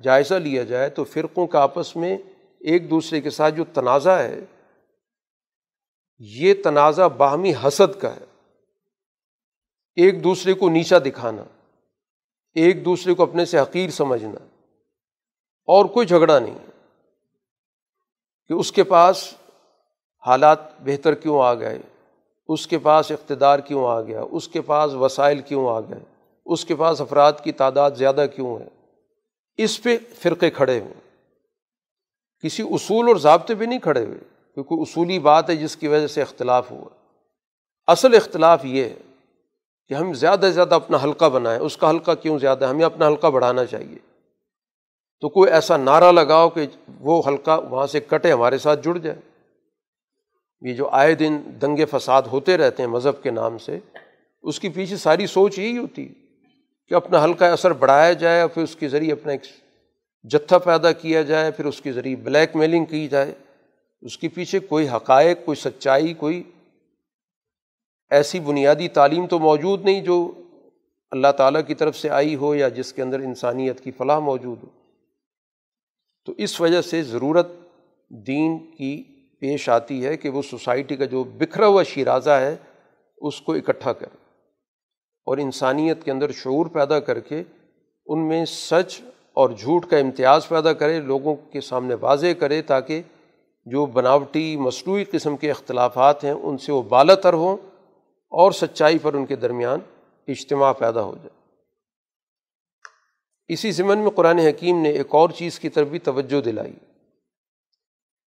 [0.02, 2.16] جائزہ لیا جائے تو فرقوں کا آپس میں
[2.60, 4.40] ایک دوسرے کے ساتھ جو تنازع ہے،
[6.20, 8.24] یہ تنازع باہمی حسد کا ہے۔
[9.97, 11.43] ایک دوسرے کو نیچا دکھانا،
[12.56, 14.44] ایک دوسرے کو اپنے سے حقیر سمجھنا،
[15.68, 16.59] اور کوئی جھگڑا نہیں
[18.51, 19.27] کہ اس کے پاس
[20.24, 21.78] حالات بہتر کیوں آ گئے،
[22.48, 26.01] اس کے پاس اقتدار کیوں آ گیا، اس کے پاس وسائل کیوں آ گئے،
[26.47, 28.68] اس کے پاس افراد کی تعداد زیادہ کیوں ہے۔
[29.57, 30.95] اس پہ فرقے کھڑے ہوئے
[32.43, 34.19] کسی اصول اور ضابطے پہ نہیں کھڑے ہوئے،
[34.55, 36.89] کیونکہ اصولی بات ہے جس کی وجہ سے اختلاف ہوا۔
[37.87, 38.95] اصل اختلاف یہ ہے
[39.89, 42.85] کہ ہم زیادہ سے زیادہ اپنا حلقہ بنائیں۔ اس کا حلقہ کیوں زیادہ ہے؟ ہمیں
[42.85, 43.99] اپنا حلقہ بڑھانا چاہیے۔
[45.20, 46.66] تو کوئی ایسا نعرہ لگاؤ کہ
[47.01, 49.20] وہ حلقہ وہاں سے کٹے، ہمارے ساتھ جڑ جائے۔
[50.61, 53.78] یہ جو آئے دن دنگے فساد ہوتے رہتے ہیں مذہب کے نام سے،
[54.43, 56.26] اس کی پیچھے ساری سوچ یہی ہوتی ہے۔
[56.88, 59.40] کہ اپنا ہلکا اثر بڑھایا جائے اور پھر اس کے ذریعے اپنا ایک
[60.24, 63.32] جتھا پیدا کیا جائے، پھر اس کے ذریعے بلیک میلنگ کی جائے۔
[64.02, 66.42] اس کے پیچھے کوئی حقائق، کوئی سچائی، کوئی
[68.10, 70.32] ایسی بنیادی تعلیم تو موجود نہیں جو
[71.10, 74.62] اللہ تعالیٰ کی طرف سے آئی ہو یا جس کے اندر انسانیت کی فلاح موجود
[74.62, 74.68] ہو۔
[76.26, 77.48] تو اس وجہ سے ضرورت
[78.08, 79.02] دین کی
[79.40, 82.56] پیش آتی ہے کہ وہ سوسائٹی کا جو بکھرا ہوا شیرازہ ہے،
[83.18, 84.26] اس کو اکٹھا کرے۔
[85.27, 87.43] اور انسانیت کے اندر شعور پیدا کر کے
[88.07, 89.01] ان میں سچ
[89.32, 93.03] اور جھوٹ کا امتیاز پیدا کرے، لوگوں کے سامنے واضح کرے تاکہ
[93.66, 97.57] جو بناوٹی، مصنوعی قسم کے اختلافات ہیں، ان سے وہ بالا تر ہوں
[98.32, 99.81] اور سچائی پر ان کے درمیان
[100.28, 101.35] اجتماع پیدا ہو جائے۔
[103.48, 106.73] اسی ضمن میں قرآن حکیم نے ایک اور چیز کی طرف بھی توجہ دلائی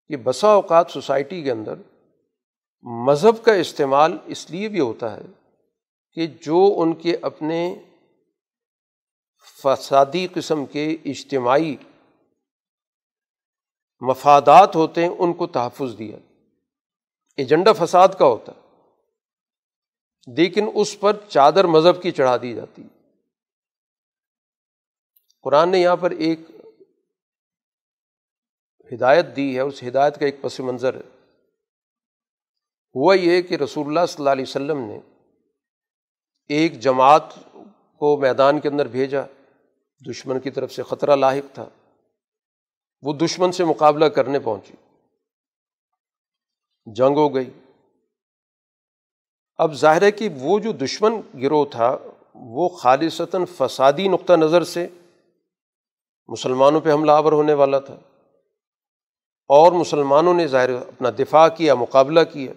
[0.09, 1.75] کہ بسا اوقات سوسائٹی کے اندر
[2.85, 5.23] مذہب کا استعمال اس لیے بھی ہوتا ہے
[6.17, 7.61] کہ جو ان کے اپنے
[9.63, 11.77] فسادی قسم کے اجتماعی
[14.03, 16.17] مفادات ہوتے ہیں، ان کو تحفظ دیا۔
[17.39, 18.61] ایجنڈا فساد کا ہوتا ہے،
[20.27, 22.83] لیکن اس پر چادر مذہب کی چڑھا دی جاتی
[25.45, 26.41] قرآن نے یہاں پر ایک
[28.91, 31.07] ہدایت دی ہے، اس ہدایت کا ایک پس منظر ہے۔
[32.95, 34.99] ہوا یہ کہ رسول اللہ صلی اللہ علیہ وسلم نے
[36.49, 37.23] ایک جماعت
[37.99, 39.23] کو میدان کے اندر بھیجا،
[40.11, 41.69] دشمن کی طرف سے خطرہ لاحق تھا۔
[43.03, 44.73] وہ دشمن سے مقابلہ کرنے پہنچی۔
[46.87, 47.51] جنگ ہو گئی۔
[49.57, 51.97] اب ظاہر ہے کہ وہ جو دشمن گروہ تھا،
[52.35, 54.87] وہ خالصتاً فسادی نقطہ نظر سے
[56.29, 57.95] مسلمانوں پہ حملہ آور ہونے والا تھا۔
[59.49, 62.53] اور مسلمانوں نے ظاہر اپنا دفاع کیا، مقابلہ کیا۔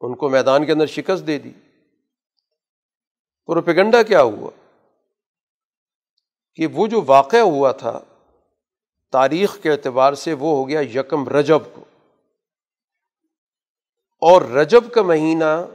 [0.00, 1.52] ان کو میدان کے اندر شکست دے دی۔
[3.46, 4.50] پروپیگنڈا کیا ہوا؟
[6.54, 8.00] کہ وہ جو واقعہ ہوا تھا،
[9.12, 11.84] تاریخ کے اعتبار سے وہ ہو گیا یکم رجب کو۔
[14.20, 15.66] اور رجب کا مہینہ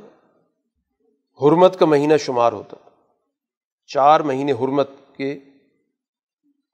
[1.42, 2.90] حرمت کا مہینہ شمار ہوتا
[3.86, 5.40] چار مہینے حرمت کے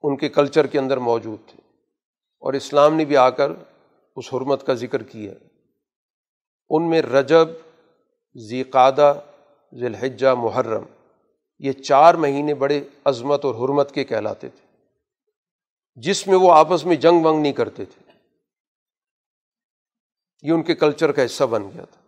[0.04, 1.62] ان کے کلچر کے اندر موجود تھے۔
[2.40, 3.52] اور اسلام نے بھی آ کر
[4.16, 5.34] اس حرمت کا ذکر کیا۔
[6.70, 7.48] ان میں رجب،
[8.38, 9.14] ذی قادہ
[9.74, 10.84] ذی الحجہ محرم،
[11.60, 14.68] یہ چار مہینے بڑے عظمت اور حرمت کے کہلاتے تھے۔
[15.96, 18.12] جس میں وہ آپس میں جنگ ونگ نہیں کرتے تھے۔
[20.42, 22.02] یہ ان کے کلچر کا حصہ بن گیا تھا۔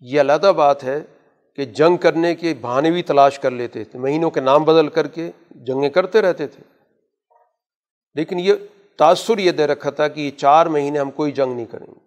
[0.00, 1.00] یہ علیحدہ بات ہے
[1.56, 5.08] کہ جنگ کرنے کے بہانے بھی تلاش کر لیتے تھے، مہینوں کے نام بدل کر
[5.08, 6.62] کے جنگیں کرتے رہتے تھے۔
[8.14, 8.54] لیکن یہ
[8.96, 12.00] تأثر یہ دے رکھا تھا کہ یہ چار مہینے ہم کوئی جنگ نہیں کریں گے۔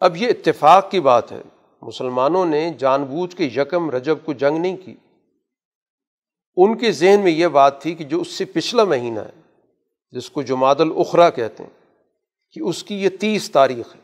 [0.00, 1.42] اب یہ اتفاق کی بات ہے۔
[1.82, 4.94] مسلمانوں نے جان بوجھ کے یکم رجب کو جنگ نہیں کی۔
[6.56, 9.40] ان کے ذہن میں یہ بات تھی کہ جو اس سے پچھلا مہینہ ہے،
[10.10, 11.94] جس کو جماعت الاخرا کہتے ہیں،
[12.52, 14.00] کہ اس کی یہ تیس تاریخ ہے۔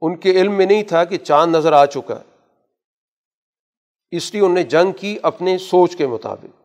[0.00, 2.36] ان کے علم میں نہیں تھا کہ چاند نظر آ چکا ہے۔
[4.10, 6.62] اس لیے انہوں نے جنگ کی اپنے سوچ کے مطابق۔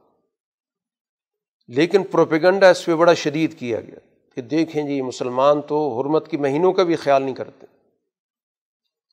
[1.68, 6.38] لیکن پروپیگنڈا اس پہ بڑا شدید کیا گیا کہ دیکھیں جی مسلمان تو حرمت کی
[6.38, 7.65] مہینوں کا بھی خیال نہیں کرتے۔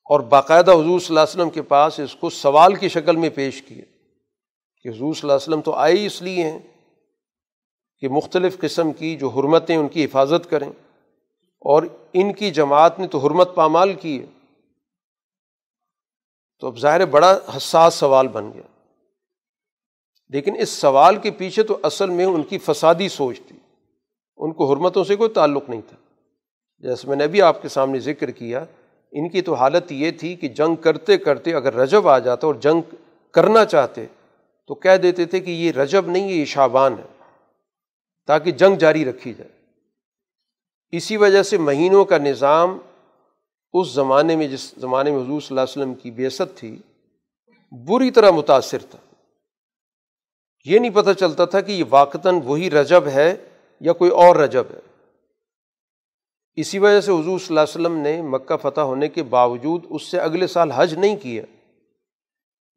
[0.09, 3.29] اور باقاعدہ حضور صلی اللہ علیہ وسلم کے پاس اس کو سوال کی شکل میں
[3.29, 3.81] پیش کیے
[4.81, 6.59] کہ حضور صلی اللہ علیہ وسلم تو آئے ہی اس لیے ہیں
[7.99, 10.69] کہ مختلف قسم کی جو حرمتیں ان کی حفاظت کریں
[11.59, 11.83] اور
[12.13, 14.25] ان کی جماعت نے تو حرمت پامال کی ہے۔
[16.59, 18.85] تو اب ظاہر بڑا حساس سوال بن گیا۔
[20.29, 23.59] لیکن اس سوال کے پیچھے تو اصل میں ان کی فسادی سوچ تھی۔
[24.37, 25.97] ان کو حرمتوں سے کوئی تعلق نہیں تھا۔
[26.79, 28.65] جیسے میں نے بھی آپ کے سامنے ذکر کیا
[29.11, 32.55] ان کی تو حالت یہ تھی کہ جنگ کرتے کرتے اگر رجب آ جاتا اور
[32.55, 32.95] جنگ
[33.31, 34.05] کرنا چاہتے
[34.67, 37.23] تو کہہ دیتے تھے کہ یہ رجب نہیں، یہ شابان ہے،
[38.27, 39.49] تاکہ جنگ جاری رکھی جائے۔
[40.91, 42.77] اسی وجہ سے مہینوں کا نظام
[43.73, 46.77] اس زمانے میں، جس زمانے میں حضور صلی اللہ علیہ وسلم کی بیست تھی،
[47.71, 48.99] بری طرح متاثر تھا۔
[50.65, 53.35] یہ نہیں پتہ چلتا تھا کہ یہ واقعتاً وہی رجب ہے
[53.79, 54.79] یا کوئی اور رجب ہے۔
[56.59, 60.03] اسی وجہ سے حضور صلی اللہ علیہ وسلم نے مکہ فتح ہونے کے باوجود اس
[60.03, 61.43] سے اگلے سال حج نہیں کیا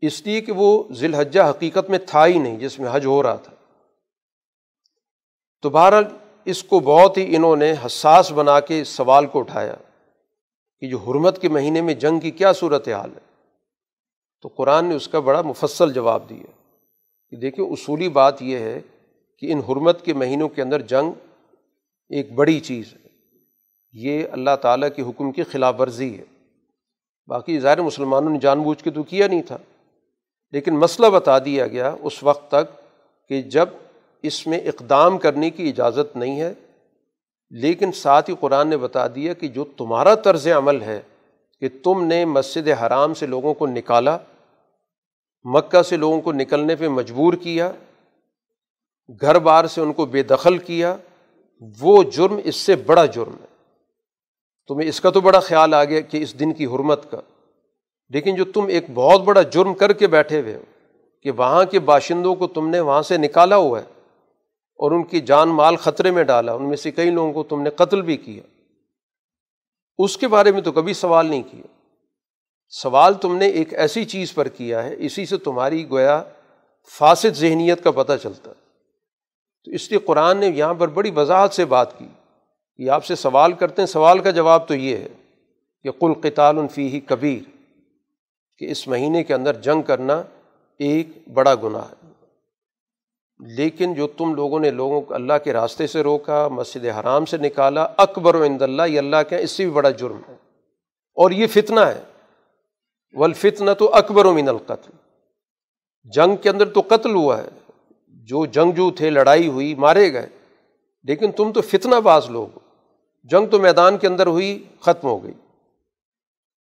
[0.00, 3.22] اس لیے کہ وہ ذی الحجہ حقیقت میں تھا ہی نہیں جس میں حج ہو
[3.22, 3.52] رہا تھا۔
[5.62, 6.04] تو بہرحال
[6.44, 9.74] اس کو بہت ہی انہوں نے حساس بنا کے اس سوال کو اٹھایا
[10.80, 13.42] کہ جو حرمت کے مہینے میں جنگ کی کیا صورت حال ہے؟
[14.42, 16.50] تو قرآن نے اس کا بڑا مفصل جواب دیا
[17.30, 18.80] کہ دیکھیں اصولی بات یہ ہے
[19.38, 21.12] کہ ان حرمت کے مہینوں کے اندر جنگ
[22.10, 23.01] ایک بڑی چیز ہے۔
[23.92, 26.24] یہ اللہ تعالیٰ کے حکم کی خلاف ورزی ہے۔
[27.26, 29.58] باقی ظاہر مسلمانوں نے جان بوجھ کے تو کیا نہیں تھا۔
[30.52, 32.76] لیکن مسئلہ بتا دیا گیا اس وقت تک
[33.28, 33.68] کہ جب
[34.22, 36.54] اس میں اقدام کرنے کی اجازت نہیں ہے،
[37.50, 41.00] لیکن ساتھ ہی قرآن نے بتا دیا کہ جو تمہارا طرز عمل ہے
[41.60, 44.18] کہ تم نے مسجد حرام سے لوگوں کو نکالا،
[45.44, 47.72] مکہ سے لوگوں کو نکلنے پہ مجبور کیا،
[49.20, 50.96] گھر بار سے ان کو بے دخل کیا،
[51.80, 53.51] وہ جرم اس سے بڑا جرم ہے۔
[54.72, 57.20] تمہیں اس کا تو بڑا خیال آ گیا کہ اس دن کی حرمت کا۔
[58.08, 60.62] لیکن جو تم ایک بہت بڑا جرم کر کے بیٹھے ہوئے ہو
[61.22, 63.84] کہ وہاں کے باشندوں کو تم نے وہاں سے نکالا ہوا ہے
[64.76, 67.62] اور ان کی جان مال خطرے میں ڈالا، ان میں سے کئی لوگوں کو تم
[67.62, 68.42] نے قتل بھی کیا۔
[69.98, 71.66] اس کے بارے میں تو کبھی سوال نہیں کیا۔
[72.68, 76.22] سوال تم نے ایک ایسی چیز پر کیا ہے، اسی سے تمہاری گویا
[76.98, 78.60] فاسد ذہنیت کا پتہ چلتا۔ ہے
[79.64, 82.06] تو اس لیے قرآن نے یہاں پر بڑی وضاحت سے بات کی۔
[82.76, 85.08] کہ آپ سے سوال کرتے ہیں۔ سوال کا جواب تو یہ ہے
[85.82, 87.50] کہ کل قطال الفی ہی کبیر،
[88.58, 90.22] کہ اس مہینے کے اندر جنگ کرنا
[90.78, 92.12] ایک بڑا گناہ ہے۔
[93.56, 97.36] لیکن جو تم لوگوں نے لوگوں کو اللہ کے راستے سے روکا، مسجد حرام سے
[97.36, 100.32] نکالا، اکبر و اند اللہ یہ اللہ کے اس سے بھی بڑا جرم ہے۔
[101.14, 102.00] اور یہ فتنہ ہے۔
[103.12, 104.90] ولفتنا تو اکبر و من القتل۔
[106.04, 107.48] جنگ کے اندر تو قتل ہوا ہے۔
[108.08, 110.26] جو جنگجو تھے، لڑائی ہوئی، مارے گئے۔
[111.02, 112.61] لیکن تم تو فتنہ باز لوگ ہو۔
[113.22, 115.32] جنگ تو میدان کے اندر ہوئی، ختم ہو گئی۔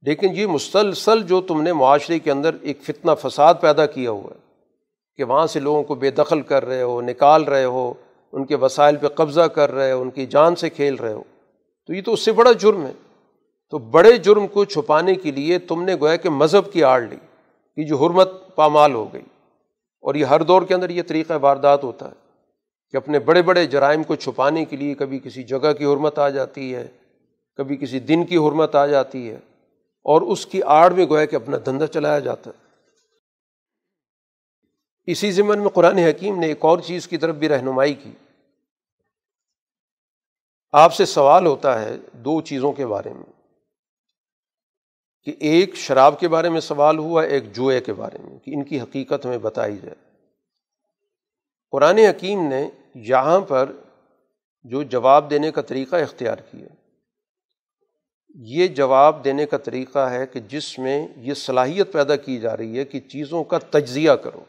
[0.01, 4.29] لیکن یہ مسلسل جو تم نے معاشرے کے اندر ایک فتنہ فساد پیدا کیا ہوا
[4.31, 4.39] ہے
[5.15, 7.93] کہ وہاں سے لوگوں کو بے دخل کر رہے ہو، نکال رہے ہو،
[8.31, 11.23] ان کے وسائل پہ قبضہ کر رہے ہو، ان کی جان سے کھیل رہے ہو۔
[11.87, 12.91] تو یہ تو اس سے بڑا جرم ہے۔
[13.69, 17.15] تو بڑے جرم کو چھپانے کے لیے تم نے گویا کہ مذہب کی آڑ لی
[17.75, 19.21] کہ جو حرمت پامال ہو گئی۔
[20.01, 22.18] اور یہ ہر دور کے اندر یہ طریقہ واردات ہوتا ہے۔
[22.91, 26.29] کہ اپنے بڑے بڑے جرائم کو چھپانے کے لیے کبھی کسی جگہ کی حرمت آ
[26.29, 26.87] جاتی ہے،
[27.55, 29.35] کبھی کسی دن کی حرمت آ جاتی ہے،
[30.01, 32.69] اور اس کی آڑ میں گویا کہ اپنا دھندا چلایا جاتا ہے۔
[35.11, 38.11] اسی ضمن میں قرآن حکیم نے ایک اور چیز کی طرف بھی رہنمائی کی۔
[40.71, 43.39] آپ سے سوال ہوتا ہے دو چیزوں کے بارے میں۔
[45.23, 48.63] کہ ایک شراب کے بارے میں سوال ہوا، ایک جوئے کے بارے میں، کہ ان
[48.63, 49.95] کی حقیقت ہمیں بتائی جائے۔
[51.71, 53.71] قرآن حکیم نے یہاں پر
[54.63, 56.67] جو جواب دینے کا طریقہ اختیار کیا
[58.35, 62.79] یہ جواب دینے کا طریقہ ہے کہ جس میں یہ صلاحیت پیدا کی جا رہی
[62.79, 64.39] ہے کہ چیزوں کا تجزیہ کرو۔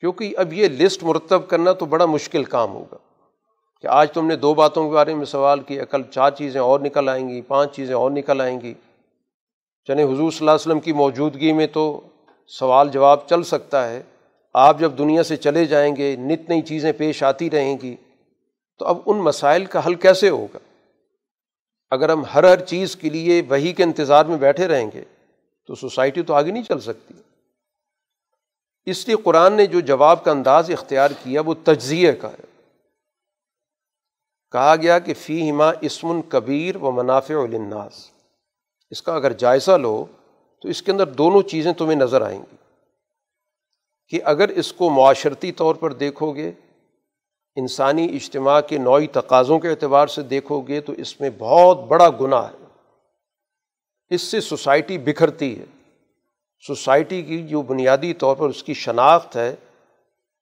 [0.00, 2.96] کیونکہ اب یہ لسٹ مرتب کرنا تو بڑا مشکل کام ہوگا۔
[3.82, 6.80] کہ آج تم نے دو باتوں کے بارے میں سوال کیا کل چار چیزیں اور
[6.80, 8.74] نکل آئیں گی، پانچ چیزیں اور نکل آئیں گی۔
[9.86, 12.00] چنے حضور صلی اللہ علیہ وسلم کی موجودگی میں تو
[12.46, 14.02] سوال جواب چل سکتا ہے۔
[14.54, 17.96] آپ جب دنیا سے چلے جائیں گے، نت نئی چیزیں پیش آتی رہیں گی،
[18.78, 20.58] تو اب ان مسائل کا حل کیسے ہوگا؟
[21.90, 25.04] اگر ہم ہر ہر چیز کے لیے وہی کے انتظار میں بیٹھے رہیں گے،
[25.66, 27.14] تو سوسائٹی تو آگے نہیں چل سکتی۔
[28.86, 32.62] اس لیے قرآن نے جو جواب کا انداز اختیار کیا، وہ تجزیے کا ہے۔
[34.52, 38.10] کہا گیا کہ فی ہما اسم کبیر و منافع الناس
[38.90, 40.04] اس کا اگر جائزہ لو،
[40.62, 42.56] تو اس کے اندر دونوں چیزیں تمہیں نظر آئیں گی۔
[44.10, 46.52] کہ اگر اس کو معاشرتی طور پر دیکھو گے،
[47.56, 52.08] انسانی اجتماع کے نوعی تقاضوں کے اعتبار سے دیکھو گے تو اس میں بہت بڑا
[52.20, 52.64] گناہ ہے۔
[54.08, 55.64] اس سے سوسائٹی بکھرتی ہے۔
[56.66, 59.54] سوسائٹی کی جو بنیادی طور پر اس کی شناخت ہے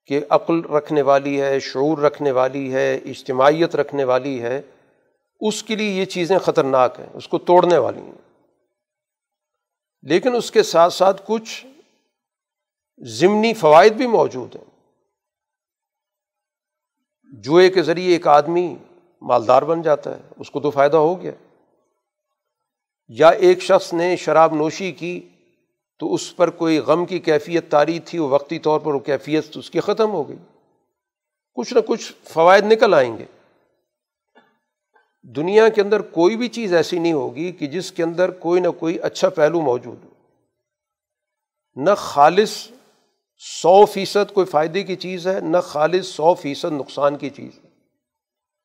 [0.07, 4.63] کہ عقل رکھنے والی ہے، شعور رکھنے والی ہے، اجتماعیت رکھنے والی ہے،
[5.41, 8.47] اس کے لیے یہ چیزیں خطرناک ہیں، اس کو توڑنے والی ہیں۔
[10.03, 11.67] لیکن اس کے ساتھ ساتھ کچھ
[13.01, 14.65] ضمنی فوائد بھی موجود ہیں۔
[17.33, 18.77] جوئے کے ذریعے ایک آدمی
[19.23, 21.33] مالدار بن جاتا ہے، اس کو تو فائدہ ہو گیا۔
[23.09, 25.29] یا ایک شخص نے شراب نوشی کی
[25.99, 29.57] تو اس پر کوئی غم کی کیفیت تاری تھی، وہ وقتی طور پر وہ کیفیت
[29.57, 30.37] اس کی ختم ہو گئی۔
[31.55, 33.25] کچھ نہ کچھ فوائد نکل آئیں گے۔
[35.23, 38.69] دنیا کے اندر کوئی بھی چیز ایسی نہیں ہوگی کہ جس کے اندر کوئی نہ
[38.69, 40.09] کوئی اچھا پہلو موجود ہو۔
[41.77, 42.71] نہ خالص
[43.39, 47.69] سو فیصد کوئی فائدے کی چیز ہے، نہ خالص سو فیصد نقصان کی چیز ہے۔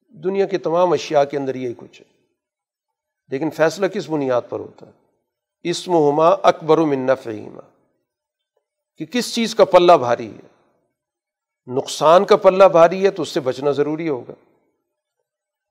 [0.09, 2.13] دنیا کے تمام اشیاء کے اندر یہی کچھ ہے۔
[3.27, 4.91] لیکن فیصلہ کس بنیاد پر ہوتا ہے؟
[5.63, 7.27] اسم ہما اکبر و منف
[8.97, 10.71] کہ کس چیز کا پلہ بھاری ہے؟
[11.67, 14.33] نقصان کا پلہ بھاری ہے تو اس سے بچنا ضروری ہوگا۔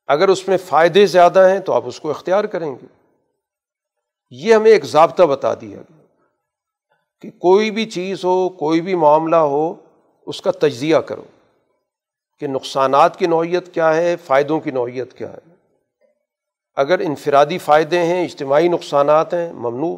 [0.07, 2.87] اگر اس میں فائدے زیادہ ہیں تو آپ اس کو اختیار کریں گے۔
[4.31, 6.02] یہ ہمیں ایک ضابطہ بتا دیا گیا۔
[7.23, 9.74] کہ کوئی بھی چیز ہو، کوئی بھی معاملہ ہو،
[10.27, 11.23] اس کا تجزیہ کرو
[12.39, 15.55] کہ نقصانات کی نوعیت کیا ہے، فائدوں کی نوعیت کیا ہے۔
[16.74, 19.97] اگر انفرادی فائدے ہیں، اجتماعی نقصانات ہیں، ممنوع۔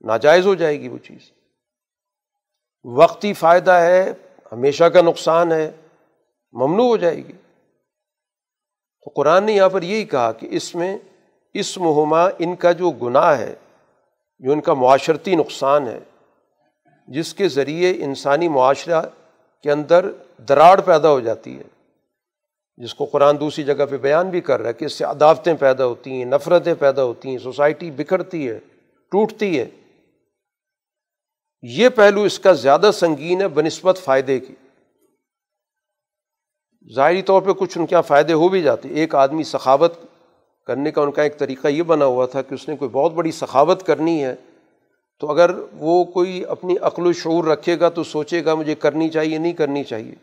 [0.00, 1.30] ناجائز ہو جائے گی وہ چیز۔
[2.84, 4.12] وقتی فائدہ ہے،
[4.52, 5.70] ہمیشہ کا نقصان ہے،
[6.52, 7.32] ممنوع ہو جائے گی۔
[9.04, 10.98] تو قرآن نے یہاں پر یہی کہا کہ اس میں
[11.54, 13.54] اس مہمہ، ان کا جو گناہ ہے
[14.38, 15.98] جو ان کا معاشرتی نقصان ہے،
[17.08, 19.02] جس کے ذریعے انسانی معاشرہ
[19.62, 20.10] کے اندر
[20.48, 21.62] دراڑ پیدا ہو جاتی ہے۔
[22.76, 25.54] جس کو قرآن دوسری جگہ پہ بیان بھی کر رہا ہے کہ اس سے عداوتیں
[25.54, 28.58] پیدا ہوتی ہیں، نفرتیں پیدا ہوتی ہیں، سوسائٹی بکھرتی ہے،
[29.10, 29.66] ٹوٹتی ہے۔
[31.62, 34.54] یہ پہلو اس کا زیادہ سنگین ہے بنسبت فائدے کی۔
[36.94, 39.92] ظاہری طور پہ کچھ ان کے یہاں فائدے ہو بھی جاتے ایک آدمی سخاوت
[40.66, 43.12] کرنے کا ان کا ایک طریقہ یہ بنا ہوا تھا کہ اس نے کوئی بہت
[43.12, 44.34] بڑی سخاوت کرنی ہے،
[45.20, 49.08] تو اگر وہ کوئی اپنی عقل و شعور رکھے گا تو سوچے گا مجھے کرنی
[49.08, 50.14] چاہیے، نہیں کرنی چاہیے۔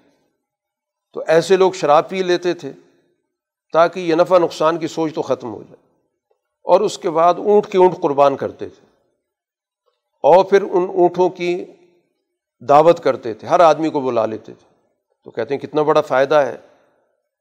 [1.14, 2.72] تو ایسے لوگ شراب پی لیتے تھے
[3.74, 5.94] تاکہ یہ نفع نقصان کی سوچ تو ختم ہو جائے۔
[6.64, 8.86] اور اس کے بعد اونٹ کی اونٹ قربان کرتے تھے۔
[10.24, 11.66] اور پھر ان اونٹوں کی
[12.70, 14.74] دعوت کرتے تھے، ہر آدمی کو بلا لیتے تھے۔
[15.24, 16.58] تو کہتے ہیں کتنا بڑا فائدہ ہے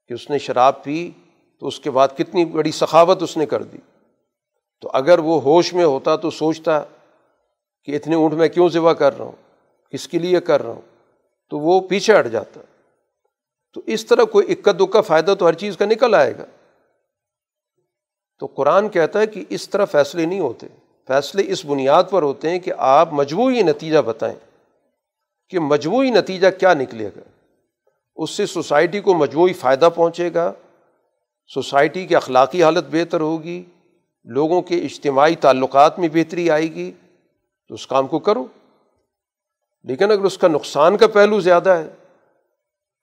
[0.08, 1.10] کہ اس نے شراب پی
[1.62, 3.78] تو اس کے بعد کتنی بڑی سخاوت اس نے کر دی۔
[4.80, 6.80] تو اگر وہ ہوش میں ہوتا تو سوچتا
[7.84, 9.32] کہ اتنے اونٹ میں کیوں ذبح کر رہا ہوں،
[9.90, 10.80] کس کے لیے کر رہا ہوں؟
[11.50, 12.60] تو وہ پیچھے ہٹ جاتا۔
[13.74, 16.44] تو اس طرح کوئی اکا دکا فائدہ تو ہر چیز کا نکل آئے گا۔
[18.38, 20.66] تو قرآن کہتا ہے کہ اس طرح فیصلے نہیں ہوتے۔
[21.06, 24.36] فیصلے اس بنیاد پر ہوتے ہیں کہ آپ مجموعی نتیجہ بتائیں
[25.48, 27.50] کہ مجموعی نتیجہ کیا نکلے گا۔
[28.16, 30.52] اس سے سوسائٹی کو مجموعی فائدہ پہنچے گا۔
[31.54, 33.64] سوسائٹی کی اخلاقی حالت بہتر ہوگی،
[34.24, 36.92] لوگوں کے اجتماعی تعلقات میں بہتری آئے گی،
[37.68, 38.44] تو اس کام کو کرو۔
[39.84, 41.88] لیکن اگر اس کا نقصان کا پہلو زیادہ ہے،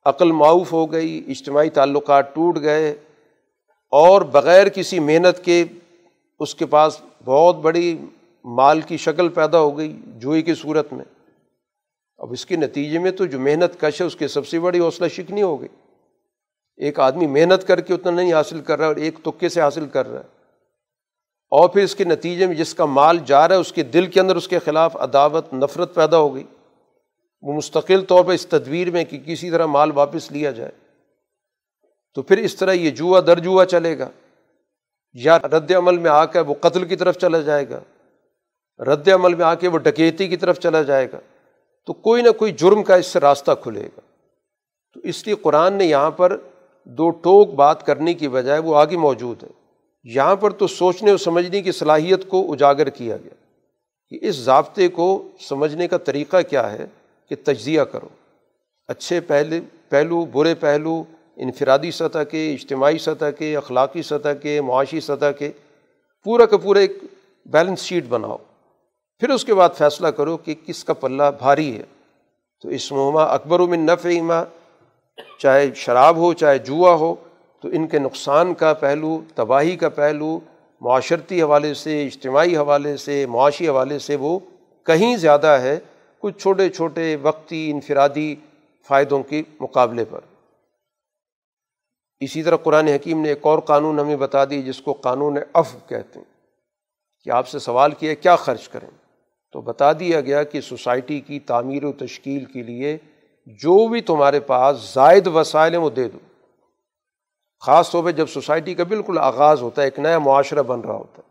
[0.05, 2.91] عقل معاف ہو گئی، اجتماعی تعلقات ٹوٹ گئے،
[3.91, 5.65] اور بغیر کسی محنت کے
[6.39, 7.97] اس کے پاس بہت بڑی
[8.45, 11.05] مال کی شکل پیدا ہو گئی، جوئی کی صورت میں۔
[12.17, 14.79] اب اس کے نتیجے میں تو جو محنت کش ہے، اس کی سب سے بڑی
[14.79, 15.88] حوصلہ شکنی ہو گئی۔
[16.79, 19.85] ایک آدمی محنت کر کے اتنا نہیں حاصل کر رہا اور ایک تکے سے حاصل
[19.85, 20.25] کر رہا ہے۔
[21.51, 24.05] اور پھر اس کے نتیجے میں جس کا مال جا رہا ہے، اس کے دل
[24.05, 26.43] کے اندر اس کے خلاف عداوت، نفرت پیدا ہو گئی۔
[27.41, 30.71] وہ مستقل طور پر اس تدبیر میں کہ کسی طرح مال واپس لیا جائے۔
[32.13, 34.09] تو پھر اس طرح یہ جوا در جوا چلے گا۔
[35.13, 37.79] یا رد عمل میں آ کر وہ قتل کی طرف چلا جائے گا۔
[38.83, 41.19] رد عمل میں آ کے وہ ڈکیتی کی طرف چلا جائے گا۔
[41.85, 43.99] تو کوئی نہ کوئی جرم کا اس سے راستہ کھلے گا۔
[44.93, 46.37] تو اس لیے قرآن نے یہاں پر
[46.97, 49.47] دو ٹوک بات کرنے کی بجائے وہ آگے موجود ہے
[50.03, 53.33] یہاں پر تو سوچنے اور سمجھنے کی صلاحیت کو اجاگر کیا گیا۔
[54.09, 56.85] کہ اس ضابطے کو سمجھنے کا طریقہ کیا ہے
[57.29, 58.07] کہ تجزیہ کرو۔
[58.87, 59.59] اچھے پہلے
[59.89, 61.03] پہلو، برے پہلو،
[61.35, 65.51] انفرادی سطح کے، اجتماعی سطح کے، اخلاقی سطح کے، معاشی سطح کے،
[66.23, 66.97] پورا کا پورا ایک
[67.45, 68.37] بیلنس شیٹ بناؤ۔
[69.19, 71.83] پھر اس کے بعد فیصلہ کرو کہ کس کا پلہ بھاری ہے۔
[72.61, 74.09] تو اس مہما اکبر و من نفع
[75.37, 77.15] چاہے شراب ہو، چاہے جوا ہو،
[77.61, 80.39] تو ان کے نقصان کا پہلو، تباہی کا پہلو،
[80.81, 84.39] معاشرتی حوالے سے، اجتماعی حوالے سے، معاشی حوالے سے وہ
[84.83, 85.79] کہیں زیادہ ہے،
[86.19, 88.35] کچھ چھوٹے چھوٹے وقتی انفرادی
[88.87, 90.19] فائدوں کے مقابلے پر۔
[92.19, 95.75] اسی طرح قرآن حکیم نے ایک اور قانون ہمیں بتا دی، جس کو قانون اف
[95.87, 96.39] کہتے ہیں۔
[97.23, 98.89] کہ آپ سے سوال کیا کیا خرچ کریں؟
[99.53, 102.97] تو بتا دیا گیا کہ سوسائٹی کی تعمیر و تشکیل کے لیے
[103.49, 106.17] جو بھی تمہارے پاس زائد وسائل ہیں وہ دے دو۔
[107.59, 110.93] خاص طور پہ جب سوسائٹی کا بالکل آغاز ہوتا ہے، ایک نیا معاشرہ بن رہا
[110.93, 111.29] ہوتا ہے۔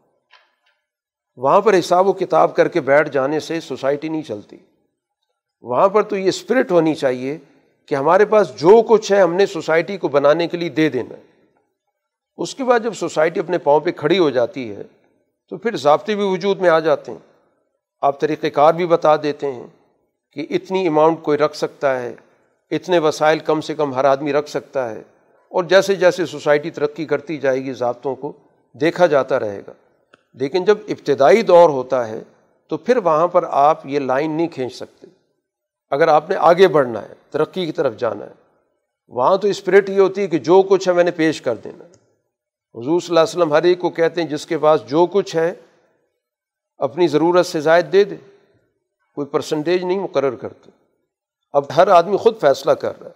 [1.36, 4.56] وہاں پر حساب و کتاب کر کے بیٹھ جانے سے سوسائٹی نہیں چلتی۔
[5.60, 7.38] وہاں پر تو یہ اسپرٹ ہونی چاہیے
[7.86, 11.14] کہ ہمارے پاس جو کچھ ہے، ہم نے سوسائٹی کو بنانے کے لیے دے دینا
[12.36, 14.82] اس کے بعد جب سوسائٹی اپنے پاؤں پہ کھڑی ہو جاتی ہے،
[15.50, 17.18] تو پھر ضابطے بھی وجود میں آ جاتے ہیں۔
[18.00, 19.66] آپ طریقۂ کار بھی بتا دیتے ہیں۔
[20.38, 22.14] کہ اتنی اماؤنٹ کوئی رکھ سکتا ہے،
[22.70, 25.02] اتنے وسائل کم سے کم ہر آدمی رکھ سکتا ہے۔
[25.48, 28.32] اور جیسے جیسے سوسائٹی ترقی کرتی جائے گی، ضابطوں کو
[28.72, 29.72] دیکھا جاتا رہے گا۔
[30.34, 32.22] لیکن جب ابتدائی دور ہوتا ہے،
[32.68, 35.06] تو پھر وہاں پر آپ یہ لائن نہیں کھینچ سکتے۔
[35.90, 38.32] اگر آپ نے آگے بڑھنا ہے، ترقی کی طرف جانا ہے،
[39.08, 41.84] وہاں تو اسپرٹ یہ ہوتی ہے کہ جو کچھ ہے میں نے پیش کر دینا۔
[42.74, 45.36] حضور صلی اللہ علیہ وسلم ہر ایک کو کہتے ہیں، جس کے پاس جو کچھ
[45.36, 45.54] ہے،
[46.78, 48.16] اپنی ضرورت سے زائد دے دے۔
[49.18, 50.70] کوئی پرسنٹیج نہیں مقرر کرتے۔
[51.52, 53.12] اب ہر آدمی خود فیصلہ کر رہا ہے۔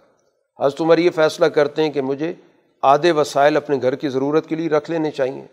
[0.65, 2.33] حضرت عمر یہ فیصلہ کرتے ہیں کہ مجھے
[2.81, 5.47] آدھے وسائل اپنے گھر کی ضرورت کے لیے رکھ لینے چاہئیں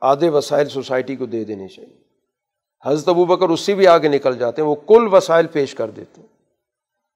[0.00, 1.96] آدھے وسائل سوسائٹی کو دے دینے چاہیے۔
[2.84, 5.90] حضرت ابو بکر اس سے بھی آگے نکل جاتے ہیں، وہ کل وسائل پیش کر
[5.90, 6.28] دیتے ہیں۔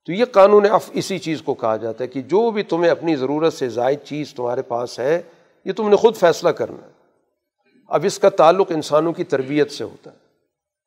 [0.06, 3.16] تو یہ قانون اف اسی چیز کو کہا جاتا ہے کہ جو بھی تمہیں اپنی
[3.16, 5.22] ضرورت سے زائد چیز تمہارے پاس ہے،
[5.64, 6.92] یہ تم نے خود فیصلہ کرنا ہے۔
[7.88, 10.19] اب اس کا تعلق انسانوں کی تربیت سے ہوتا ہے۔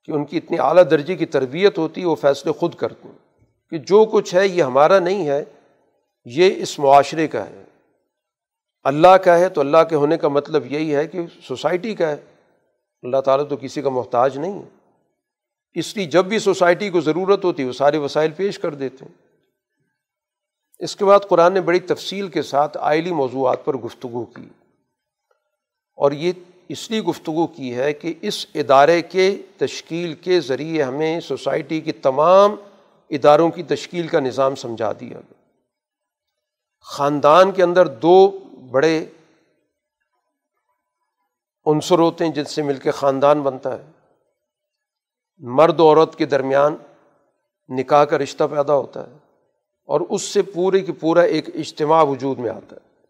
[0.03, 3.45] کہ ان کی اتنی اعلیٰ درجے کی تربیت ہوتی ہے وہ فیصلے خود کرتے ہیں
[3.69, 5.43] کہ جو کچھ ہے یہ ہمارا نہیں ہے،
[6.25, 7.63] یہ اس معاشرے کا ہے۔
[8.83, 12.15] اللہ کا ہے تو اللہ کے ہونے کا مطلب یہی ہے کہ سوسائٹی کا ہے۔
[13.03, 14.69] اللہ تعالیٰ تو کسی کا محتاج نہیں ہے۔
[15.73, 19.05] اس لیے جب بھی سوسائٹی کو ضرورت ہوتی ہے وہ سارے وسائل پیش کر دیتے
[19.05, 19.27] ہیں۔
[20.79, 24.47] اس کے بعد قرآن نے بڑی تفصیل کے ساتھ آئلی موضوعات پر گفتگو کی۔
[25.95, 26.31] اور یہ
[26.69, 31.91] اس لیے گفتگو کی ہے کہ اس ادارے کے تشکیل کے ذریعے ہمیں سوسائٹی کے
[31.91, 32.55] تمام
[33.09, 35.33] اداروں کی تشکیل کا نظام سمجھا دیا گیا۔
[36.81, 38.39] خاندان کے اندر دو
[38.71, 39.05] بڑے
[41.65, 43.91] عنصر ہوتے ہیں جن سے مل کے خاندان بنتا ہے۔
[45.37, 46.75] مرد و عورت کے درمیان
[47.69, 49.17] نکاح کا رشتہ پیدا ہوتا ہے
[49.85, 53.05] اور اس سے پورے کی پورا ایک اجتماع وجود میں آتا ہے،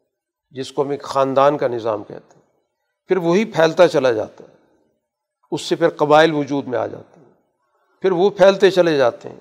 [0.52, 2.43] جس کو ہم ایک خاندان کا نظام کہتے ہیں۔
[3.08, 4.54] پھر وہی پھیلتا چلا جاتا ہے۔
[5.52, 7.34] اس سے پھر قبائل وجود میں آ جاتے ہیں۔
[8.02, 9.40] پھر وہ پھیلتے چلے جاتے ہیں۔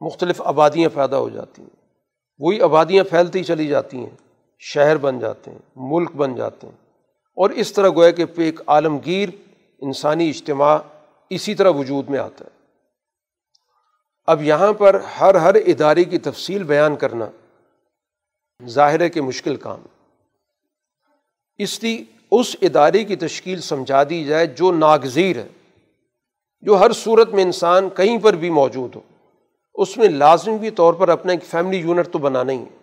[0.00, 1.76] مختلف آبادیاں پیدا ہو جاتی ہیں۔
[2.38, 4.16] وہی آبادیاں پھیلتی چلی جاتی ہیں۔
[4.58, 6.90] شہر بن جاتے ہیں، ملک بن جاتے ہیں۔
[7.36, 9.28] اور اس طرح گویا کہ ایک عالمگیر
[9.78, 10.78] انسانی اجتماع
[11.30, 12.58] اسی طرح وجود میں آتا ہے۔
[14.26, 17.24] اب یہاں پر ہر ہر ادارے کی تفصیل بیان کرنا
[18.66, 19.80] ظاہر ہے کہ مشکل کام
[21.58, 25.48] اس لیے اس ادارے کی تشکیل سمجھا دی جائے جو ناگزیر ہے،
[26.60, 29.00] جو ہر صورت میں انسان کہیں پر بھی موجود ہو۔
[29.74, 32.78] اس میں لازمی طور پر اپنا ایک فیملی یونٹ تو بنانا ہی ہے۔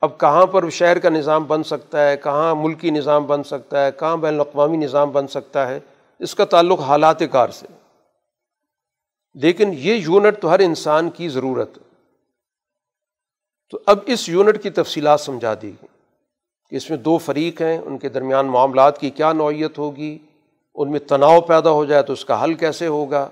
[0.00, 3.92] اب کہاں پر شہر کا نظام بن سکتا ہے، کہاں ملکی نظام بن سکتا ہے،
[3.92, 5.80] کہاں بین الاقوامی نظام بن سکتا ہے،
[6.18, 7.66] اس کا تعلق حالات کار سے۔
[9.34, 11.82] لیکن یہ یونٹ تو ہر انسان کی ضرورت ہے۔
[13.70, 15.99] تو اب اس یونٹ کی تفصیلات سمجھا دی گئی۔
[16.70, 20.18] کہ اس میں دو فریق ہیں، ان کے درمیان معاملات کی کیا نوعیت ہوگی،
[20.74, 23.28] ان میں تناؤ پیدا ہو جائے تو اس کا حل کیسے ہوگا؟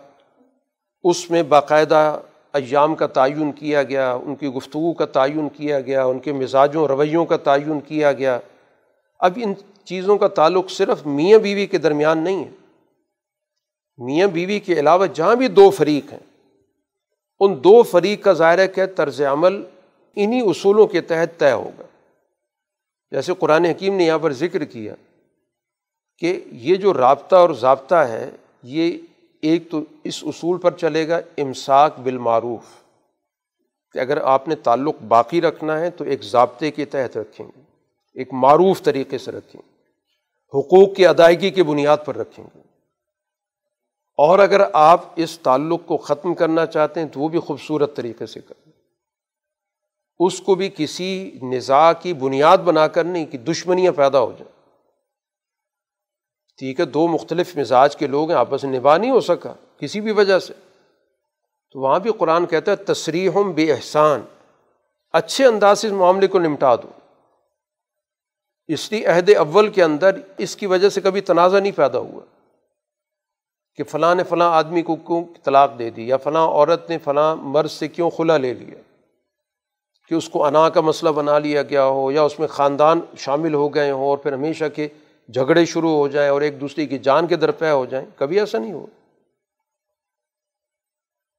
[1.05, 2.21] اس میں باقاعدہ
[2.53, 6.87] ایام کا تعین کیا گیا، ان کی گفتگو کا تعین کیا گیا، ان کے مزاجوں
[6.87, 8.39] رویوں کا تعین کیا گیا۔
[9.21, 9.55] اب ان
[9.85, 12.51] چیزوں کا تعلق صرف میاں بیوی کے درمیان نہیں ہے۔
[13.99, 16.27] میاں بیوی کے علاوہ جہاں بھی دو فریق ہیں،
[17.41, 19.63] ان دو فریق کا ظاہر ہے کہ طرز عمل
[20.17, 21.83] انہیں اصولوں کے تحت طے ہوگا۔
[23.11, 24.95] جیسے قرآن حکیم نے یہاں پر ذکر کیا
[26.19, 28.31] کہ یہ جو رابطہ اور ضابطہ ہے،
[28.63, 28.99] یہ
[29.43, 32.65] ایک تو اس اصول پر چلے گا، امساک بالمعروف۔
[33.93, 37.61] کہ اگر آپ نے تعلق باقی رکھنا ہے تو ایک ضابطے کے تحت رکھیں گے،
[38.15, 39.63] ایک معروف طریقے سے رکھیں
[40.55, 42.59] حقوق کی ادائیگی کی بنیاد پر رکھیں گے۔
[44.17, 48.27] اور اگر آپ اس تعلق کو ختم کرنا چاہتے ہیں تو وہ بھی خوبصورت طریقے
[48.27, 48.68] سے کریں۔
[50.19, 54.53] اس کو بھی کسی نظا کی بنیاد بنا کر نہیں، کہ دشمنیاں پیدا ہو جائیں۔
[56.59, 60.01] ٹھیک ہے، دو مختلف مزاج کے لوگ ہیں، آپس میں نبھا نہیں ہو سکا کسی
[60.01, 60.55] بھی وجہ سے۔
[61.73, 64.21] تو وہاں بھی قرآن کہتا ہے تصریح بے احسان
[65.13, 66.89] اچھے انداز سے اس معاملے کو نمٹا دو۔
[68.69, 72.21] اس لیے عہد اول کے اندر اس کی وجہ سے کبھی تنازع نہیں پیدا ہوا
[73.75, 77.37] کہ فلاں نے فلاں آدمی کو کیوں طلاق دے دی، یا فلاں عورت نے فلاں
[77.37, 78.88] مرض سے کیوں کھلا لے لیا۔
[80.09, 83.55] کہ اس کو انا کا مسئلہ بنا لیا گیا ہو یا اس میں خاندان شامل
[83.55, 84.89] ہو گئے ہوں اور پھر ہمیشہ کے
[85.35, 88.59] جھگڑے شروع ہو جائیں اور ایک دوسرے کی جان کے درپے ہو جائیں، کبھی ایسا
[88.59, 88.87] نہیں ہو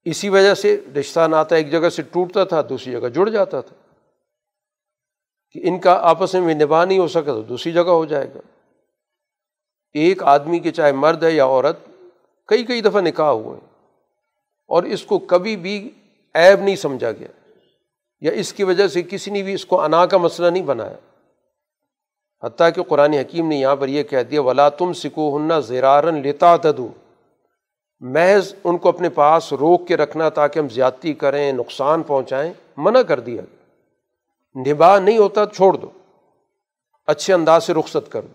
[0.06, 3.76] اسی وجہ سے رشتہ ناتا ایک جگہ سے ٹوٹتا تھا، دوسری جگہ جڑ جاتا تھا۔
[5.52, 8.40] کہ ان کا آپس میں نباہ نہیں ہو سکا تو دوسری جگہ ہو جائے گا۔
[9.94, 11.78] ایک آدمی کے چاہے مرد ہے یا عورت،
[12.48, 13.68] کئی کئی دفعہ نکاح ہوئے۔ ہیں
[14.68, 15.90] اور اس کو کبھی بھی
[16.36, 17.28] عیب نہیں سمجھا گیا۔
[18.22, 20.96] یا اس کی وجہ سے کسی نے بھی اس کو انا کا مسئلہ نہیں بنایا۔
[22.44, 26.22] حتیٰ کہ قرآن حکیم نے یہاں پر یہ کہہ دیا، ولا تم سکو ہننا زیرارن
[26.22, 26.88] لیتا تدو
[28.00, 33.02] محض ان کو اپنے پاس روک کے رکھنا تاکہ ہم زیادتی کریں، نقصان پہنچائیں، منع
[33.02, 33.42] کر دیا۔
[34.68, 35.88] نباہ نہیں ہوتا چھوڑ دو۔
[37.08, 38.34] اچھے انداز سے رخصت کر دو۔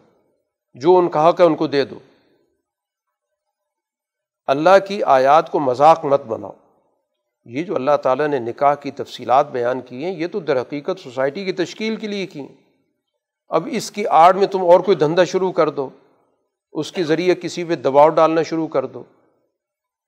[0.74, 1.98] جو ان کہا کہ ان کو دے دو۔
[4.46, 6.52] اللہ کی آیات کو مذاق مت بناؤ۔
[7.44, 11.00] یہ جو اللہ تعالیٰ نے نکاح کی تفصیلات بیان کی ہیں، یہ تو در حقیقت
[11.00, 12.48] سوسائٹی کی تشکیل کے لیے کی ہیں۔
[13.48, 15.88] اب اس کی آڑ میں تم اور کوئی دھندا شروع کر دو۔
[16.72, 19.02] اس کے ذریعے کسی پہ دباؤ ڈالنا شروع کر دو۔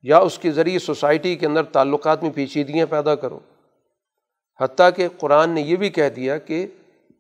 [0.03, 3.39] یا اس کے ذریعے سوسائٹی کے اندر تعلقات میں پیچیدگیاں پیدا کرو۔
[4.61, 6.67] حتیٰ کہ قرآن نے یہ بھی کہہ دیا کہ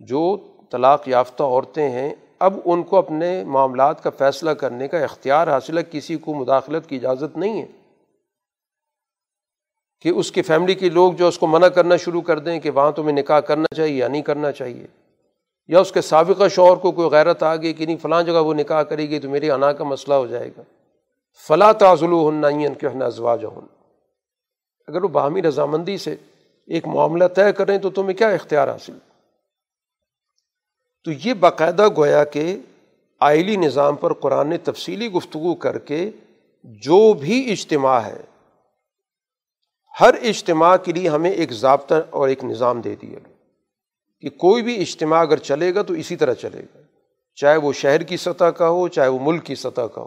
[0.00, 0.36] جو
[0.70, 5.78] طلاق یافتہ عورتیں ہیں، اب ان کو اپنے معاملات کا فیصلہ کرنے کا اختیار حاصل
[5.78, 7.66] ہے، کسی کو مداخلت کی اجازت نہیں ہے۔
[10.06, 12.70] کہ اس کی فیملی کے لوگ جو اس کو منع کرنا شروع کر دیں کہ
[12.70, 14.86] وہاں تمہیں نکاح کرنا چاہیے یا نہیں کرنا چاہیے،
[15.68, 18.52] یا اس کے سابقہ شوہر کو کوئی غیرت آ گئی کہ نہیں، فلاں جگہ وہ
[18.54, 20.62] نکاح کرے گی تو میری انا کا مسئلہ ہو جائے گا۔
[21.48, 23.66] فلاں تعزلو ہن کہ ازواج ہن
[24.88, 26.14] اگر وہ باہمی رضامندی سے
[26.68, 28.98] ایک معاملہ طے کریں تو تمہیں کیا اختیار حاصل؟
[31.06, 32.56] تو یہ باقاعدہ گویا کہ
[33.20, 36.10] آئلی نظام پر قرآن نے تفصیلی گفتگو کر کے
[36.82, 38.22] جو بھی اجتماع ہے
[40.00, 43.34] ہر اجتماع کے لیے ہمیں ایک ضابطہ اور ایک نظام دے دیا گیا
[44.20, 46.80] کہ کوئی بھی اجتماع اگر چلے گا تو اسی طرح چلے گا،
[47.34, 50.06] چاہے وہ شہر کی سطح کا ہو، چاہے وہ ملک کی سطح کا ہو،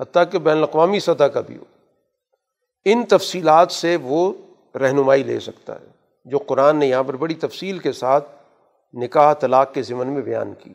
[0.00, 1.64] حتیٰ کہ بین الاقوامی سطح کا بھی ہو۔
[2.84, 4.32] ان تفصیلات سے وہ
[4.74, 5.86] رہنمائی لے سکتا ہے،
[6.24, 8.28] جو قرآن نے یہاں پر بڑی تفصیل کے ساتھ
[8.94, 10.72] نکاح طلاق کے ضمن میں بیان کی۔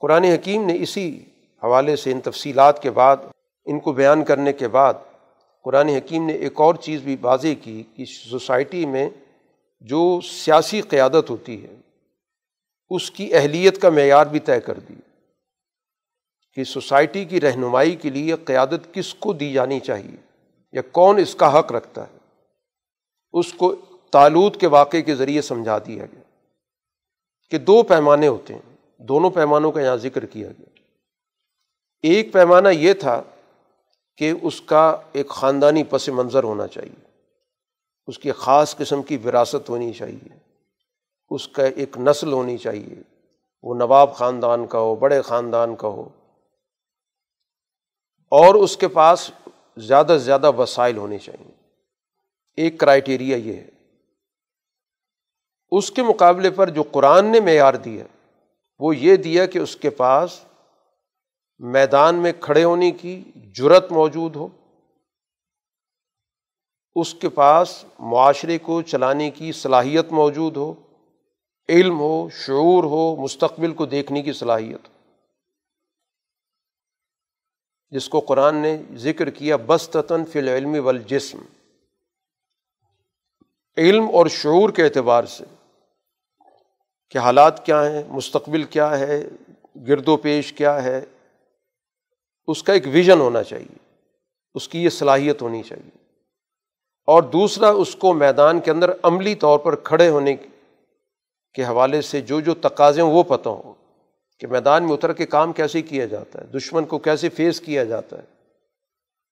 [0.00, 1.24] قرآن حکیم نے اسی
[1.62, 3.16] حوالے سے ان تفصیلات کے بعد،
[3.64, 4.94] ان کو بیان کرنے کے بعد
[5.66, 9.10] قرآن حکیم نے ایک اور چیز بھی واضح کی کہ سوسائٹی میں
[9.80, 11.74] جو سیاسی قیادت ہوتی ہے،
[12.90, 14.94] اس کی اہلیت کا معیار بھی طے کر دی
[16.52, 20.16] کہ سوسائٹی کی رہنمائی کے لیے قیادت کس کو دی جانی چاہیے
[20.72, 22.18] یا کون اس کا حق رکھتا ہے۔
[23.32, 23.74] اس کو
[24.10, 26.22] تالود کے واقعے کے ذریعے سمجھا دیا گیا
[27.50, 30.80] کہ دو پیمانے ہوتے ہیں، دونوں پیمانوں کا یہاں ذکر کیا گیا۔
[32.02, 33.22] ایک پیمانہ یہ تھا
[34.16, 37.06] کہ اس کا ایک خاندانی پس منظر ہونا چاہیے۔
[38.06, 40.38] اس کی خاص قسم کی وراثت ہونی چاہیے۔
[41.30, 43.02] اس کا ایک نسل ہونی چاہیے۔
[43.62, 46.08] وہ نواب خاندان کا ہو، بڑے خاندان کا ہو۔
[48.28, 49.30] اور اس کے پاس
[49.76, 51.50] زیادہ سے زیادہ وسائل ہونے چاہیے۔
[52.56, 53.68] ایک کرائٹیریا یہ ہے۔
[55.70, 58.04] اس کے مقابلے پر جو قرآن نے معیار دیا
[58.78, 60.44] وہ یہ دیا کہ اس کے پاس
[61.58, 63.24] میدان میں کھڑے ہونے کی
[63.54, 64.48] جرت موجود ہو،
[66.94, 70.74] اس کے پاس معاشرے کو چلانے کی صلاحیت موجود ہو،
[71.68, 74.92] علم ہو، شعور ہو، مستقبل کو دیکھنے کی صلاحیت ہو۔
[77.90, 81.38] جس کو قرآن نے ذکر کیا بستتاً فی العلم والجسم۔
[83.76, 85.44] علم اور شعور کے اعتبار سے
[87.10, 89.24] کہ حالات کیا ہیں، مستقبل کیا ہے،
[89.88, 91.04] گرد و پیش کیا ہے
[92.46, 93.76] اس کا ایک ویژن ہونا چاہیے،
[94.54, 95.90] اس کی یہ صلاحیت ہونی چاہیے۔
[97.06, 100.36] اور دوسرا، اس کو میدان کے اندر عملی طور پر کھڑے ہونے
[101.54, 103.72] کے حوالے سے جو جو تقاضے ہیں وہ پتہ ہوں
[104.38, 107.84] کہ میدان میں اتر کے کام کیسے کیا جاتا ہے، دشمن کو کیسے فیس کیا
[107.84, 108.22] جاتا ہے۔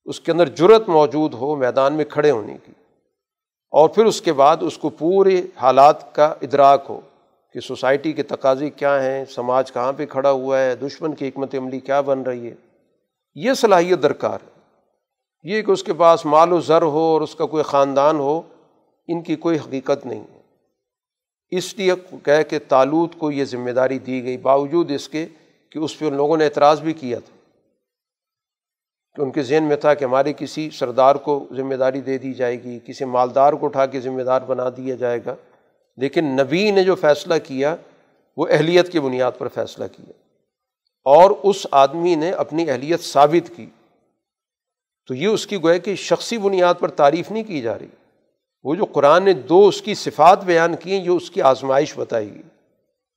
[0.05, 2.73] اس کے اندر جرت موجود ہو میدان میں کھڑے ہونے کی۔
[3.71, 7.01] اور پھر اس کے بعد اس کو پورے حالات کا ادراک ہو
[7.53, 11.55] کہ سوسائٹی کے تقاضے کیا ہیں، سماج کہاں پہ کھڑا ہوا ہے، دشمن کی حکمت
[11.55, 12.74] عملی کیا بن رہی ہے۔
[13.35, 14.61] یہ صلاحیت درکار ہے۔
[15.43, 18.43] یہ کہ اس کے پاس مال و زر ہو اور اس کا کوئی خاندان ہو،
[19.09, 20.41] ان کی کوئی حقیقت نہیں ہے۔
[21.51, 21.93] اس لیے
[22.25, 25.27] کہہ کہ تالوت کو یہ ذمہ داری دی گئی، باوجود اس کے
[25.71, 27.37] کہ اس پہ ان لوگوں نے اعتراض بھی کیا تھا۔
[29.17, 32.33] کہ ان کے ذہن میں تھا کہ ہمارے کسی سردار کو ذمہ داری دے دی
[32.33, 35.35] جائے گی، کسی مالدار کو اٹھا کے ذمہ دار بنا دیا جائے گا۔
[35.97, 37.77] لیکن نبی نے جو فیصلہ کیا،
[38.37, 40.24] وہ اہلیت کی بنیاد پر فیصلہ کیا۔
[41.05, 43.67] اور اس آدمی نے اپنی اہلیت ثابت کی۔
[45.07, 47.87] تو یہ اس کی گویا کہ شخصی بنیاد پر تعریف نہیں کی جا رہی۔
[48.63, 51.99] وہ جو قرآن نے دو اس کی صفات بیان کی ہیں، یہ اس کی آزمائش
[51.99, 52.43] بتائی گئی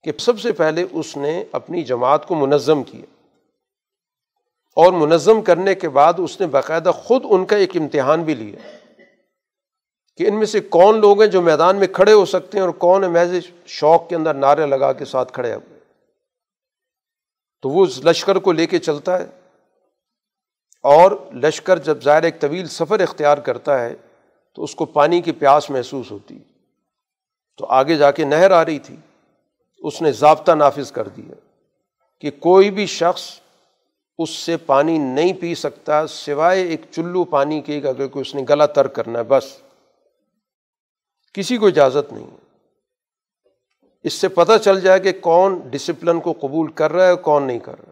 [0.03, 3.01] کہ سب سے پہلے اس نے اپنی جماعت کو منظم کیا۔
[4.75, 8.77] اور منظم کرنے کے بعد اس نے باقاعدہ خود ان کا ایک امتحان بھی لیا
[10.17, 12.73] کہ ان میں سے کون لوگ ہیں جو میدان میں کھڑے ہو سکتے ہیں اور
[12.73, 13.33] کون ہے محض
[13.65, 15.76] شوق کے اندر نعرے لگا کے ساتھ کھڑے ہوئے
[17.61, 19.25] تو وہ اس لشکر کو لے کے چلتا ہے
[20.83, 23.95] اور لشکر جب ظاہر ایک طویل سفر اختیار کرتا ہے
[24.55, 26.39] تو اس کو پانی کی پیاس محسوس ہوتی
[27.57, 28.95] تو آگے جا کے نہر آ رہی تھی۔
[29.79, 31.33] اس نے ضابطہ نافذ کر دیا
[32.19, 33.39] کہ کوئی بھی شخص
[34.17, 38.43] اس سے پانی نہیں پی سکتا سوائے ایک چلو پانی کے، اگر کوئی اس نے
[38.49, 39.57] گلا تر کرنا ہے، بس۔
[41.33, 42.29] کسی کو اجازت نہیں۔
[44.03, 47.59] اس سے پتہ چل جائے کہ کون ڈسپلن کو قبول کر رہا ہے کون نہیں
[47.59, 47.91] کر رہا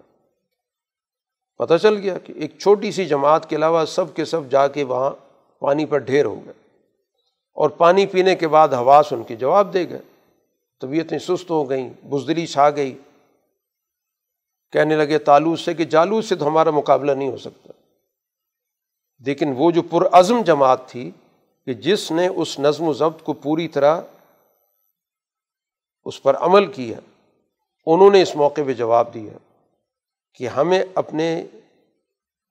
[1.58, 4.84] پتہ چل گیا کہ ایک چھوٹی سی جماعت کے علاوہ سب کے سب جا کے
[4.84, 5.12] وہاں
[5.60, 6.54] پانی پر ڈھیر ہو گئے
[7.54, 10.00] اور پانی پینے کے بعد حواس ان کے جواب دے گئے۔
[10.82, 12.98] طبیعتیں سست ہو گئیں، بزدلی چھا گئی۔
[14.72, 17.74] کہنے لگے تالوس سے کہ جالوس سے تو ہمارا مقابلہ نہیں ہو سکتا۔
[19.26, 21.12] لیکن وہ جو پرعزم جماعت تھی
[21.66, 24.02] کہ جس نے اس نظم و ضبط کو پوری طرح
[26.06, 27.00] اس پر عمل کیا
[27.86, 29.34] انہوں نے اس موقع پہ جواب دیا
[30.34, 31.46] کہ ہمیں اپنے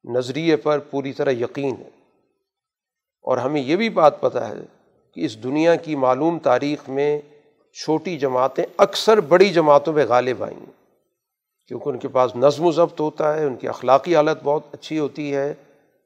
[0.05, 1.89] نظریے پر پوری طرح یقین ہے۔
[3.23, 4.55] اور ہمیں یہ بھی بات پتہ ہے
[5.15, 7.21] کہ اس دنیا کی معلوم تاریخ میں
[7.73, 10.73] چھوٹی جماعتیں اکثر بڑی جماعتوں پہ غالب آئیں۔ گی
[11.67, 14.99] کیونکہ ان کے پاس نظم و ضبط ہوتا ہے، ان کی اخلاقی حالت بہت اچھی
[14.99, 15.55] ہوتی ہے،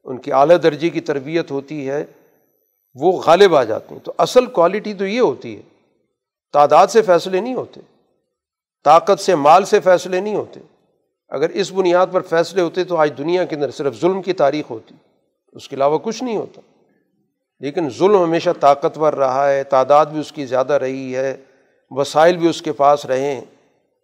[0.03, 2.05] ان کی اعلیٰ درجے کی تربیت ہوتی ہے،
[2.95, 5.61] وہ غالب آ جاتے ہیں۔ تو اصل کوالٹی تو یہ ہوتی ہے
[6.53, 7.79] تعداد سے فیصلے نہیں ہوتے،
[8.83, 10.59] طاقت سے مال سے فیصلے نہیں ہوتے۔
[11.29, 14.71] اگر اس بنیاد پر فیصلے ہوتے تو آج دنیا کے اندر صرف ظلم کی تاریخ
[14.71, 14.95] ہوتی،
[15.51, 16.61] اس کے علاوہ کچھ نہیں ہوتا۔
[17.59, 21.37] لیکن ظلم ہمیشہ طاقتور رہا ہے، تعداد بھی اس کی زیادہ رہی ہے،
[21.89, 23.41] وسائل بھی اس کے پاس رہیں۔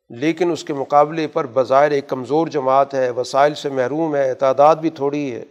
[0.09, 4.75] لیکن اس کے مقابلے پر بظاہر ایک کمزور جماعت ہے، وسائل سے محروم ہے، تعداد
[4.75, 5.45] بھی تھوڑی ہے۔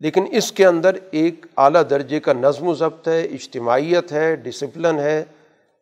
[0.00, 4.98] لیکن اس کے اندر ایک اعلیٰ درجے کا نظم و ضبط ہے، اجتماعیت ہے، ڈسپلن
[4.98, 5.24] ہے۔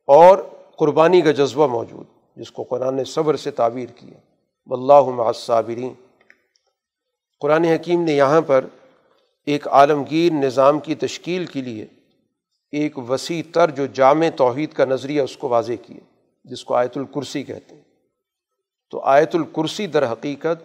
[0.08, 0.38] اور
[0.76, 2.04] قربانی کا جذبہ موجود،
[2.36, 4.18] جس کو قرآن نے صبر سے تعبیر کیا
[4.66, 5.92] واللہ مع الصابرین۔
[7.40, 8.64] قرآن حکیم نے یہاں پر
[9.46, 11.86] ایک عالمگیر نظام کی تشکیل کے لیے
[12.72, 16.00] ایک وسیع تر جو جامع توحید کا نظریہ اس کو واضح کیا
[16.44, 17.82] جس کو آیت الکرسی کہتے ہیں۔
[18.90, 20.64] تو آیت الکرسی در حقیقت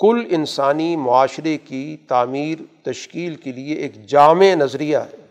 [0.00, 5.23] کل انسانی معاشرے کی تعمیر، تشکیل کے لیے ایک جامع نظریہ ہے۔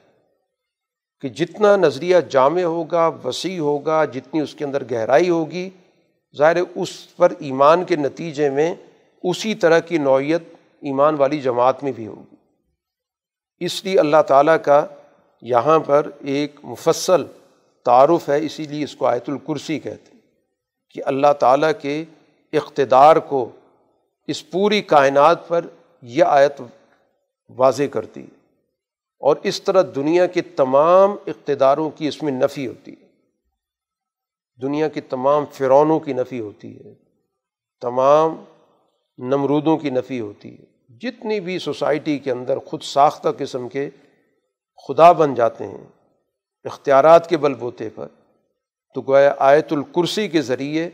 [1.23, 5.69] کہ جتنا نظریہ جامع ہوگا، وسیع ہوگا، جتنی اس کے اندر گہرائی ہوگی،
[6.37, 8.75] ظاہر اس پر ایمان کے نتیجے میں
[9.23, 10.41] اسی طرح کی نوعیت
[10.81, 12.35] ایمان والی جماعت میں بھی ہوگی۔
[13.59, 14.85] اس لیے اللہ تعالیٰ کا
[15.41, 17.25] یہاں پر ایک مفصل
[17.83, 20.21] تعارف ہے، اسی لیے اس کو آیت الکرسی کہتے ہیں
[20.89, 22.05] کہ اللہ تعالیٰ کے
[22.53, 23.49] اقتدار کو
[24.27, 25.65] اس پوری کائنات پر
[26.01, 26.61] یہ آیت
[27.49, 28.42] واضح کرتی ہے۔
[29.23, 33.07] اور اس طرح دنیا کے تمام اقتداروں کی اس میں نفی ہوتی ہے۔
[34.61, 36.93] دنیا کی تمام فرونوں کی نفی ہوتی ہے۔
[37.81, 38.43] تمام
[39.17, 43.89] نمرودوں کی نفی ہوتی ہے۔ جتنی بھی سوسائٹی کے اندر خود ساختہ قسم کے
[44.87, 45.87] خدا بن جاتے ہیں،
[46.63, 48.07] اختیارات کے بل بوتے پر،
[48.93, 50.89] تو گویا آیت الکرسی کے ذریعے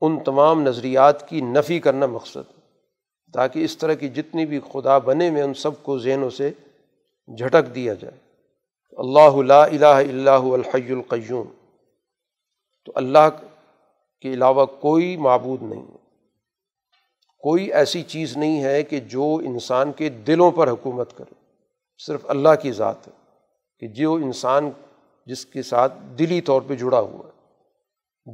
[0.00, 2.58] ان تمام نظریات کی نفی کرنا مقصد
[3.32, 6.50] تاکہ اس طرح کی جتنی بھی خدا بنے میں ان سب کو ذہنوں سے
[7.36, 8.18] جھٹک دیا جائے۔
[8.92, 11.48] اللہ لا الہ اللہ الحی القیوم۔
[12.84, 13.28] تو اللہ
[14.20, 15.86] کے علاوہ کوئی معبود نہیں۔
[17.38, 21.34] کوئی ایسی چیز نہیں ہے کہ جو انسان کے دلوں پر حکومت کرے۔
[22.06, 23.12] صرف اللہ کی ذات ہے
[23.78, 24.70] کہ جو انسان
[25.26, 27.38] جس کے ساتھ دلی طور پہ جڑا ہوا ہے۔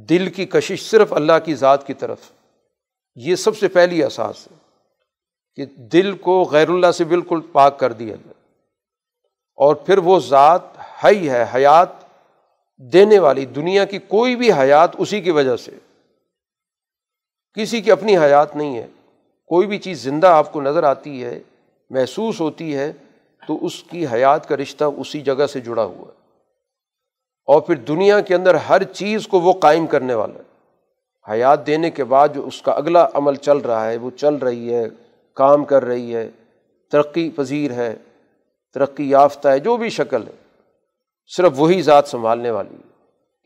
[0.05, 2.19] دل کی کشش صرف اللہ کی ذات کی طرف
[3.15, 4.57] یہ سب سے پہلی احساس ہے
[5.55, 8.34] کہ دل کو غیر اللہ سے بالکل پاک کر دیا جائے۔
[9.55, 10.61] اور پھر وہ ذات
[11.03, 11.89] ہی ہے، حیات
[12.77, 15.71] دینے والی، دنیا کی کوئی بھی حیات اسی کی وجہ سے۔
[17.53, 18.87] کسی کی اپنی حیات نہیں ہے۔
[19.45, 21.39] کوئی بھی چیز زندہ آپ کو نظر آتی ہے،
[21.89, 22.91] محسوس ہوتی ہے،
[23.47, 26.25] تو اس کی حیات کا رشتہ اسی جگہ سے جڑا ہوا ہے۔
[27.45, 30.55] اور پھر دنیا کے اندر ہر چیز کو وہ قائم کرنے والا ہے۔
[31.31, 34.73] حیات دینے کے بعد جو اس کا اگلا عمل چل رہا ہے، وہ چل رہی
[34.73, 34.85] ہے،
[35.33, 36.29] کام کر رہی ہے،
[36.91, 37.95] ترقی پذیر ہے۔
[38.75, 40.31] ترقی یافتہ ہے، جو بھی شکل ہے،
[41.37, 42.95] صرف وہی ذات سنبھالنے والی ہے۔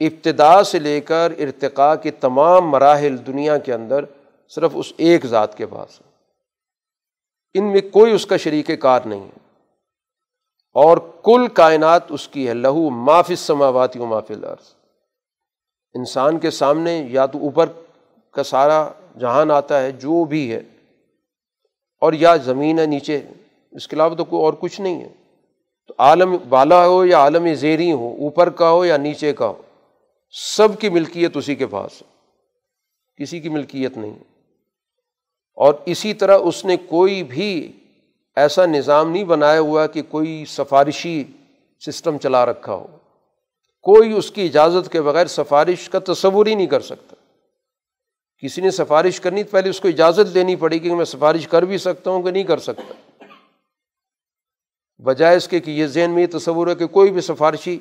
[0.07, 4.05] ابتدا سے لے کر ارتقاء کے تمام مراحل دنیا کے اندر
[4.55, 6.09] صرف اس ایک ذات کے پاس ہے
[7.53, 9.49] ان میں کوئی اس کا شریک کار نہیں ہے۔
[10.73, 14.73] اور کل کائنات اس کی ہے، لہو معاف سماواتی و معاف الارض۔
[15.93, 17.65] انسان کے سامنے یا تو اوپر
[18.31, 18.89] کا سارا
[19.19, 20.61] جہان آتا ہے، جو بھی ہے،
[22.01, 23.21] اور یا زمین ہے، نیچے۔
[23.71, 25.18] اس کے علاوہ تو کوئی اور کچھ نہیں ہے۔
[25.99, 29.61] عالم بالا ہو یا عالم زیری ہو اوپر کا ہو یا نیچے کا ہو،
[30.31, 32.07] سب کی ملکیت اسی کے پاس ہے۔
[33.23, 34.19] کسی کی ملکیت نہیں۔
[35.55, 37.71] اور اسی طرح اس نے کوئی بھی
[38.35, 41.23] ایسا نظام نہیں بنایا ہوا کہ کوئی سفارشی
[41.85, 42.87] سسٹم چلا رکھا ہو۔
[43.81, 47.15] کوئی اس کی اجازت کے بغیر سفارش کا تصور ہی نہیں کر سکتا۔
[48.43, 51.61] کسی نے سفارش کرنی تو پہلے اس کو اجازت دینی پڑے کہ میں سفارش کر
[51.61, 53.08] بھی سکتا ہوں کہ نہیں کر سکتا۔
[55.03, 57.79] بجائے اس کے کہ یہ ذہن میں یہ تصور ہے کہ کوئی بھی سفارشی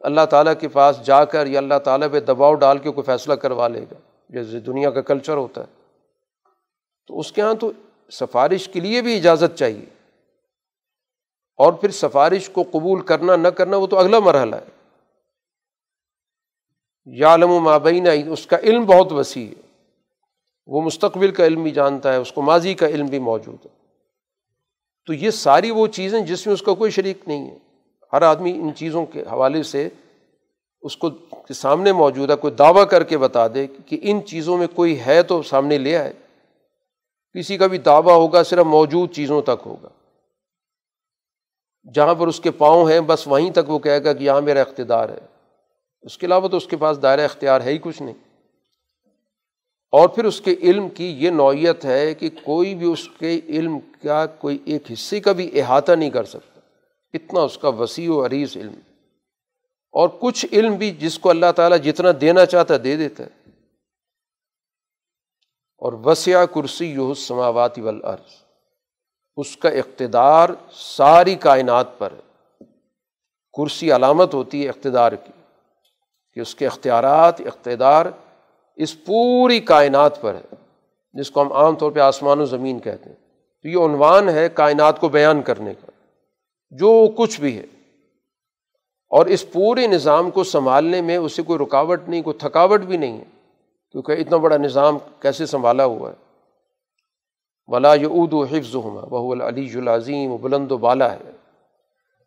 [0.00, 3.34] اللہ تعالیٰ کے پاس جا کر یا اللہ تعالیٰ پہ دباؤ ڈال کے کوئی فیصلہ
[3.34, 3.94] کروا لے گا۔
[4.28, 5.66] جیسے دنیا کا کلچر ہوتا ہے۔
[7.06, 7.72] تو اس کے یہاں تو
[8.12, 9.84] سفارش کے لیے بھی اجازت چاہیے۔
[11.56, 14.88] اور پھر سفارش کو قبول کرنا نہ کرنا وہ تو اگلا مرحلہ ہے۔
[17.04, 19.62] یا علم و مابین اس کا علم بہت وسیع ہے۔
[20.66, 23.79] وہ مستقبل کا علم بھی جانتا ہے، اس کو ماضی کا علم بھی موجود ہے۔
[25.10, 27.58] تو یہ ساری وہ چیزیں جس میں اس کا کوئی شریک نہیں ہے۔
[28.12, 29.88] ہر آدمی ان چیزوں کے حوالے سے
[30.82, 31.10] اس کو
[31.54, 35.22] سامنے موجود ہے کوئی دعویٰ کر کے بتا دے کہ ان چیزوں میں کوئی ہے
[35.22, 36.12] تو سامنے لے آئے۔
[37.38, 39.88] کسی کا بھی دعویٰ ہوگا صرف موجود چیزوں تک ہوگا۔
[41.94, 44.60] جہاں پر اس کے پاؤں ہیں بس وہیں تک وہ کہے گا کہ یہاں میرا
[44.60, 45.26] اقتدار ہے۔
[46.02, 48.29] اس کے علاوہ تو اس کے پاس دائرہ اختیار ہے ہی کچھ نہیں۔
[49.90, 53.78] اور پھر اس کے علم کی یہ نوعیت ہے کہ کوئی بھی اس کے علم
[54.02, 56.60] کا کوئی ایک حصے کا بھی احاطہ نہیں کر سکتا۔
[57.14, 58.74] اتنا اس کا وسیع و عریض علم۔
[59.92, 63.28] اور کچھ علم بھی جس کو اللہ تعالیٰ جتنا دینا چاہتا ہے دے دیتا ہے۔
[65.78, 68.42] اور وسیع کرسی یو سماوات والارض۔
[69.36, 72.64] اس کا اقتدار ساری کائنات پر ہے۔
[73.52, 75.32] کرسی علامت ہوتی ہے اقتدار کی۔
[76.34, 78.06] کہ اس کے اختیارات، اقتدار
[78.80, 80.54] اس پوری کائنات پر ہے،
[81.12, 83.16] جس کو ہم عام طور پہ آسمان و زمین کہتے ہیں۔
[83.62, 85.90] تو یہ عنوان ہے کائنات کو بیان کرنے کا،
[86.70, 87.64] جو کچھ بھی ہے۔
[89.10, 93.18] اور اس پورے نظام کو سنبھالنے میں اسے کوئی رکاوٹ نہیں، کوئی تھکاوٹ بھی نہیں
[93.18, 93.24] ہے۔
[93.92, 96.14] کیونکہ اتنا بڑا نظام کیسے سنبھالا ہوا ہے؟
[97.66, 101.30] ولا یعود و حفظ ہوما بہ العلی العظیم و بلند و بالا ہے۔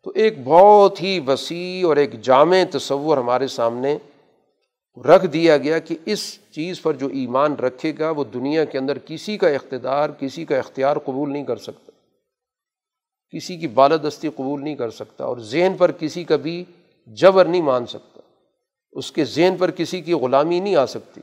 [0.04, 3.98] تو ایک بہت ہی وسیع اور ایک جامع تصور ہمارے سامنے
[5.02, 8.98] رکھ دیا گیا کہ اس چیز پر جو ایمان رکھے گا وہ دنیا کے اندر
[8.98, 11.92] کسی کا اقتدار، کسی کا اختیار قبول نہیں کر سکتا۔
[13.36, 16.64] کسی کی بالادستی قبول نہیں کر سکتا اور ذہن پر کسی کا بھی
[17.06, 18.20] جبر نہیں مان سکتا۔
[18.92, 21.20] اس کے ذہن پر کسی کی غلامی نہیں آ سکتی۔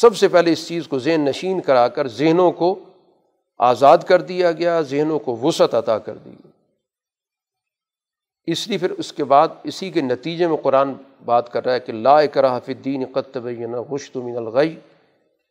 [0.00, 2.78] سب سے پہلے اس چیز کو ذہن نشین کرا کر ذہنوں کو
[3.58, 6.51] آزاد کر دیا گیا، ذہنوں کو وسعت عطا کر دی گئی۔
[8.46, 10.92] اس لیے پھر اس کے بعد اسی کے نتیجے میں قرآن
[11.24, 14.76] بات کر رہا ہے کہ لا اکراہ فی الدین قطبین غشت من الغی۔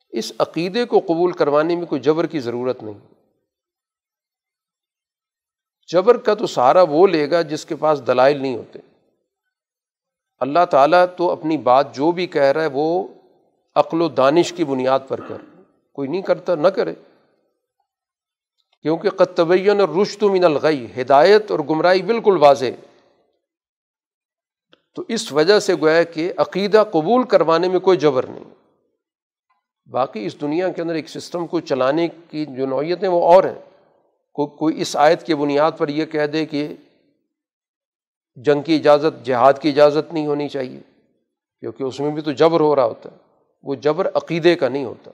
[0.10, 3.00] اس عقیدے کو قبول کروانے میں کوئی جبر کی ضرورت نہیں۔
[5.94, 8.80] جبر کا تو سہارا وہ لے گا جس کے پاس دلائل نہیں ہوتے۔
[10.40, 13.08] اللہ تعالیٰ تو اپنی بات جو بھی کہہ رہا ہے وہ
[13.76, 15.62] عقل و دانش کی بنیاد پر کر۔
[15.94, 16.94] کوئی نہیں کرتا، نہ کرے۔
[18.82, 22.66] کیونکہ قطبین اور رشت من الغی ہدایت اور گمراہی بالکل واضح۔
[24.96, 28.44] تو اس وجہ سے گویا کہ عقیدہ قبول کروانے میں کوئی جبر نہیں۔
[29.90, 33.44] باقی اس دنیا کے اندر ایک سسٹم کو چلانے کی جو نوعیت ہیں وہ اور
[33.44, 33.88] ہیں۔
[34.34, 36.74] کو کوئی اس آیت کی بنیاد پر یہ کہہ دے کہ
[38.36, 40.80] جنگ کی اجازت، جہاد کی اجازت نہیں ہونی چاہیے،
[41.60, 43.18] کیونکہ اس میں بھی تو جبر ہو رہا ہوتا ہے۔
[43.64, 45.12] وہ جبر عقیدے کا نہیں ہوتا۔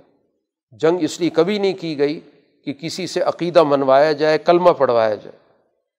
[0.72, 2.20] جنگ اس لیے کبھی نہیں کی گئی
[2.68, 5.38] کہ کسی سے عقیدہ منوایا جائے، کلمہ پڑھوایا جائے۔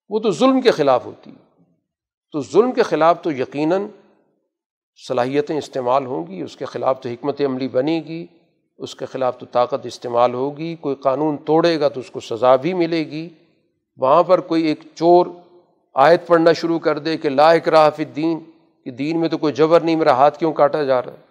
[0.09, 1.65] وہ تو ظلم کے خلاف ہوتی ہے۔
[2.33, 3.87] تو ظلم کے خلاف تو یقیناً
[5.09, 8.27] صلاحیتیں استعمال ہوں گی، اس کے خلاف تو حکمت عملی بنے گی،
[8.79, 12.57] اس کے خلاف تو طاقت استعمال ہوگی، کوئی قانون توڑے گا تو اس کو سزا
[12.57, 13.29] بھی ملے گی۔
[13.97, 15.27] وہاں پر کوئی ایک چور
[15.95, 18.41] آیت پڑھنا شروع کر دے کہ لا اکراہ فی الدین،
[18.85, 21.29] کہ دین میں تو کوئی جبر نہیں، میرا ہاتھ کیوں کاٹا جا رہا ہے؟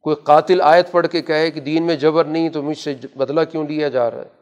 [0.00, 3.40] کوئی قاتل آیت پڑھ کے کہے کہ دین میں جبر نہیں، تو مجھ سے بدلہ
[3.50, 4.39] کیوں لیا جا رہا ہے؟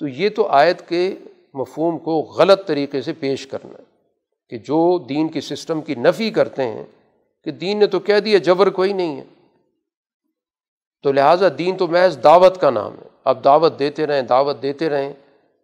[0.00, 1.14] تو یہ تو آیت کے
[1.54, 3.84] مفہوم کو غلط طریقے سے پیش کرنا ہے
[4.48, 6.84] کہ جو دین کے سسٹم کی نفی کرتے ہیں
[7.44, 9.24] کہ دین نے تو کہہ دیا جبر کوئی نہیں ہے۔
[11.02, 14.88] تو لہٰذا دین تو محض دعوت کا نام ہے۔ اب دعوت دیتے رہیں، دعوت دیتے
[14.88, 15.12] رہیں،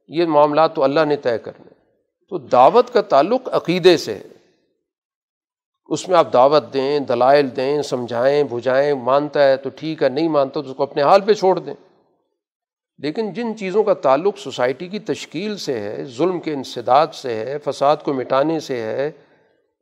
[0.08, 1.70] یہ معاملات تو اللہ نے طے کرنے
[2.28, 4.22] تو دعوت کا تعلق عقیدے سے ہے۔
[5.86, 10.28] اس میں آپ دعوت دیں، دلائل دیں، سمجھائیں، بجھائیں، مانتا ہے تو ٹھیک ہے، نہیں
[10.28, 11.74] مانتا تو اس کو اپنے حال پہ چھوڑ دیں۔
[12.98, 17.58] لیکن جن چیزوں کا تعلق سوسائٹی کی تشکیل سے ہے، ظلم کے انسداد سے ہے،
[17.58, 19.10] فساد کو مٹانے سے ہے،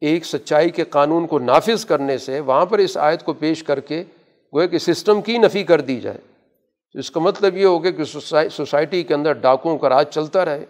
[0.01, 3.81] ایک سچائی کے قانون کو نافذ کرنے سے، وہاں پر اس آیت کو پیش کر
[3.81, 4.05] کے
[4.55, 6.19] گویا کہ سسٹم کی نفی کر دی جائے۔
[6.93, 8.05] تو اس کا مطلب یہ ہوگا کہ
[8.51, 10.65] سوسائٹی کے اندر ڈاکوؤں کا راج چلتا رہے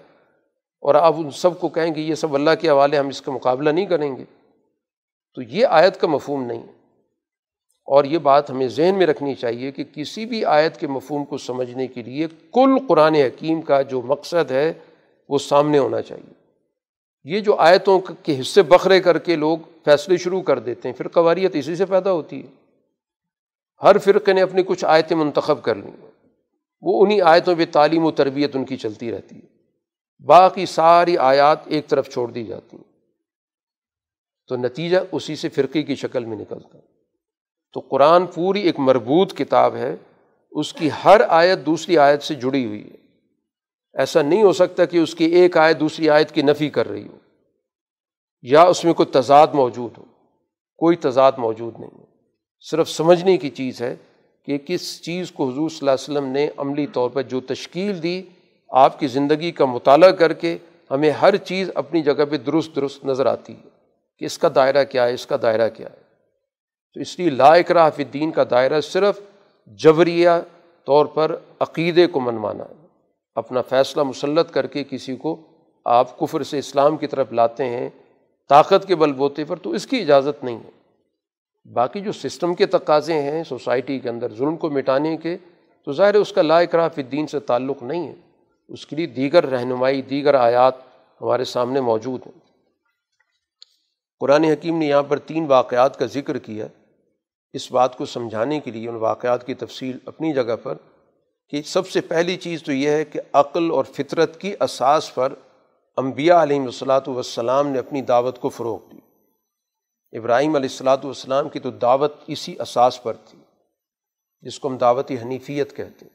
[0.80, 3.32] اور آپ ان سب کو کہیں گے یہ سب اللہ کے حوالے ہم اس کا
[3.32, 4.24] مقابلہ نہیں کریں گے۔
[5.34, 6.83] تو یہ آیت کا مفہوم نہیں ہے۔
[7.84, 11.38] اور یہ بات ہمیں ذہن میں رکھنی چاہیے کہ کسی بھی آیت کے مفہوم کو
[11.38, 14.72] سمجھنے کے لیے کل قرآن حکیم کا جو مقصد ہے
[15.28, 16.32] وہ سامنے ہونا چاہیے۔
[17.24, 21.08] یہ جو آیتوں کے حصے بکھرے کر کے لوگ فیصلے شروع کر دیتے ہیں پھر
[21.08, 22.46] قواریت اسی سے پیدا ہوتی ہے۔
[23.82, 26.06] ہر فرقے نے اپنی کچھ آیتیں منتخب کر لیں۔
[26.80, 29.46] وہ انہیں آیتوں پہ تعلیم و تربیت ان کی چلتی رہتی ہے۔
[30.24, 32.92] باقی ساری آیات ایک طرف چھوڑ دی جاتی ہیں۔
[34.48, 36.78] تو نتیجہ اسی سے فرقے کی شکل میں نکلتا
[37.74, 39.96] تو قرآن پوری ایک مربوط کتاب ہے،
[40.50, 42.96] اس کی ہر آیت دوسری آیت سے جڑی ہوئی ہے۔
[43.94, 47.08] ایسا نہیں ہو سکتا کہ اس کی ایک آیت دوسری آیت کی نفی کر رہی
[47.08, 47.18] ہو۔
[48.42, 50.04] یا اس میں کوئی تضاد موجود ہو۔
[50.76, 52.04] کوئی تضاد موجود نہیں۔ ہے
[52.70, 53.96] صرف سمجھنے کی چیز ہے
[54.46, 58.02] کہ کس چیز کو حضور صلی اللہ علیہ وسلم نے عملی طور پر جو تشکیل
[58.02, 58.22] دی،
[58.68, 60.58] آپ کی زندگی کا مطالعہ کر کے
[60.90, 63.68] ہمیں ہر چیز اپنی جگہ پہ درست درست نظر آتی ہے
[64.18, 66.03] کہ اس کا دائرہ کیا ہے، اس کا دائرہ کیا ہے۔
[66.94, 69.20] تو اس لیے لا اکراہ فی الدین کا دائرہ صرف
[69.66, 70.30] جبریہ
[70.84, 72.86] طور پر عقیدے کو منوانا ہے۔
[73.34, 75.40] اپنا فیصلہ مسلط کر کے کسی کو
[75.84, 77.90] آپ کفر سے اسلام کی طرف لاتے ہیں،
[78.48, 80.70] طاقت کے بل بوتے پر تو اس کی اجازت نہیں ہے۔
[81.72, 85.36] باقی جو سسٹم کے تقاضے ہیں سوسائٹی کے اندر ظلم کو مٹانے کے،
[85.84, 88.14] تو ظاہر اس کا لا اکراہ فی الدین سے تعلق نہیں ہے۔
[88.68, 90.74] اس کے لیے دیگر رہنمائی، دیگر آیات
[91.20, 92.38] ہمارے سامنے موجود ہیں۔
[94.20, 96.66] قرآن حکیم نے یہاں پر تین واقعات کا ذکر کیا۔
[97.54, 100.76] اس بات کو سمجھانے کے لیے ان واقعات کی تفصیل اپنی جگہ پر
[101.52, 105.34] کہ سب سے پہلی چیز تو یہ ہے کہ عقل اور فطرت کی اساس پر
[105.98, 108.98] انبیاء علیہ الصلاۃ والسلام نے اپنی دعوت کو فروغ دی۔
[110.12, 113.38] ابراہیم علیہ الصلاۃ والسلام کی تو دعوت اسی اساس پر تھی،
[114.44, 116.12] جس کو ہم دعوتی حنیفیت کہتے ہیں،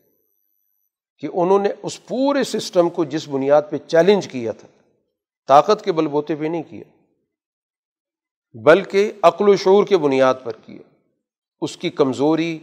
[1.21, 4.67] کہ انہوں نے اس پورے سسٹم کو جس بنیاد پہ چیلنج کیا تھا،
[5.49, 6.83] طاقت کے بل بوتے پہ نہیں کیا،
[8.55, 10.83] بلکہ عقل و شعور کے بنیاد پر کیا۔
[11.61, 12.59] اس کی کمزوری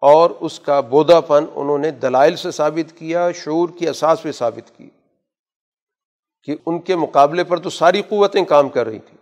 [0.00, 4.32] اور اس کا بودا پن انہوں نے دلائل سے ثابت کیا، شعور کی اساس پہ
[4.32, 4.90] ثابت کی
[6.42, 9.18] کہ ان کے مقابلے پر تو ساری قوتیں کام کر رہی تھیں۔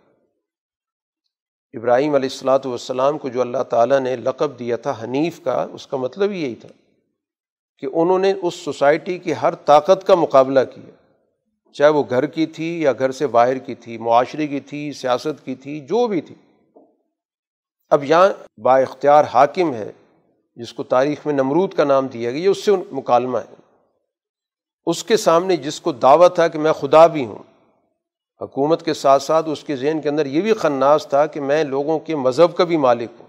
[1.79, 5.87] ابراہیم علیہ السلاۃ والسلام کو جو اللہ تعالیٰ نے لقب دیا تھا حنیف کا، اس
[5.87, 6.69] کا مطلب یہی تھا
[7.77, 10.91] کہ انہوں نے اس سوسائٹی کی ہر طاقت کا مقابلہ کیا۔
[11.71, 15.45] چاہے وہ گھر کی تھی یا گھر سے باہر کی تھی، معاشرے کی تھی، سیاست
[15.45, 16.35] کی تھی، جو بھی تھی۔
[17.93, 19.91] اب یہاں با اختیار حاکم ہے،
[20.55, 23.55] جس کو تاریخ میں نمرود کا نام دیا گیا، اس سے مکالمہ ہے۔
[24.85, 27.43] اس کے سامنے جس کو دعوت تھا کہ میں خدا بھی ہوں،
[28.41, 31.63] حکومت کے ساتھ ساتھ اس کے ذہن کے اندر یہ بھی خناس تھا کہ میں
[31.63, 33.27] لوگوں کے مذہب کا بھی مالک ہوں،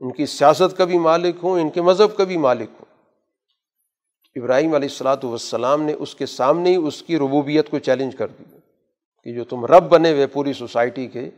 [0.00, 2.92] ان کی سیاست کا بھی مالک ہوں، ان کے مذہب کا بھی مالک ہوں۔
[4.36, 8.26] ابراہیم علیہ السلاۃ والسلام نے اس کے سامنے ہی اس کی ربوبیت کو چیلنج کر
[8.26, 8.58] دیا
[9.24, 11.30] کہ جو تم رب بنے ہوئے پوری سوسائٹی کے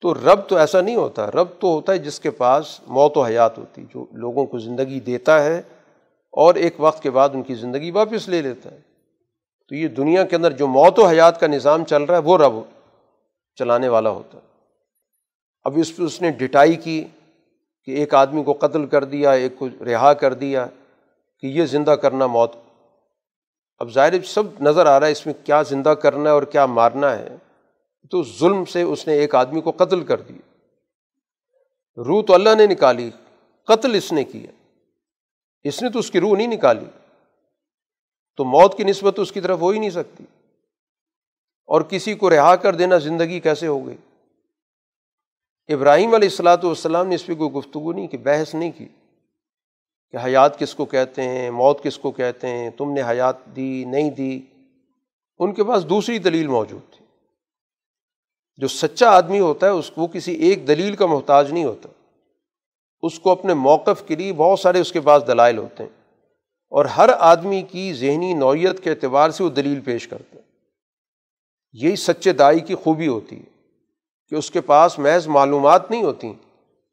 [0.00, 3.22] تو رب تو ایسا نہیں ہوتا، رب تو ہوتا ہے جس کے پاس موت و
[3.22, 5.62] حیات ہوتی، جو لوگوں کو زندگی دیتا ہے
[6.32, 8.78] اور ایک وقت کے بعد ان کی زندگی واپس لے لیتا ہے۔
[9.68, 12.38] تو یہ دنیا کے اندر جو موت و حیات کا نظام چل رہا ہے، وہ
[12.38, 12.52] رب
[13.56, 14.42] چلانے والا ہوتا ہے۔
[15.62, 17.04] اب اس پہ اس نے ڈٹائی کی
[17.84, 20.66] کہ ایک آدمی کو قتل کر دیا، ایک کو رہا کر دیا
[21.40, 22.52] کہ یہ زندہ کرنا موت۔
[23.78, 26.66] اب ظاہر سب نظر آ رہا ہے اس میں کیا زندہ کرنا ہے اور کیا
[26.66, 27.36] مارنا ہے۔
[28.10, 30.54] تو ظلم سے اس نے ایک آدمی کو قتل کر دیا۔
[31.96, 33.10] روح تو اللہ نے نکالی،
[33.64, 34.70] قتل اس نے کیا۔
[35.62, 36.86] اس نے تو اس کی روح نہیں نکالی۔
[38.36, 40.24] تو موت کی نسبت اس کی طرف ہو ہی نہیں سکتی۔
[41.66, 43.96] اور کسی کو رہا کر دینا زندگی کیسے ہو گئی؟
[45.68, 48.88] ابراہیم علیہ السلاۃ والسلام نے اس پہ کوئی گفتگو نہیں کی، بحث نہیں کی
[50.10, 53.84] کہ حیات کس کو کہتے ہیں، موت کس کو کہتے ہیں، تم نے حیات دی،
[53.84, 54.40] نہیں دی۔
[55.38, 57.03] ان کے پاس دوسری دلیل موجود تھی۔
[58.56, 61.88] جو سچا آدمی ہوتا ہے، اس کو کسی ایک دلیل کا محتاج نہیں ہوتا۔
[63.02, 66.04] اس کو اپنے موقف کے لیے بہت سارے اس کے پاس دلائل ہوتے ہیں۔
[66.70, 70.42] اور ہر آدمی کی ذہنی نوعیت کے اعتبار سے وہ دلیل پیش کرتا ہے۔
[71.72, 73.68] یہی سچے دائی کی خوبی ہوتی ہے
[74.28, 76.32] کہ اس کے پاس محض معلومات نہیں ہوتی،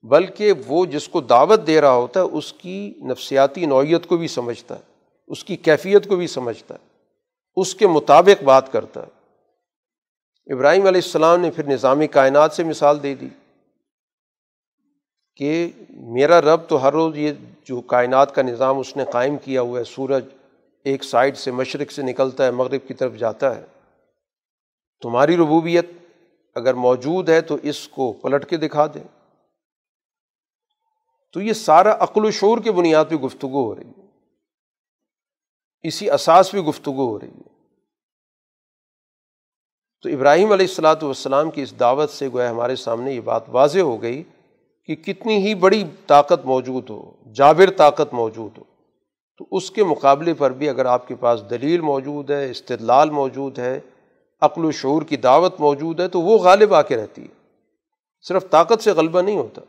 [0.04, 4.28] بلکہ وہ جس کو دعوت دے رہا ہوتا ہے، اس کی نفسیاتی نوعیت کو بھی
[4.28, 4.82] سمجھتا ہے،
[5.28, 6.88] اس کی کیفیت کو بھی سمجھتا ہے،
[7.56, 9.21] اس کے مطابق بات کرتا ہے۔
[10.46, 13.30] ابراہیم علیہ السلام نے پھر نظامی کائنات سے مثال دے دی
[15.36, 17.32] کہ میرا رب تو ہر روز یہ
[17.64, 20.26] جو کائنات کا نظام اس نے قائم کیا ہوا ہے، سورج
[20.84, 23.66] ایک سائڈ سے مشرق سے نکلتا ہے، مغرب کی طرف جاتا ہے۔
[25.02, 25.86] تمہاری ربوبیت
[26.56, 29.04] اگر موجود ہے تو اس کو پلٹ کے دکھا دیں
[31.34, 34.06] تو یہ سارا عقل و شعور کے بنیاد پہ گفتگو ہو رہی ہے۔
[35.84, 37.51] اسی اساس پہ گفتگو ہو رہی ہے۔
[40.02, 43.80] تو ابراہیم علیہ السلاۃ والسلام کی اس دعوت سے گویا ہمارے سامنے یہ بات واضح
[43.80, 44.24] ہو گئی
[44.86, 48.64] کہ کتنی ہی بڑی طاقت موجود ہو، جابر طاقت موجود ہو،
[49.38, 53.60] تو اس کے مقابلے پر بھی اگر آپ کے پاس دلیل موجود ہے، استدلال موجود
[53.60, 53.80] ہے،
[54.42, 57.62] عقل و شعور کی دعوت موجود ہے، تو وہ غالب آ کے رہتی ہے۔
[58.22, 59.62] صرف طاقت سے غلبہ نہیں ہوتا۔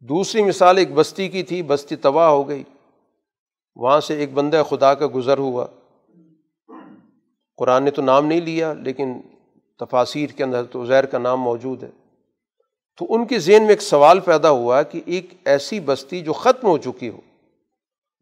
[0.00, 2.62] دوسری مثال ایک بستی کی تھی، بستی تباہ ہو گئی۔
[3.76, 5.66] وہاں سے ایک بندہ خدا کا گزر ہوا۔
[7.56, 9.20] قرآن نے تو نام نہیں لیا، لیکن
[9.80, 11.90] تفاصیر کے اندر تو زیر کا نام موجود ہے۔
[12.98, 16.68] تو ان کے ذہن میں ایک سوال پیدا ہوا کہ ایک ایسی بستی جو ختم
[16.68, 17.20] ہو چکی ہو،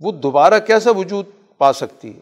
[0.01, 1.27] وہ دوبارہ کیسا وجود
[1.59, 2.21] پا سکتی ہے؟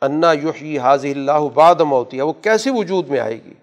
[0.00, 3.54] انا یوشی حاضی اللہ باد موتی ہے وہ کیسے وجود میں آئے گی؟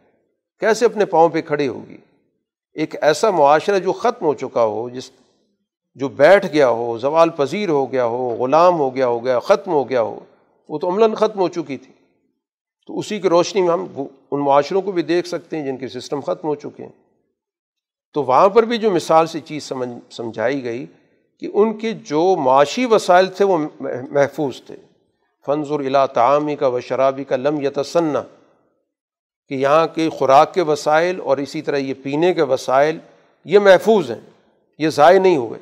[0.60, 1.98] کیسے اپنے پاؤں پہ کھڑے ہوگی؟
[2.74, 5.12] ایک ایسا معاشرہ جو ختم ہو چکا ہو، جس
[5.96, 9.72] جو بیٹھ گیا ہو، زوال پذیر ہو گیا ہو، غلام ہو گیا ہو گیا، ختم
[9.72, 10.20] ہو گیا ہو،
[10.70, 11.99] وہ تو عملاً ختم ہو چکی تھی۔
[12.90, 13.86] تو اسی کی روشنی میں ہم
[14.32, 16.92] ان معاشروں کو بھی دیکھ سکتے ہیں جن کے سسٹم ختم ہو چکے ہیں۔
[18.14, 20.86] تو وہاں پر بھی جو مثال سے چیز سمجھ سمجھائی گئی
[21.40, 23.58] کہ ان کے جو معاشی وسائل تھے وہ
[24.12, 24.76] محفوظ تھے۔
[25.46, 28.24] فنظر الا تعامی کا و شرابی کا لم یتسنا
[29.50, 33.00] کہ یہاں کے خوراک کے وسائل اور اسی طرح یہ پینے کے وسائل
[33.46, 34.30] یہ محفوظ ہیں،
[34.78, 35.60] یہ ضائع نہیں ہوئے۔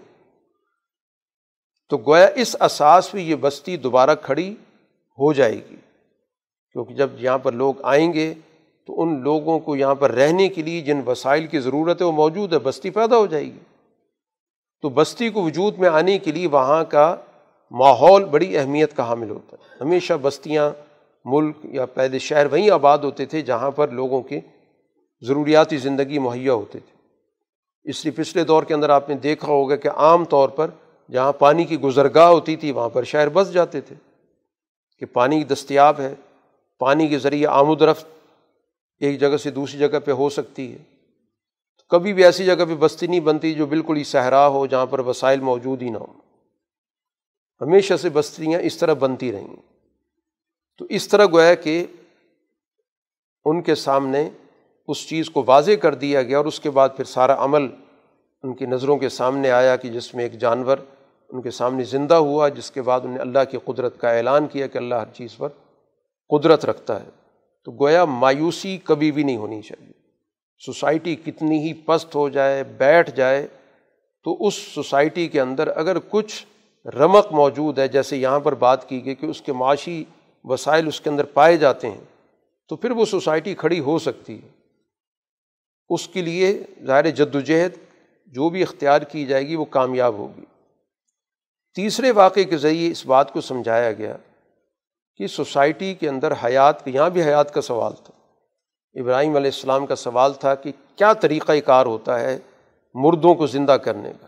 [1.89, 4.51] تو گویا اس اساس پہ یہ بستی دوبارہ کھڑی
[5.19, 5.75] ہو جائے گی۔
[6.77, 8.33] کیونکہ جب یہاں پر لوگ آئیں گے
[8.87, 12.11] تو ان لوگوں کو یہاں پر رہنے کے لیے جن وسائل کی ضرورت ہے وہ
[12.11, 13.59] موجود ہے، بستی پیدا ہو جائے گی۔
[14.81, 17.15] تو بستی کو وجود میں آنے کے لیے وہاں کا
[17.71, 20.69] ماحول بڑی اہمیت کا حامل ہوتا ہے۔ ہمیشہ بستیاں
[21.25, 24.39] ملک یا پہلے شہر وہیں آباد ہوتے تھے جہاں پر لوگوں کے
[25.21, 26.97] ضروریاتی زندگی مہیا ہوتے تھے
[27.83, 30.67] اس لیے پچھلے دور کے اندر آپ نے دیکھا ہوگا کہ عام طور پر
[31.11, 33.95] جہاں پانی کی گزرگاہ ہوتی تھی، وہاں پر شہر بس جاتے تھے
[34.99, 36.15] کہ پانی دستیاب ہے۔
[36.79, 38.05] پانی کے ذریعے آمد رفت
[38.99, 40.77] ایک جگہ سے دوسری جگہ پہ ہو سکتی ہے۔
[41.89, 44.99] کبھی بھی ایسی جگہ پہ بستی نہیں بنتی جو بالکل ہی صحرا ہو جہاں پر
[44.99, 46.13] وسائل موجود ہی نہ ہوں۔
[47.61, 49.55] ہمیشہ سے بستیاں اس طرح بنتی رہیں۔
[50.77, 51.85] تو اس طرح گویا کہ
[53.45, 54.29] ان کے سامنے
[54.87, 57.67] اس چیز کو واضح کر دیا گیا اور اس کے بعد پھر سارا عمل
[58.43, 60.77] ان کی نظروں کے سامنے آیا کہ جس میں ایک جانور
[61.29, 64.67] ان کے سامنے زندہ ہوا، جس کے بعد انہیں اللہ کی قدرت کا اعلان کیا
[64.67, 65.49] کہ اللہ ہر چیز پر
[66.29, 67.09] قدرت رکھتا ہے۔
[67.65, 69.91] تو گویا مایوسی کبھی بھی نہیں ہونی چاہیے۔
[70.65, 73.47] سوسائٹی کتنی ہی پست ہو جائے، بیٹھ جائے،
[74.23, 76.45] تو اس سوسائٹی کے اندر اگر کچھ
[76.87, 80.03] رمق موجود ہے، جیسے یہاں پر بات کی گئی کہ اس کے معاشی
[80.43, 82.25] وسائل اس کے اندر پائے جاتے ہیں،
[82.69, 84.47] تو پھر وہ سوسائٹی کھڑی ہو سکتی ہے۔
[85.89, 87.71] اس کے لیے ظاہر جد وجہد
[88.25, 90.45] جو بھی اختیار کی جائے گی، وہ کامیاب ہوگی۔
[91.75, 94.17] تیسرے واقعے کے ذریعے اس بات کو سمجھایا گیا
[95.17, 98.17] کہ سوسائٹی کے اندر حیات یہاں بھی حیات کا سوال تھا۔
[99.01, 102.39] ابراہیم علیہ السلام کا سوال تھا کہ کیا طریقۂ کار ہوتا ہے
[102.93, 104.27] مردوں کو زندہ کرنے کا؟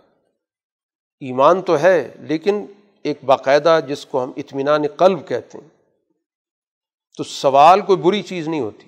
[1.19, 2.65] ایمان تو ہے، لیکن
[3.03, 5.67] ایک باقاعدہ جس کو ہم اطمینان قلب کہتے ہیں۔
[7.17, 8.87] تو سوال کوئی بری چیز نہیں ہوتی۔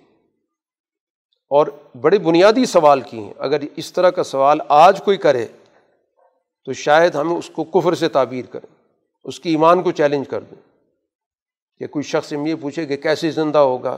[1.49, 1.67] اور
[2.01, 5.47] بڑے بنیادی سوال کی ہیں۔ اگر اس طرح کا سوال آج کوئی کرے،
[6.65, 8.75] تو شاید ہم اس کو کفر سے تعبیر کریں،
[9.23, 10.70] اس کی ایمان کو چیلنج کر دیں۔
[11.81, 13.97] کہ کوئی شخص یہ پوچھے کہ کیسے زندہ ہوگا؟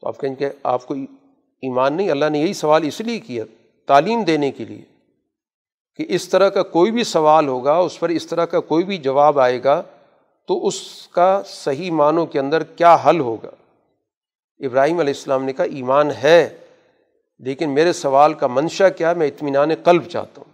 [0.00, 3.44] تو آپ کہیں کہ آپ کو ایمان نہیں، اللہ نے یہی سوال اس لیے کیا
[3.86, 4.82] تعلیم دینے کے لیے
[5.96, 8.98] کہ اس طرح کا کوئی بھی سوال ہوگا، اس پر اس طرح کا کوئی بھی
[8.98, 9.82] جواب آئے گا
[10.48, 13.50] تو اس کا صحیح معنوں کے اندر کیا حل ہوگا؟
[14.60, 16.56] ابراہیم علیہ السلام نے کہا، ایمان ہے،
[17.38, 20.52] لیکن میرے سوال کا منشا کیا؟ میں اطمینان قلب چاہتا ہوں۔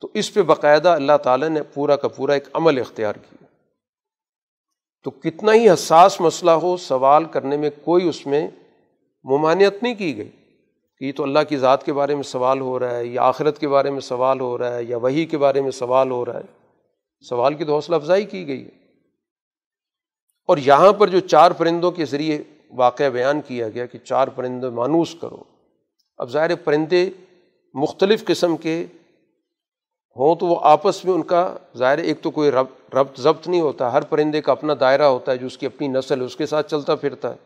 [0.00, 3.43] تو اس پہ باقاعدہ اللہ تعالیٰ نے پورا کا پورا ایک عمل اختیار کیا۔
[5.04, 8.48] تو کتنا ہی حساس مسئلہ ہو، سوال کرنے میں کوئی اس میں
[9.24, 10.30] ممانعت نہیں کی گئی
[10.98, 13.58] کہ یہ تو اللہ کی ذات کے بارے میں سوال ہو رہا ہے، یا آخرت
[13.58, 16.38] کے بارے میں سوال ہو رہا ہے، یا وہی کے بارے میں سوال ہو رہا
[16.38, 16.64] ہے۔
[17.28, 18.70] سوال کی تو حوصلہ افزائی کی گئی ہے۔
[20.48, 24.68] اور یہاں پر جو چار پرندوں کے ذریعے واقعہ بیان کیا گیا کہ چار پرندے
[24.68, 25.42] مانوس کرو۔
[26.18, 27.10] اب ظاہر پرندے
[27.74, 28.86] مختلف قسم کے
[30.16, 33.60] ہوں تو وہ آپس میں ان کا ظاہر ایک تو کوئی رب ربط ضبط نہیں
[33.60, 36.36] ہوتا، ہر پرندے کا اپنا دائرہ ہوتا ہے جو اس کی اپنی نسل ہے، اس
[36.36, 37.36] کے ساتھ چلتا پھرتا ہے۔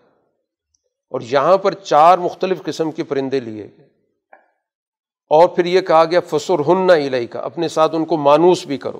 [1.10, 3.88] اور یہاں پر چار مختلف قسم کے پرندے لیے گئے۔
[5.30, 8.78] اور پھر یہ کہا گیا فسر ہن الہی کا اپنے ساتھ ان کو مانوس بھی
[8.78, 8.98] کرو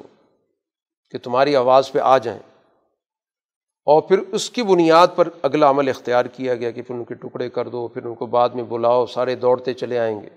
[1.11, 2.41] کہ تمہاری آواز پہ آ جائیں۔
[3.85, 7.15] اور پھر اس کی بنیاد پر اگلا عمل اختیار کیا گیا کہ پھر ان کے
[7.15, 10.29] ٹکڑے کر دو، پھر ان کو بعد میں بلاؤ، سارے دوڑتے چلے آئیں گے۔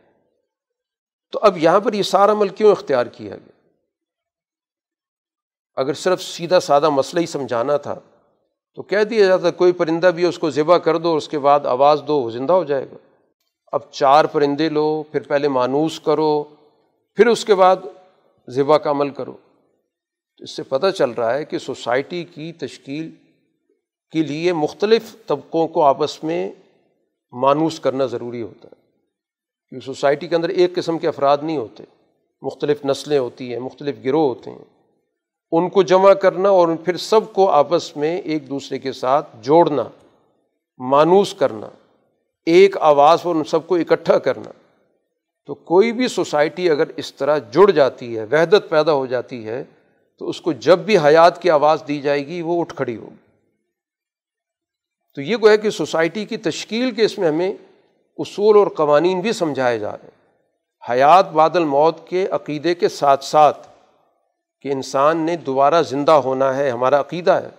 [1.32, 3.61] تو اب یہاں پر یہ سارا عمل کیوں اختیار کیا گیا؟
[5.76, 8.00] اگر صرف سیدھا سادہ مسئلہ ہی سمجھانا تھا،
[8.76, 11.60] تو کہہ دیا جاتا کوئی پرندہ بھی اس کو ذبح کر دو، اس کے بعد
[11.66, 12.98] آواز دو، وہ زندہ ہو جائے گا۔
[13.72, 16.44] اب چار پرندے لو، پھر پہلے مانوس کرو،
[17.16, 17.76] پھر اس کے بعد
[18.50, 19.34] ذبح کا عمل کرو۔
[20.38, 23.12] تو اس سے پتہ چل رہا ہے کہ سوسائٹی کی تشکیل
[24.12, 26.52] کے لیے مختلف طبقوں کو آپس میں
[27.32, 28.82] مانوس کرنا ضروری ہوتا ہے۔
[29.70, 31.84] کیونکہ سوسائٹی کے اندر ایک قسم کے افراد نہیں ہوتے،
[32.42, 34.81] مختلف نسلیں ہوتی ہیں، مختلف گروہ ہوتے ہیں۔
[35.52, 39.84] ان کو جمع کرنا اور پھر سب کو آپس میں ایک دوسرے کے ساتھ جوڑنا،
[40.78, 41.68] مانوس کرنا،
[42.46, 44.52] ایک آواز پر ان سب کو اکٹھا کرنا۔
[45.46, 49.64] تو کوئی بھی سوسائٹی اگر اس طرح جڑ جاتی ہے، وحدت پیدا ہو جاتی ہے،
[50.20, 53.16] تو اس کو جب بھی حیات کی آواز دی جائے گی، وہ اٹھ کھڑی ہوگی۔
[55.16, 57.54] تو یہ گویا کہ سوسائٹی کی تشکیل کے اس میں ہمیں
[58.18, 60.22] اصول اور قوانین بھی سمجھائے جا رہے ہیں۔
[60.90, 63.71] حیات بادل موت کے عقیدے کے ساتھ ساتھ
[64.62, 67.50] کہ انسان نے دوبارہ زندہ ہونا ہے، ہمارا عقیدہ ہے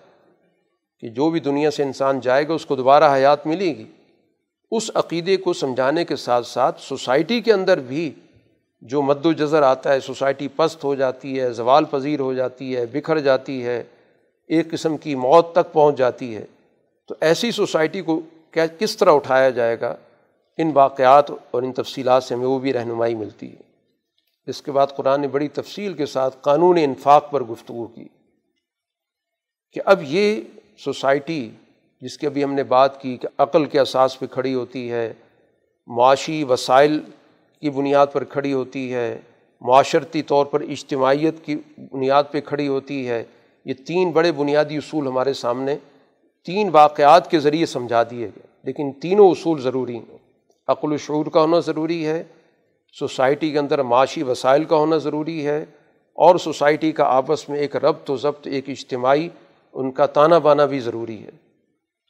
[1.01, 3.85] کہ جو بھی دنیا سے انسان جائے گا، اس کو دوبارہ حیات ملے گی۔
[4.71, 8.13] اس عقیدے کو سمجھانے کے ساتھ ساتھ سوسائٹی کے اندر بھی
[8.81, 12.77] جو مد و جذر آتا ہے، سوسائٹی پست ہو جاتی ہے، زوال پذیر ہو جاتی
[12.77, 13.83] ہے، بکھر جاتی ہے،
[14.49, 16.45] ایک قسم کی موت تک پہنچ جاتی ہے۔
[17.07, 18.21] تو ایسی سوسائٹی کو
[18.51, 19.97] کیا، کس طرح اٹھایا جائے گا؟
[20.59, 23.72] ان واقعات اور ان تفصیلات سے ہمیں وہ بھی رہنمائی ملتی ہے۔
[24.47, 28.07] اس کے بعد قرآن نے بڑی تفصیل کے ساتھ قانون انفاق پر گفتگو کی
[29.73, 30.41] کہ اب یہ
[30.79, 31.51] سوسائٹی
[32.03, 35.13] جس کی ابھی ہم نے بات کی کہ عقل کے اساس پہ کھڑی ہوتی ہے،
[35.87, 37.01] معاشی وسائل
[37.61, 39.21] کی بنیاد پر کھڑی ہوتی ہے،
[39.61, 41.57] معاشرتی طور پر اجتماعیت کی
[41.93, 43.25] بنیاد پہ کھڑی ہوتی ہے،
[43.65, 45.77] یہ تین بڑے بنیادی اصول ہمارے سامنے
[46.45, 50.19] تین واقعات کے ذریعے سمجھا دیے گئے، لیکن تینوں اصول ضروری ہیں۔
[50.69, 52.23] عقل و شعور کا ہونا ضروری ہے
[52.99, 55.65] سوسائٹی کے اندر معاشی وسائل کا ہونا ضروری ہے
[56.15, 59.29] اور سوسائٹی کا آپس میں ایک ربط و ضبط، ایک اجتماعی،
[59.73, 61.31] ان کا تانا بانا بھی ضروری ہے۔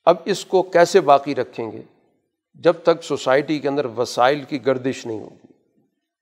[0.04, 1.82] اب اس کو کیسے باقی رکھیں گے؟
[2.54, 5.46] جب تک سوسائٹی کے اندر وسائل کی گردش نہیں ہوگی۔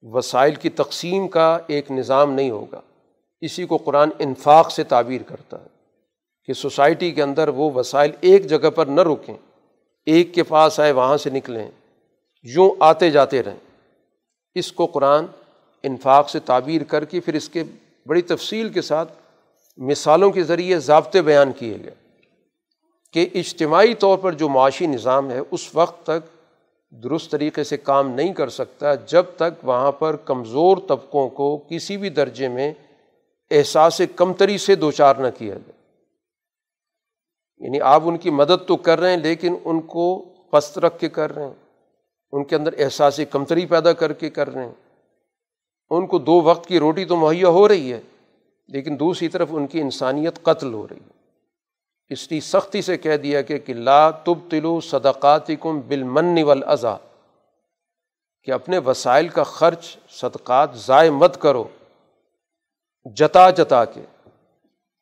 [0.03, 2.81] وسائل کی تقسیم کا ایک نظام نہیں ہوگا۔
[3.41, 5.67] اسی کو قرآن انفاق سے تعبیر کرتا ہے
[6.45, 9.37] کہ سوسائٹی کے اندر وہ وسائل ایک جگہ پر نہ رکیں،
[10.07, 11.71] ایک کے پاس آئے وہاں سے نکلیں،
[12.43, 13.70] یوں آتے جاتے رہیں۔
[14.55, 15.25] اس کو قرآن
[15.83, 17.65] انفاق سے تعبیر کر کے پھر اس کے
[18.07, 19.13] بڑی تفصیل کے ساتھ
[19.77, 21.95] مثالوں کے ذریعے ضابطے بیان کیے گئے
[23.13, 26.37] کہ اجتماعی طور پر جو معاشی نظام ہے، اس وقت تک
[26.91, 31.97] درست طریقے سے کام نہیں کر سکتا جب تک وہاں پر کمزور طبقوں کو کسی
[31.97, 32.73] بھی درجے میں
[33.51, 35.73] احساس کمتری سے دو چار نہ کیا جائے۔
[37.59, 40.19] یعنی آپ ان کی مدد تو کر رہے ہیں لیکن ان کو
[40.51, 41.70] پست رکھ کے کر رہے ہیں۔
[42.33, 44.75] ان کے اندر احساس کمتری پیدا کر کے کر رہے ہیں۔
[45.91, 48.01] ان کو دو وقت کی روٹی تو مہیا ہو رہی ہے،
[48.69, 51.21] لیکن دوسری طرف ان کی انسانیت قتل ہو رہی ہے۔
[52.09, 56.97] اس لیے سختی سے کہہ دیا کہ کہ لا تب تلو صدقات کم بالمن ولاضا
[58.45, 61.65] کہ اپنے وسائل کا خرچ، صدقات ضائع مت کرو۔
[63.17, 64.01] جتا جتا کے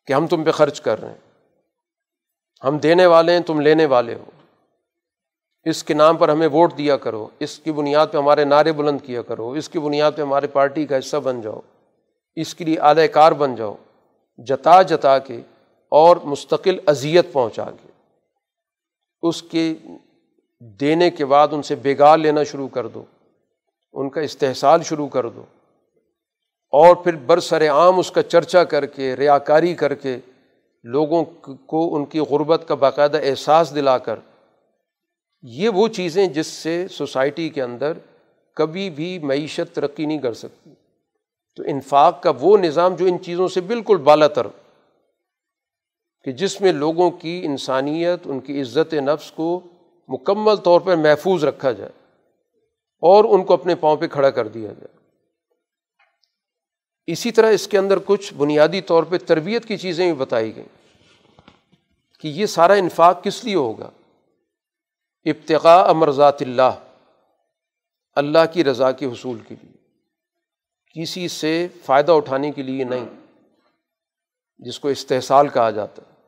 [0.06, 1.18] کہ ہم تم پہ خرچ کر رہے ہیں۔
[2.64, 4.24] ہم دینے والے ہیں، تم لینے والے ہو۔
[5.68, 8.98] اس کے نام پر ہمیں ووٹ دیا کرو، اس کی بنیاد پہ ہمارے نعرے بلند
[9.02, 11.60] کیا کرو، اس کی بنیاد پہ ہمارے پارٹی کا حصہ بن جاؤ،
[12.36, 13.74] اس کے لیے اعلی کار بن جاؤ،
[14.38, 15.40] جتا جتا کے
[15.88, 17.88] اور مستقل اذیت پہنچا کے۔
[19.22, 19.74] اس کے
[20.60, 23.04] دینے کے بعد ان سے بےگار لینا شروع کر دو،
[23.92, 25.44] ان کا استحصال شروع کر دو۔
[26.72, 30.16] اور پھر برسر عام اس کا چرچا کر کے ریا کاری کر کے
[30.84, 31.24] لوگوں
[31.66, 34.16] کو ان کی غربت کا باقاعدہ احساس دلا کر
[35.42, 37.92] یہ وہ چیزیں جس سے سوسائٹی کے اندر
[38.56, 40.70] کبھی بھی معیشت ترقی نہیں کر سکتی۔
[41.56, 44.46] تو انفاق کا وہ نظام جو ان چیزوں سے بالکل بالا تر،
[46.24, 49.60] کہ جس میں لوگوں کی انسانیت، ان کی عزت نفس کو
[50.08, 51.90] مکمل طور پر محفوظ رکھا جائے
[53.02, 54.96] اور ان کو اپنے پاؤں پہ کھڑا کر دیا جائے۔
[57.06, 60.68] اسی طرح اس کے اندر کچھ بنیادی طور پہ تربیت کی چیزیں بھی بتائی گئیں
[62.20, 63.90] کہ یہ سارا انفاق کس لیے ہوگا؟
[65.24, 66.72] ابتقاء امرضات اللہ
[68.12, 69.78] اللہ کی رضا کے حصول کے لیے۔
[70.94, 73.06] کسی سے فائدہ اٹھانے کے لیے نہیں،
[74.58, 76.18] جس کو استحصال کہا جاتا ہے۔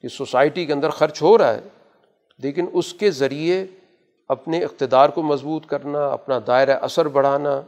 [0.00, 1.60] کہ سوسائٹی کے اندر خرچ ہو رہا ہے،
[2.38, 3.66] لیکن اس کے ذریعے
[4.28, 7.62] اپنے اقتدار کو مضبوط کرنا، اپنا دائرۂ اثر بڑھانا،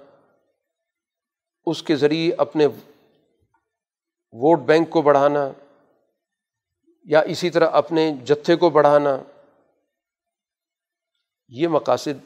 [1.66, 2.66] اس کے ذریعے اپنے
[4.32, 5.50] ووٹ بینک کو بڑھانا
[7.04, 9.16] یا اسی طرح اپنے جتھے کو بڑھانا۔
[11.50, 12.18] یہ مقاصد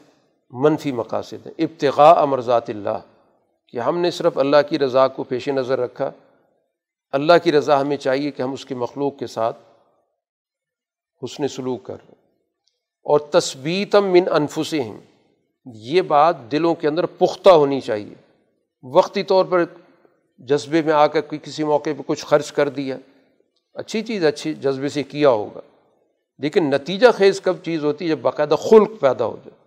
[0.53, 2.99] منفی مقاصد ہیں۔ ابتغاء امرضات اللہ،
[3.67, 6.11] کہ ہم نے صرف اللہ کی رضا کو پیش نظر رکھا،
[7.11, 9.57] اللہ کی رضا ہمیں چاہیے کہ ہم اس کی مخلوق کے ساتھ
[11.21, 11.97] حسن سلوک کر
[13.05, 14.97] اور تصبیتم من انفسہم،
[15.65, 18.13] یہ بات دلوں کے اندر پختہ ہونی چاہیے۔
[18.83, 19.63] وقتی طور پر
[20.39, 22.97] جذبے میں آ کر کسی موقع پہ کچھ خرچ کر دیا،
[23.73, 25.61] اچھی چیز، اچھی جذبے سے کیا ہوگا۔
[26.39, 29.65] لیکن نتیجہ خیز کب چیز ہوتی ہے جب باقاعدہ خلق پیدا ہو جائے۔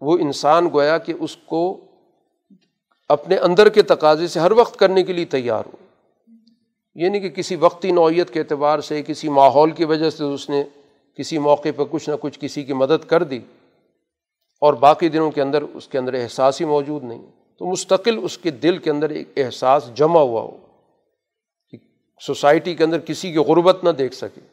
[0.00, 1.80] وہ انسان گویا کہ اس کو
[3.08, 5.76] اپنے اندر کے تقاضے سے ہر وقت کرنے کے لیے تیار ہو۔
[6.94, 10.50] یہ نہیں کہ کسی وقتی نوعیت کے اعتبار سے، کسی ماحول کی وجہ سے اس
[10.50, 10.64] نے
[11.16, 13.38] کسی موقع پر کچھ نہ کچھ کسی کی مدد کر دی
[14.60, 17.22] اور باقی دنوں کے اندر اس کے اندر احساس ہی موجود نہیں۔
[17.58, 20.56] تو مستقل اس کے دل کے اندر ایک احساس جمع ہوا ہو
[21.70, 21.78] کہ
[22.20, 24.51] سوسائٹی کے اندر کسی کی غربت نہ دیکھ سکے۔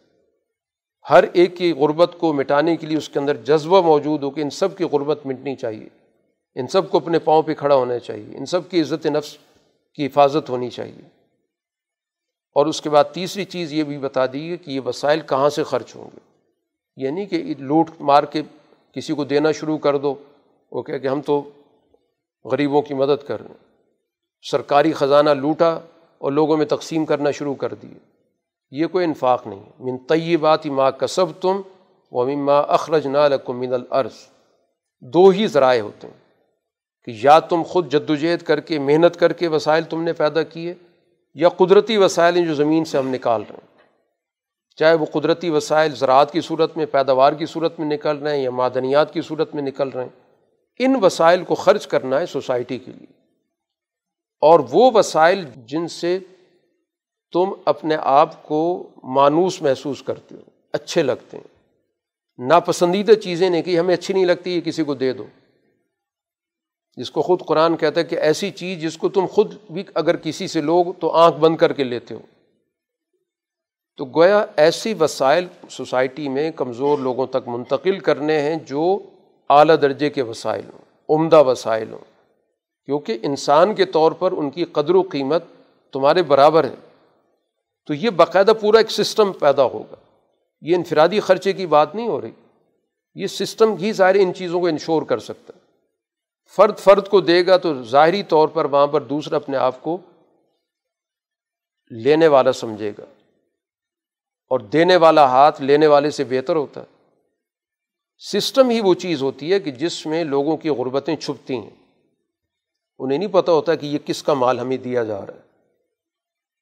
[1.10, 4.42] ہر ایک کی غربت کو مٹانے کے لیے اس کے اندر جذبہ موجود ہو کہ
[4.42, 5.88] ان سب کی غربت مٹنی چاہیے۔
[6.56, 9.38] ان سب کو اپنے پاؤں پہ کھڑا ہونا چاہیے۔ ان سب کی عزت نفس
[9.94, 11.02] کی حفاظت ہونی چاہیے۔
[12.56, 15.64] اور اس کے بعد تیسری چیز یہ بھی بتا دی کہ یہ وسائل کہاں سے
[15.64, 16.20] خرچ ہوں گے۔
[16.96, 18.42] یعنی کہ لوٹ مار کے
[18.94, 20.16] کسی کو دینا شروع کر دو،
[20.72, 21.50] وہ کہ ہم تو
[22.46, 23.88] غریبوں کی مدد کر رہے ہیں۔
[24.52, 25.80] سرکاری خزانہ لوٹا
[26.18, 28.09] اور لوگوں میں تقسیم کرنا شروع کر دیے۔
[28.72, 31.62] یہ کوئی انفاق نہیں ہے۔ من طیبات ماں کسب تم
[32.12, 34.14] و مما اخرج نالکم من العرض
[35.02, 36.14] دو ہی ذرائع ہوتے ہیں
[37.04, 40.44] کہ یا تم خود جد وجہد کر کے، محنت کر کے وسائل تم نے پیدا
[40.44, 40.74] کیے،
[41.34, 43.78] یا قدرتی وسائل ہیں جو زمین سے ہم نکال رہے ہیں۔
[44.76, 48.44] چاہے وہ قدرتی وسائل زراعت کی صورت میں، پیداوار کی صورت میں نکل رہے ہیں
[48.44, 50.20] یا معدنیات کی صورت میں نکل رہے ہیں،
[50.80, 53.20] ان وسائل کو خرچ کرنا ہے سوسائٹی کے لیے۔
[54.42, 56.20] اور وہ وسائل جن سے
[57.32, 60.42] تم اپنے آپ کو مانوس محسوس کرتے ہو،
[60.74, 61.60] اچھے لگتے ہیں۔
[62.48, 65.26] ناپسندیدہ چیزیں نہیں کہ ہمیں اچھی نہیں لگتی، یہ کسی کو دے دو۔
[66.98, 70.16] جس کو خود قرآن کہتا ہے کہ ایسی چیز جس کو تم خود بھی اگر
[70.16, 72.20] کسی سے لوگ تو آنکھ بند کر کے لیتے ہو۔
[73.98, 79.00] تو گویا ایسی وسائل سوسائٹی میں کمزور لوگوں تک منتقل کرنے ہیں جو
[79.50, 82.34] اعلیٰ درجے کے وسائل ہوں، عمدہ وسائل ہوں۔
[82.86, 85.44] کیونکہ انسان کے طور پر ان کی قدر و قیمت
[85.92, 86.89] تمہارے برابر ہے۔
[87.86, 89.96] تو یہ باقاعدہ پورا ایک سسٹم پیدا ہوگا۔
[90.62, 92.32] یہ انفرادی خرچے کی بات نہیں ہو رہی۔
[93.16, 95.60] یہ سسٹم ہی سارے ان چیزوں کو انشور کر سکتا ہے۔
[96.56, 99.98] فرد فرد کو دے گا تو ظاہری طور پر وہاں پر دوسرا اپنے آپ کو
[101.90, 103.06] لینے والا سمجھے گا۔
[104.50, 107.00] اور دینے والا ہاتھ لینے والے سے بہتر ہوتا ہے۔
[108.20, 111.70] سسٹم ہی وہ چیز ہوتی ہے کہ جس میں لوگوں کی غربتیں چھپتی ہیں۔
[113.00, 115.49] انہیں نہیں پتہ ہوتا کہ یہ کس کا مال ہمیں دیا جا رہا ہے۔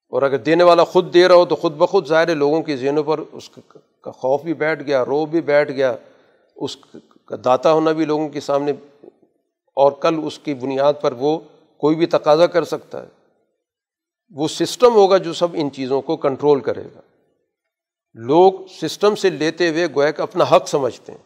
[0.10, 3.04] اور اگر دینے والا خود دے رہا ہو تو خود بخود ظاہر لوگوں کے ذہنوں
[3.04, 3.50] پر اس
[4.02, 5.96] کا خوف بھی بیٹھ گیا رو بھی بیٹھ گیا۔
[6.56, 6.78] اس
[7.26, 8.72] کا داتا ہونا بھی لوگوں کے سامنے
[9.76, 11.40] اور کل اس کی بنیاد پر وہ
[11.78, 13.08] کوئی بھی تقاضا کر سکتا ہے۔
[14.36, 17.02] وہ سسٹم ہوگا جو سب ان چیزوں کو کنٹرول کرے گا۔
[18.14, 21.20] لوگ سسٹم سے لیتے ہوئے گویا کہ اپنا حق سمجھتے ہیں۔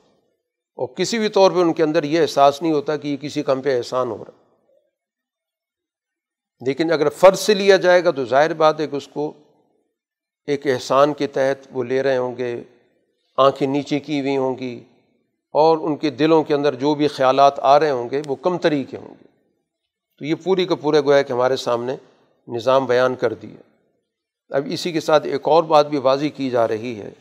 [0.75, 3.43] اور کسی بھی طور پہ ان کے اندر یہ احساس نہیں ہوتا کہ یہ کسی
[3.43, 4.40] کم پہ احسان ہو رہا۔
[6.61, 9.33] لیکن اگر فرض سے لیا جائے گا تو ظاہر بات ہے کہ اس کو
[10.45, 12.63] ایک احسان کے تحت وہ لے رہے ہوں گے،
[13.37, 14.83] آنکھیں نیچے کی ہوئی ہوں گی
[15.53, 18.57] اور ان کے دلوں کے اندر جو بھی خیالات آ رہے ہوں گے وہ کم
[18.57, 19.27] طریقے ہوں گے۔
[20.19, 21.95] تو یہ پوری کا پورا گویا کہ ہمارے سامنے
[22.47, 23.61] نظام بیان کر دیا۔
[24.49, 27.11] اب اسی کے ساتھ ایک اور بات بھی واضح کی جا رہی ہے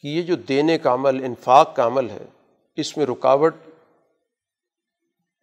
[0.00, 2.24] کہ یہ جو دینے کا عمل، انفاق کا عمل ہے،
[2.76, 3.54] اس میں رکاوٹ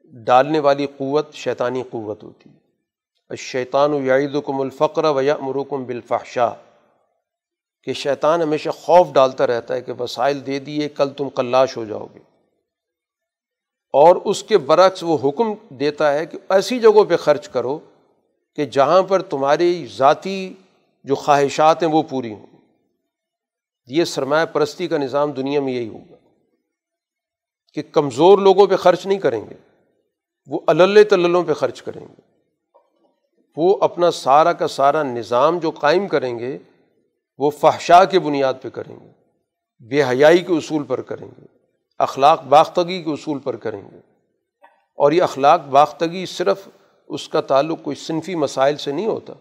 [0.04, 2.65] ڈالنے والی قوت شیطانی قوت ہوتی ہے۔
[3.38, 6.50] شیطان و یعیدکم الفقر و یا مرکم بالفحشا
[7.84, 11.86] کہ شیطان ہمیشہ خوف ڈالتا رہتا ہے کہ وسائل دے دیے، کل تم کلاش ہو
[11.86, 12.20] جاؤ گے۔
[13.94, 17.80] اور اس کے برعکس وہ حکم دیتا ہے کہ ایسی جگہوں پہ خرچ کرو
[18.56, 20.54] کہ جہاں پر تمہاری ذاتی
[21.04, 22.46] جو خواہشات ہیں وہ پوری ہوں۔
[23.88, 26.16] یہ سرمایہ پرستی کا نظام دنیا میں یہی ہوگا
[27.74, 29.56] کہ کمزور لوگوں پہ خرچ نہیں کریں گے،
[30.48, 32.35] وہ اللہ تللوں پہ خرچ کریں گے۔
[33.58, 36.58] وہ اپنا سارا کا سارا نظام جو قائم کریں گے،
[37.38, 39.12] وہ فحشا کے بنیاد پہ کریں گے،
[39.80, 41.46] بے حیائی کے اصول پر کریں گے،
[42.00, 43.98] اخلاق باختگی کے اصول پر کریں گے۔
[44.98, 46.68] اور یہ اخلاق باختگی صرف
[47.08, 49.34] اس کا تعلق کوئی صنفی مسائل سے نہیں ہوتا،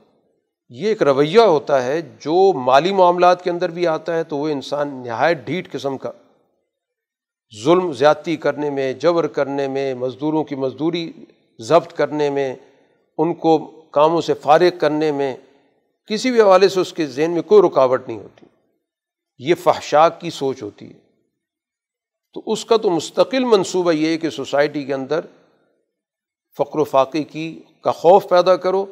[0.68, 4.48] یہ ایک رویہ ہوتا ہے، جو مالی معاملات کے اندر بھی آتا ہے تو وہ
[4.48, 6.10] انسان نہایت ڈھیٹ قسم کا
[7.64, 11.12] ظلم زیادتی کرنے میں، جبر کرنے میں، مزدوروں کی مزدوری
[11.58, 12.54] ضبط کرنے میں،
[13.18, 15.36] ان کو کاموں سے فارغ کرنے میں
[16.06, 18.46] کسی بھی حوالے سے اس کے ذہن میں کوئی رکاوٹ نہیں ہوتی۔
[19.38, 20.98] یہ فحشاک کی سوچ ہوتی ہے۔
[22.32, 25.20] تو اس کا تو مستقل منصوبہ یہ ہے کہ سوسائٹی کے اندر
[26.58, 28.86] فقر و فاقے کی کا خوف پیدا کرو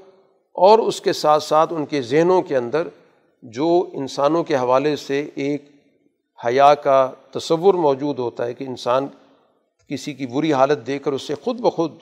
[0.54, 2.88] اور اس کے ساتھ ساتھ ان کے ذہنوں کے اندر
[3.42, 5.64] جو انسانوں کے حوالے سے ایک
[6.46, 9.06] حیا کا تصور موجود ہوتا ہے کہ انسان
[9.88, 11.92] کسی کی بری حالت دے کر اس سے خود بخود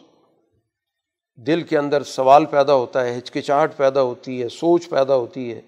[1.47, 5.61] دل کے اندر سوال پیدا ہوتا ہے، ہچکچاہٹ پیدا ہوتی ہے، سوچ پیدا ہوتی ہے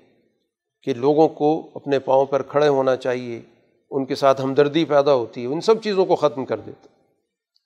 [0.82, 3.40] کہ لوگوں کو اپنے پاؤں پر کھڑے ہونا چاہیے،
[3.90, 6.86] ان کے ساتھ ہمدردی پیدا ہوتی ہے، ان سب چیزوں کو ختم کر دیتا،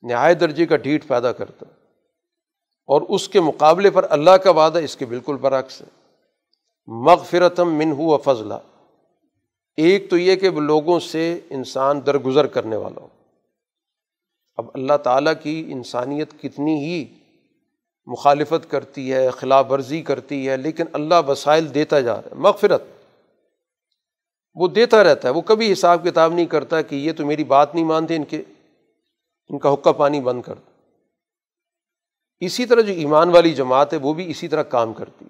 [0.03, 1.65] نہایت درجے کا ڈھیٹ پیدا کرتا۔
[2.87, 5.87] اور اس کے مقابلے پر اللہ کا وعدہ اس کے بالکل برعکس ہے۔
[6.87, 8.55] مغفرتم من ہو فضلہ
[9.77, 13.09] ایک تو یہ کہ لوگوں سے انسان درگزر کرنے والا ہو۔
[14.57, 17.07] اب اللہ تعالیٰ کی انسانیت کتنی ہی
[18.07, 22.83] مخالفت کرتی ہے، خلاف ورزی کرتی ہے، لیکن اللہ وسائل دیتا جا رہا ہے، مغفرت۔
[24.55, 27.75] وہ دیتا رہتا ہے، وہ کبھی حساب کتاب نہیں کرتا کہ یہ تو میری بات
[27.75, 28.43] نہیں مانتے، ان کے،
[29.49, 30.55] ان کا حقہ پانی بند کر
[32.41, 35.25] اسی طرح جو ایمان والی جماعت ہے، وہ بھی اسی طرح کام کرتی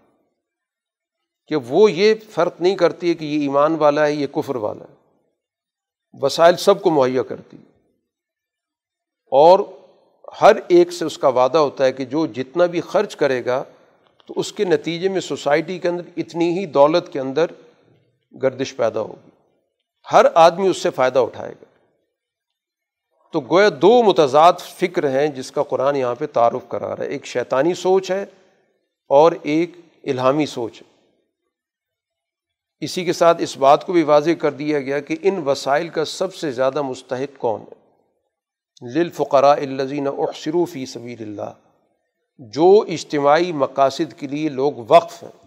[1.46, 4.84] کہ وہ یہ فرق نہیں کرتی ہے کہ یہ ایمان والا ہے، یہ کفر والا
[4.90, 4.96] ہے۔
[6.12, 7.72] وسائل سب کو مہیا کرتی ہے۔
[9.30, 9.60] اور
[10.40, 13.64] ہر ایک سے اس کا وعدہ ہوتا ہے کہ جو جتنا بھی خرچ کرے گا،
[14.26, 17.46] تو اس کے نتیجے میں سوسائٹی کے اندر اتنی ہی دولت کے اندر
[18.42, 19.30] گردش پیدا ہوگی۔
[20.12, 21.64] ہر آدمی اس سے فائدہ اٹھائے گا۔
[23.32, 27.08] تو گویا دو متضاد فکر ہیں جس کا قرآن یہاں پہ تعارف کرا رہا ہے۔
[27.08, 28.26] ایک شیطانی سوچ ہے
[29.08, 29.70] اور ایک
[30.04, 31.06] الہامی سوچ ہے۔
[32.80, 36.04] اسی کے ساتھ اس بات کو بھی واضح کر دیا گیا کہ ان وسائل کا
[36.04, 37.85] سب سے زیادہ مستحق کون ہے۔
[38.82, 41.50] للفقراء الزین اخصرو فی سبیل اللہ،
[42.38, 45.46] جو اجتماعی مقاصد کے لیے لوگ وقف ہیں۔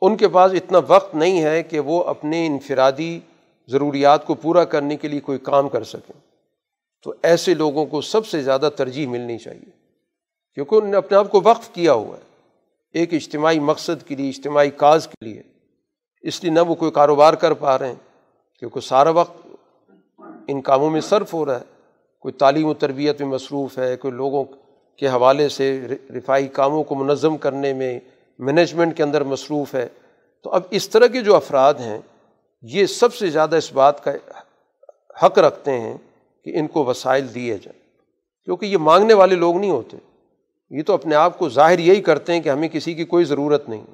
[0.00, 3.20] ان کے پاس اتنا وقت نہیں ہے کہ وہ اپنے انفرادی
[3.68, 6.20] ضروریات کو پورا کرنے کے لیے کوئی کام کر سکیں۔
[7.02, 9.70] تو ایسے لوگوں کو سب سے زیادہ ترجیح ملنی چاہیے،
[10.54, 12.22] کیونکہ انہوں نے اپنے آپ کو وقف کیا ہوا ہے۔
[12.92, 15.42] ایک اجتماعی مقصد کے لیے، اجتماعی کاز کے لیے۔
[16.22, 17.94] اس لیے نہ وہ کوئی کاروبار کر پا رہے ہیں،
[18.58, 19.46] کیونکہ سارا وقت
[20.48, 21.64] ان کاموں میں صرف ہو رہا ہے۔
[22.20, 24.44] کوئی تعلیم و تربیت میں مصروف ہے، کوئی لوگوں
[24.96, 28.00] کے حوالے سے رفائی کاموں کو منظم کرنے میں
[28.38, 29.88] مینجمنٹ کے اندر مصروف ہے۔
[30.42, 31.98] تو اب اس طرح کے جو افراد ہیں،
[32.62, 34.10] یہ سب سے زیادہ اس بات کا
[35.26, 35.96] حق رکھتے ہیں
[36.44, 37.80] کہ ان کو وسائل دیے جائیں۔
[38.44, 39.96] کیونکہ یہ مانگنے والے لوگ نہیں ہوتے۔
[40.70, 43.68] یہ تو اپنے آپ کو ظاہر یہی کرتے ہیں کہ ہمیں کسی کی کوئی ضرورت
[43.68, 43.84] نہیں۔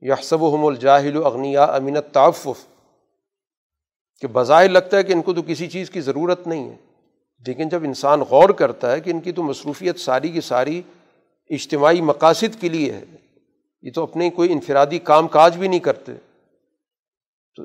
[0.00, 2.66] یحسب و الجاہل و اغنیا امینت تعفف
[4.22, 6.76] کہ بظاہر لگتا ہے کہ ان کو تو کسی چیز کی ضرورت نہیں ہے۔
[7.46, 10.82] لیکن جب انسان غور کرتا ہے کہ ان کی تو مصروفیت ساری کی ساری
[11.50, 13.04] اجتماعی مقاصد کے لیے ہے،
[13.82, 16.12] یہ تو اپنے کوئی انفرادی کام کاج بھی نہیں کرتے۔
[17.56, 17.62] تو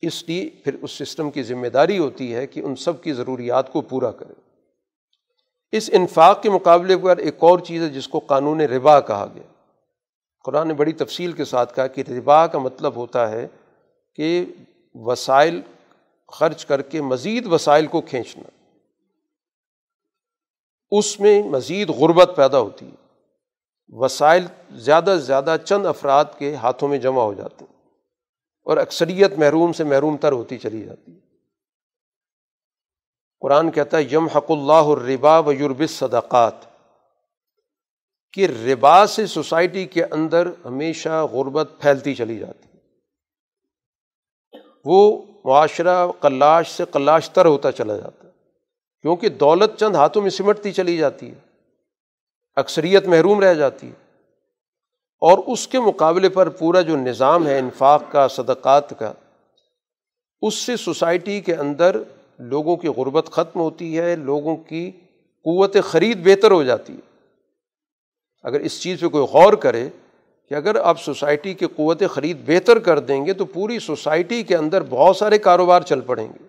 [0.00, 3.72] اس لیے پھر اس سسٹم کی ذمہ داری ہوتی ہے کہ ان سب کی ضروریات
[3.72, 4.32] کو پورا کرے۔
[5.72, 9.52] اس انفاق کے مقابلے پر ایک اور چیز ہے جس کو قانون ربا کہا گیا۔
[10.44, 13.48] قرآن نے بڑی تفصیل کے ساتھ کہا کہ ربا کا مطلب ہوتا ہے
[14.14, 14.44] کہ
[14.94, 15.60] وسائل
[16.30, 18.66] خرچ کر کے مزید وسائل کو کھینچنا۔
[20.90, 23.00] اس میں مزید غربت پیدا ہوتی ہے۔
[23.88, 27.76] وسائل زیادہ سے زیادہ چند افراد کے ہاتھوں میں جمع ہو جاتے ہیں
[28.62, 31.20] اور اکثریت محروم سے محروم تر ہوتی چلی جاتی ہے۔
[33.40, 36.54] قرآن کہتا ہے یم حق اللہ الربا و یورب صدقات
[38.32, 42.82] کہ ربا سے سوسائٹی کے اندر ہمیشہ غربت پھیلتی چلی جاتی ہے۔
[44.84, 48.32] وہ معاشرہ قلاش سے قلاش تر ہوتا چلا جاتا ہے۔
[49.02, 51.34] کیونکہ دولت چند ہاتھوں میں سمٹتی چلی جاتی ہے۔
[52.56, 54.10] اکثریت محروم رہ جاتی ہے۔
[55.20, 59.12] اور اس کے مقابلے پر پورا جو نظام ہے، انفاق کا، صدقات کا،
[60.42, 61.96] اس سے سوسائٹی کے اندر
[62.38, 64.90] لوگوں کی غربت ختم ہوتی ہے، لوگوں کی
[65.44, 67.10] قوت خرید بہتر ہو جاتی ہے۔
[68.42, 69.88] اگر اس چیز پہ کوئی غور کرے
[70.50, 74.56] کہ اگر آپ سوسائٹی کی قوت خرید بہتر کر دیں گے تو پوری سوسائٹی کے
[74.56, 76.46] اندر بہت سارے کاروبار چل پڑیں گے۔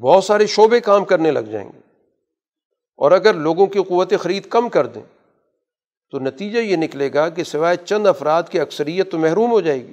[0.00, 1.78] بہت سارے شعبے کام کرنے لگ جائیں گے۔
[2.96, 5.02] اور اگر لوگوں کی قوت خرید کم کر دیں،
[6.10, 9.86] تو نتیجہ یہ نکلے گا کہ سوائے چند افراد کی اکثریت تو محروم ہو جائے
[9.86, 9.92] گی۔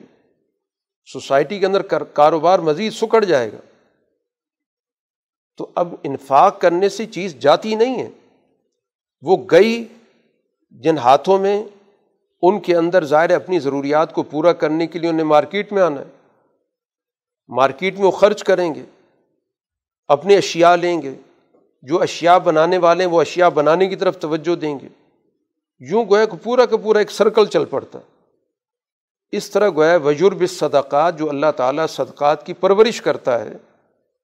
[1.13, 1.81] سوسائٹی کے اندر
[2.13, 3.79] کاروبار مزید سکڑ جائے گا۔
[5.57, 8.09] تو اب انفاق کرنے سے چیز جاتی نہیں ہے۔
[9.21, 9.85] وہ گئی
[10.69, 11.63] جن ہاتھوں میں
[12.41, 16.01] ان کے اندر ظاہر اپنی ضروریات کو پورا کرنے کے لیے انہیں مارکیٹ میں آنا
[16.01, 16.05] ہے۔
[17.47, 18.83] مارکیٹ میں وہ خرچ کریں گے،
[20.07, 21.13] اپنے اشیا لیں گے۔
[21.81, 24.87] جو اشیا بنانے والے ہیں، وہ اشیا بنانے کی طرف توجہ دیں گے۔
[25.79, 28.03] یوں گویا کہ پورا کا پورا ایک سرکل چل پڑتا ہے۔
[29.31, 33.53] اس طرح گویا وجرب صدقات جو اللہ تعالیٰ صدقات کی پرورش کرتا ہے،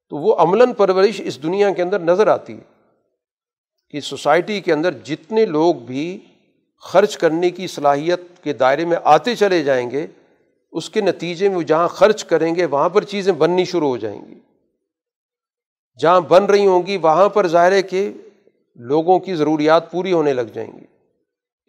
[0.09, 2.77] تو وہ عملاً پرورش اس دنیا کے اندر نظر آتی ہے۔
[3.89, 6.19] کہ سوسائٹی کے اندر جتنے لوگ بھی
[6.79, 10.07] خرچ کرنے کی صلاحیت کے دائرے میں آتے چلے جائیں گے،
[10.71, 13.97] اس کے نتیجے میں وہ جہاں خرچ کریں گے، وہاں پر چیزیں بننی شروع ہو
[13.97, 14.35] جائیں گی۔
[16.01, 18.11] جہاں بن رہی ہوں گی، وہاں پر ظاہر ہے کہ
[18.75, 20.85] لوگوں کی ضروریات پوری ہونے لگ جائیں گی۔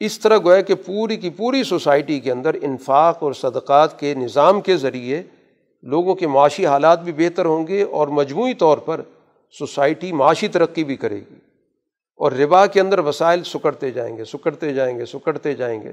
[0.01, 4.61] اس طرح گویا کہ پوری کی پوری سوسائٹی کے اندر انفاق اور صدقات کے نظام
[4.61, 5.23] کے ذریعے
[5.83, 9.01] لوگوں کے معاشی حالات بھی بہتر ہوں گے اور مجموعی طور پر
[9.51, 11.48] سوسائٹی معاشی ترقی بھی کرے گی۔
[12.19, 15.93] اور ربا کے اندر وسائل سکڑتے جائیں گے، سکڑتے جائیں گے، سکڑتے جائیں گے۔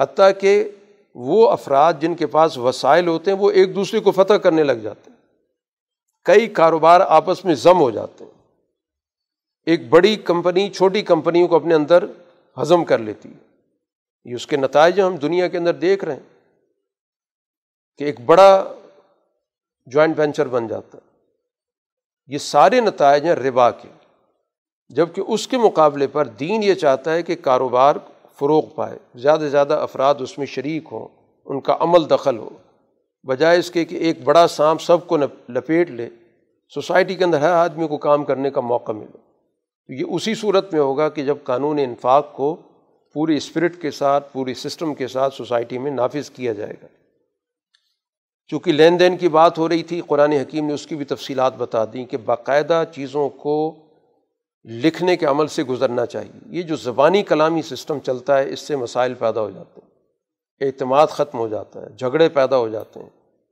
[0.00, 0.70] حتیٰ کہ
[1.14, 4.72] وہ افراد جن کے پاس وسائل ہوتے ہیں، وہ ایک دوسرے کو فتح کرنے لگ
[4.72, 5.16] جاتے ہیں۔
[6.24, 8.30] کئی کاروبار آپس میں ضم ہو جاتے ہیں۔
[9.66, 12.04] ایک بڑی کمپنی چھوٹی کمپنیوں کو اپنے اندر
[12.62, 13.46] ہضم کر لیتی ہے۔
[14.24, 16.38] یہ اس کے نتائج ہم دنیا کے اندر دیکھ رہے ہیں
[17.98, 18.72] کہ ایک بڑا
[19.86, 21.10] جوائنٹ وینچر بن جاتا ہے۔
[22.26, 23.88] یہ سارے نتائج ہیں ربا کے۔
[24.88, 27.96] جبکہ اس کے مقابلے پر دین یہ چاہتا ہے کہ کاروبار
[28.38, 31.08] فروغ پائے، زیادہ سے زیادہ افراد اس میں شریک ہوں،
[31.44, 32.48] ان کا عمل دخل ہو۔
[33.22, 35.16] بجائے اس کے کہ ایک بڑا سانپ سب کو
[35.48, 36.08] لپیٹ لے،
[36.74, 39.18] سوسائٹی کے اندر ہر آدمی کو کام کرنے کا موقع ملے۔
[39.86, 42.56] تو یہ اسی صورت میں ہوگا کہ جب قانون انفاق کو
[43.12, 46.86] پوری اسپرٹ کے ساتھ، پوری سسٹم کے ساتھ سوسائٹی میں نافذ کیا جائے گا۔
[48.48, 51.56] چونکہ لین دین کی بات ہو رہی تھی، قرآن حکیم نے اس کی بھی تفصیلات
[51.56, 53.74] بتا دیں کہ باقاعدہ چیزوں کو
[54.64, 58.76] لکھنے کے عمل سے گزرنا چاہیے۔ یہ جو زبانی کلامی سسٹم چلتا ہے، اس سے
[58.76, 59.90] مسائل پیدا ہو جاتے ہیں۔
[60.60, 63.08] اعتماد ختم ہو جاتا ہے، جھگڑے پیدا ہو جاتے ہیں،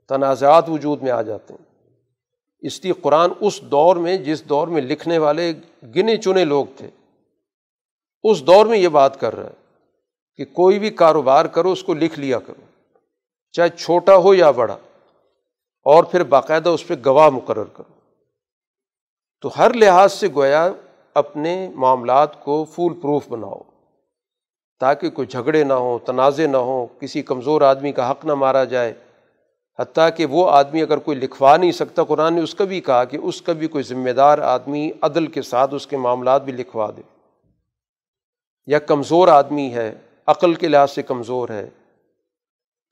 [0.08, 1.70] تنازعات وجود میں آ جاتے ہیں۔
[2.60, 5.52] اس لیے قرآن اس دور میں، جس دور میں لکھنے والے
[5.96, 6.88] گنے چنے لوگ تھے،
[8.22, 9.54] اس دور میں یہ بات کر رہا ہے
[10.36, 12.62] کہ کوئی بھی کاروبار کرو، اس کو لکھ لیا کرو،
[13.52, 14.76] چاہے چھوٹا ہو یا بڑا،
[15.86, 17.92] اور پھر باقاعدہ اس پہ گواہ مقرر کرو۔
[19.40, 20.68] تو ہر لحاظ سے گویا
[21.14, 23.60] اپنے معاملات کو فول پروف بناؤ،
[24.80, 28.64] تاکہ کوئی جھگڑے نہ ہوں، تنازع نہ ہوں، کسی کمزور آدمی کا حق نہ مارا
[28.64, 28.94] جائے۔
[29.78, 33.04] حتیٰ کہ وہ آدمی اگر کوئی لکھوا نہیں سکتا، قرآن نے اس کا بھی کہا
[33.04, 36.52] کہ اس کا بھی کوئی ذمہ دار آدمی عدل کے ساتھ اس کے معاملات بھی
[36.52, 37.02] لکھوا دے۔
[38.66, 39.94] یا کمزور آدمی ہے،
[40.26, 41.68] عقل کے لحاظ سے کمزور ہے۔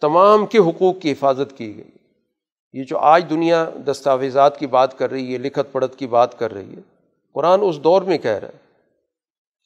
[0.00, 1.90] تمام کے حقوق کی حفاظت کی گئی۔
[2.72, 6.52] یہ جو آج دنیا دستاویزات کی بات کر رہی ہے، لکھت پڑھت کی بات کر
[6.52, 6.99] رہی ہے
[7.34, 8.58] قرآن اس دور میں کہہ رہا ہے،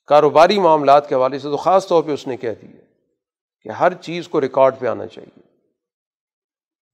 [0.06, 2.80] کاروباری معاملات کے حوالے سے تو خاص طور پہ اس نے کہہ دیا
[3.62, 5.40] کہ ہر چیز کو ریکارڈ پہ آنا چاہیے۔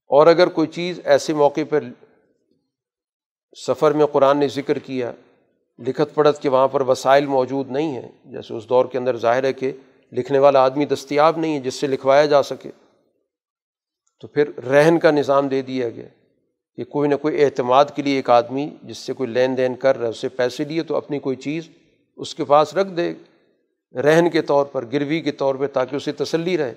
[0.09, 1.83] اور اگر کوئی چیز ایسے موقع پر
[3.67, 5.11] سفر میں قرآن نے ذکر کیا،
[5.79, 9.43] لکھت پڑھت کے وہاں پر وسائل موجود نہیں ہیں، جیسے اس دور کے اندر ظاہر
[9.43, 9.71] ہے کہ
[10.11, 12.71] لکھنے والا آدمی دستیاب نہیں ہے جس سے لکھوایا جا سکے،
[14.19, 16.07] تو پھر رہن کا نظام دے دیا گیا۔
[16.75, 19.97] کہ کوئی نہ کوئی اعتماد کے لیے ایک آدمی جس سے کوئی لین دین کر
[19.97, 21.69] رہا ہے، اسے پیسے لیے تو اپنی کوئی چیز
[22.17, 23.13] اس کے پاس رکھ دے،
[23.99, 26.73] رہن کے طور پر، گروی کے طور پہ تاکہ اسے تسلی رہے۔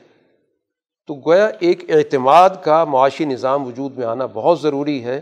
[1.06, 5.20] تو گویا ایک اعتماد کا معاشی نظام وجود میں آنا بہت ضروری ہے۔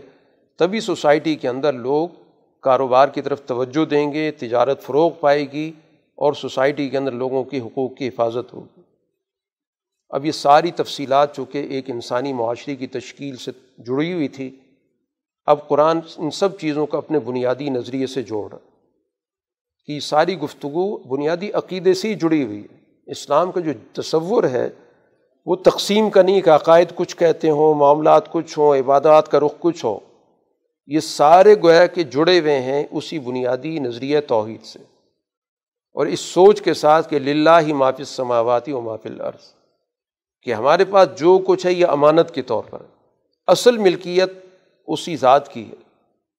[0.57, 2.09] تبھی سوسائٹی کے اندر لوگ
[2.61, 5.71] کاروبار کی طرف توجہ دیں گے، تجارت فروغ پائے گی
[6.15, 8.81] اور سوسائٹی کے اندر لوگوں کی حقوق کی حفاظت ہوگی۔
[10.09, 14.59] اب یہ ساری تفصیلات چونکہ ایک انسانی معاشرے کی تشکیل سے جڑی ہوئی تھی
[15.45, 18.57] اب قرآن ان سب چیزوں کو اپنے بنیادی نظریے سے جوڑ رہا
[19.85, 22.77] کہ ساری گفتگو بنیادی عقیدے سے ہی جڑی ہوئی ہے۔
[23.11, 24.69] اسلام کا جو تصور ہے،
[25.45, 29.53] وہ تقسیم کا نہیں کہ عقائد کچھ کہتے ہوں، معاملات کچھ ہوں، عبادات کا رخ
[29.59, 29.99] کچھ ہو۔
[30.87, 34.79] یہ سارے گویا کے جڑے ہوئے ہیں اسی بنیادی نظریہ توحید سے۔
[35.93, 39.53] اور اس سوچ کے ساتھ کہ للہ ہی معافی سماواتی و معافی العرض
[40.41, 42.79] کہ ہمارے پاس جو کچھ ہے، یہ امانت کے طور پر
[43.47, 44.42] اصل ملکیت
[44.87, 45.75] اسی ذات کی ہے،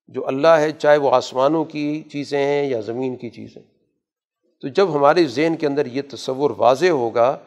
[0.08, 3.62] جو اللہ ہے، چاہے وہ آسمانوں کی چیزیں ہیں یا زمین کی چیزیں
[4.60, 7.38] تو جب ہمارے ذہن کے اندر یہ تصور واضح ہوگا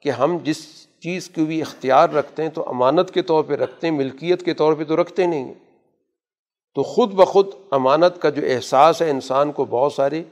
[0.00, 3.88] کہ ہم جس چیز کی بھی اختیار رکھتے ہیں تو امانت کے طور پہ رکھتے
[3.88, 5.54] ہیں، ملکیت کے طور پہ تو رکھتے نہیں ہیں۔
[6.74, 10.22] تو خود بخود امانت کا جو احساس ہے انسان کو بہت سارے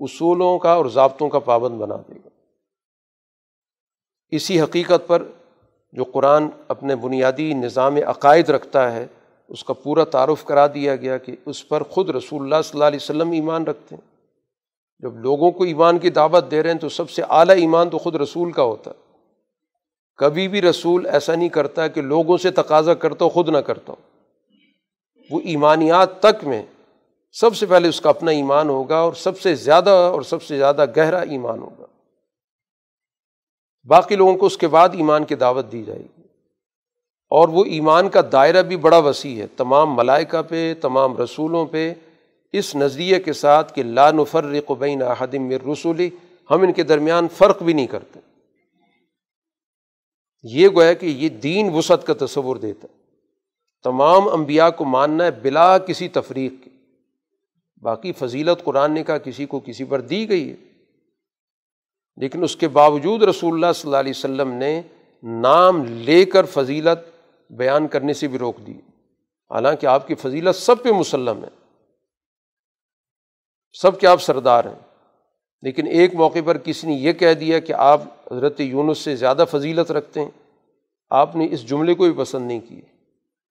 [0.00, 2.28] اصولوں کا اور ضابطوں کا پابند بنا دے گا۔
[4.30, 5.22] اسی حقیقت پر
[5.92, 9.06] جو قرآن اپنے بنیادی نظام عقائد رکھتا ہے
[9.50, 12.84] اس کا پورا تعارف کرا دیا گیا کہ اس پر خود رسول اللہ صلی اللہ
[12.84, 14.10] علیہ وسلم ایمان رکھتے ہیں۔
[14.98, 17.98] جب لوگوں کو ایمان کی دعوت دے رہے ہیں تو سب سے اعلیٰ ایمان تو
[17.98, 19.10] خود رسول کا ہوتا ہے۔
[20.16, 23.92] کبھی بھی رسول ایسا نہیں کرتا کہ لوگوں سے تقاضا کرتا ہو، خود نہ کرتا
[23.92, 23.96] ہو۔
[25.30, 26.62] وہ ایمانیات تک میں
[27.32, 30.58] سب سے پہلے اس کا اپنا ایمان ہوگا اور سب سے زیادہ اور سب سے
[30.58, 31.86] زیادہ گہرا ایمان ہوگا۔
[33.84, 36.19] باقی لوگوں کو اس کے بعد ایمان کی دعوت دی جائے گی۔
[37.30, 41.94] اور وہ ایمان کا دائرہ بھی بڑا وسیع ہے۔ تمام ملائکہ پہ، تمام رسولوں پہ
[42.52, 46.10] اس نظریے کے ساتھ کہ لا نفرق بین احدم رسولی
[46.50, 48.20] ہم ان کے درمیان فرق بھی نہیں کرتے۔
[50.42, 52.98] یہ گویا کہ یہ دین وسعت کا تصور دیتا ہے۔
[53.84, 56.70] تمام انبیاء کو ماننا ہے بلا کسی تفریق کے۔
[57.82, 60.56] باقی فضیلت قرآن نے کہا کسی کو کسی پر دی گئی ہے۔
[62.16, 64.82] لیکن اس کے باوجود رسول اللہ صلی اللہ علیہ وسلم نے
[65.22, 67.19] نام لے کر فضیلت
[67.50, 68.72] بیان کرنے سے بھی روک دی۔
[69.50, 71.48] حالانکہ آپ کی فضیلت سب پہ مسلم ہے۔
[73.72, 75.06] سب کے آپ سردار ہیں۔
[75.62, 79.44] لیکن ایک موقع پر کسی نے یہ کہہ دیا کہ آپ حضرت یونس سے زیادہ
[79.50, 80.30] فضیلت رکھتے ہیں۔
[81.10, 82.82] آپ نے اس جملے کو بھی پسند نہیں کیے۔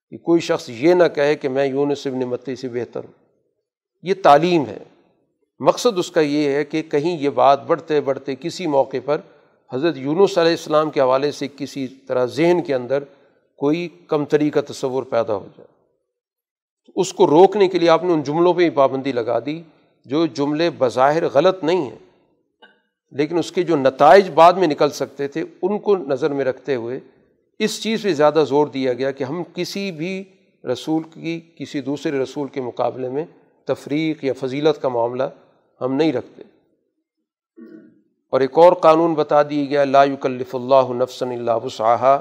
[0.10, 3.14] کہ کوئی شخص یہ نہ کہے کہ میں یونس ابن متی سے بہتر ہوں۔
[4.02, 4.78] یہ تعلیم ہے۔
[5.60, 9.22] مقصد اس کا یہ ہے کہ کہیں یہ بات بڑھتے بڑھتے کسی موقع پر
[9.74, 13.04] حضرت یونس علیہ السلام کے حوالے سے کسی طرح ذہن کے اندر
[13.60, 15.68] کوئی کمتری کا تصور پیدا ہو جائے۔
[16.96, 19.62] اس کو روکنے کے لیے آپ نے ان جملوں پہ ہی پابندی لگا دی،
[20.06, 21.98] جو جملے بظاہر غلط نہیں ہیں،
[23.12, 26.76] لیکن اس کے جو نتائج بعد میں نکل سکتے تھے، ان کو نظر میں رکھتے
[26.76, 27.00] ہوئے
[27.60, 30.24] اس چیز پہ زیادہ زور دیا گیا کہ ہم کسی بھی
[30.72, 33.26] رسول کی، کسی دوسرے رسول کے مقابلے میں
[33.66, 35.24] تفریق یا فضیلت کا معاملہ
[35.82, 36.44] ہم نہیں رکھتے۔
[38.30, 42.20] اور ایک اور قانون بتا دیا گیا، لا یکلف اللہ نفسن اللہ وسعہ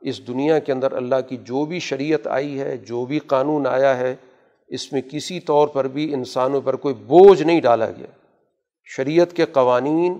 [0.00, 3.96] اس دنیا کے اندر اللہ کی جو بھی شریعت آئی ہے، جو بھی قانون آیا
[3.96, 4.16] ہے،
[4.68, 8.06] اس میں کسی طور پر بھی انسانوں پر کوئی بوجھ نہیں ڈالا گیا۔
[8.84, 10.18] شریعت کے قوانین،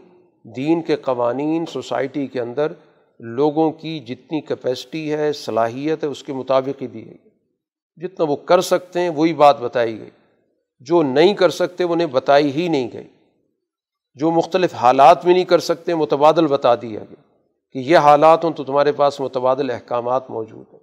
[0.57, 2.73] دین کے قوانین، سوسائٹی کے اندر
[3.19, 7.19] لوگوں کی جتنی کیپیسٹی ہے، صلاحیت ہے، اس کے مطابق ہی دی گئی۔
[7.97, 10.11] جتنا وہ کر سکتے ہیں، وہی بات بتائی گئی۔
[10.81, 13.09] جو نہیں کر سکتے، انہیں بتائی ہی نہیں گئی۔
[14.15, 17.30] جو مختلف حالات میں نہیں کر سکتے، متبادل بتا دیا گیا۔
[17.75, 20.81] کہ یہ حالات ہوں تو تمہارے پاس متبادل احکامات موجود ہیں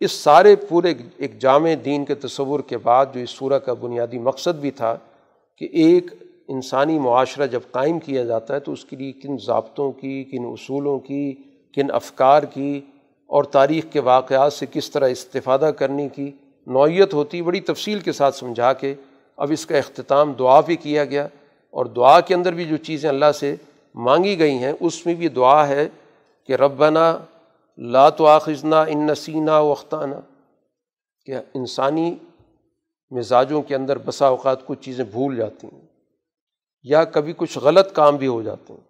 [0.00, 4.18] اس سارے پورے ایک جامع دین کے تصور کے بعد جو اس صورح کا بنیادی
[4.18, 4.96] مقصد بھی تھا
[5.60, 6.10] کہ ایک
[6.48, 10.44] انسانی معاشرہ جب قائم کیا جاتا ہے تو اس کے لیے کن ضابطوں کی، کن
[10.44, 11.32] اصولوں کی،
[11.76, 12.80] کن افکار کی
[13.30, 16.30] اور تاریخ کے واقعات سے کس طرح استفادہ کرنے کی
[16.66, 18.94] نوعیت ہوتی، بڑی تفصیل کے ساتھ سمجھا کے
[19.38, 21.26] اب اس کا اختتام دعا بھی کیا گیا
[21.74, 23.54] اور دعا کے اندر بھی جو چیزیں اللہ سے
[23.94, 25.88] مانگی گئی ہیں، اس میں بھی دعا ہے
[26.46, 27.18] کہ ربنا
[27.78, 30.14] لا تو آخذنا ان نسینہ وختانہ
[31.24, 32.14] کہ انسانی
[33.10, 35.80] مزاجوں کے اندر بسا اوقات کچھ چیزیں بھول جاتی ہیں
[36.82, 38.80] یا کبھی کچھ غلط کام بھی ہو جاتے ہیں۔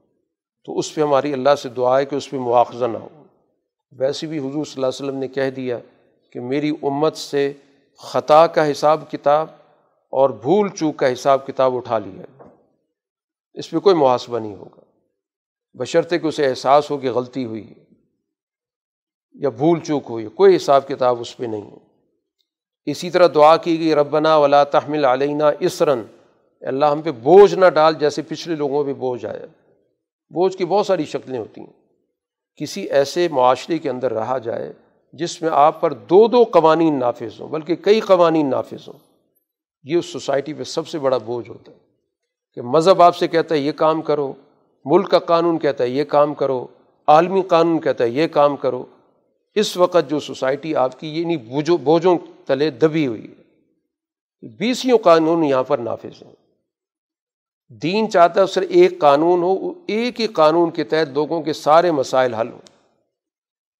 [0.64, 3.08] تو اس پہ ہماری اللہ سے دعا ہے کہ اس پہ مواخذہ نہ ہو۔
[3.98, 5.78] ویسے بھی حضور صلی اللہ علیہ وسلم نے کہہ دیا
[6.32, 7.52] کہ میری امت سے
[7.98, 9.46] خطا کا حساب کتاب
[10.10, 12.48] اور بھول چوک کا حساب کتاب اٹھا لیا۔
[13.54, 14.91] اس پہ کوئی محاسبہ نہیں ہوگا۔
[15.74, 17.82] بشرطے کہ اسے احساس ہو کہ غلطی ہوئی ہے
[19.34, 21.76] یا بھول چوک ہوئی کوئی حساب کتاب اس پہ نہیں ہے۔
[22.86, 26.02] اسی طرح دعا کی گئی، ربنا ولا تحمل علینہ اسرن
[26.60, 29.46] اللہ، ہم پہ بوجھ نہ ڈال جیسے پچھلے لوگوں پہ بوجھ آیا۔
[30.30, 31.72] بوجھ کی بہت ساری شکلیں ہوتی ہیں۔
[32.56, 34.72] کسی ایسے معاشرے کے اندر رہا جائے
[35.12, 38.98] جس میں آپ پر دو دو قوانین نافذ ہوں، بلکہ کئی قوانین نافذ ہوں۔
[39.82, 41.78] یہ اس سوسائٹی پہ سب سے بڑا بوجھ ہوتا ہے
[42.54, 44.32] کہ مذہب آپ سے کہتا ہے، یہ کام کرو۔
[44.84, 46.66] ملک کا قانون کہتا ہے یہ کام کرو،
[47.06, 48.84] عالمی قانون کہتا ہے یہ کام کرو۔
[49.54, 53.42] اس وقت جو سوسائٹی آپ کی یعنی یہ بوجھوں تلے دبی ہوئی ہے۔
[54.48, 56.34] بیسیوں قانون یہاں پر نافذ ہیں۔
[57.68, 61.90] دین چاہتا ہے صرف ایک قانون ہو، ایک ہی قانون کے تحت لوگوں کے سارے
[61.90, 62.58] مسائل حل ہوں۔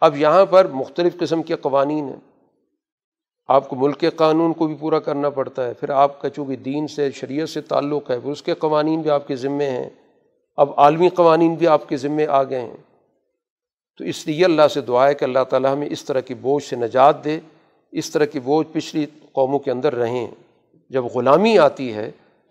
[0.01, 2.49] اب یہاں پر مختلف قسم کے قوانین ہیں۔
[3.49, 6.57] آپ کو ملک کے قانون کو بھی پورا کرنا پڑتا ہے۔ پھر آپ کا چونکہ
[6.57, 9.91] دین سے، شریعت سے تعلق ہے، پھر اس کے قوانین بھی آپ کے ذمے ہیں۔
[10.57, 12.77] اب عالمی قوانین بھی آپ کے ذمے آ گئے ہیں۔
[13.99, 16.65] تو اس لیے اللہ سے دعا ہے کہ اللہ تعالیٰ ہمیں اس طرح کی بوجھ
[16.65, 17.41] سے نجات دے،
[17.93, 20.31] اس طرح کی بوجھ پچھلی قوموں کے اندر رہیں۔
[20.91, 22.11] جب غلامی آتی ہے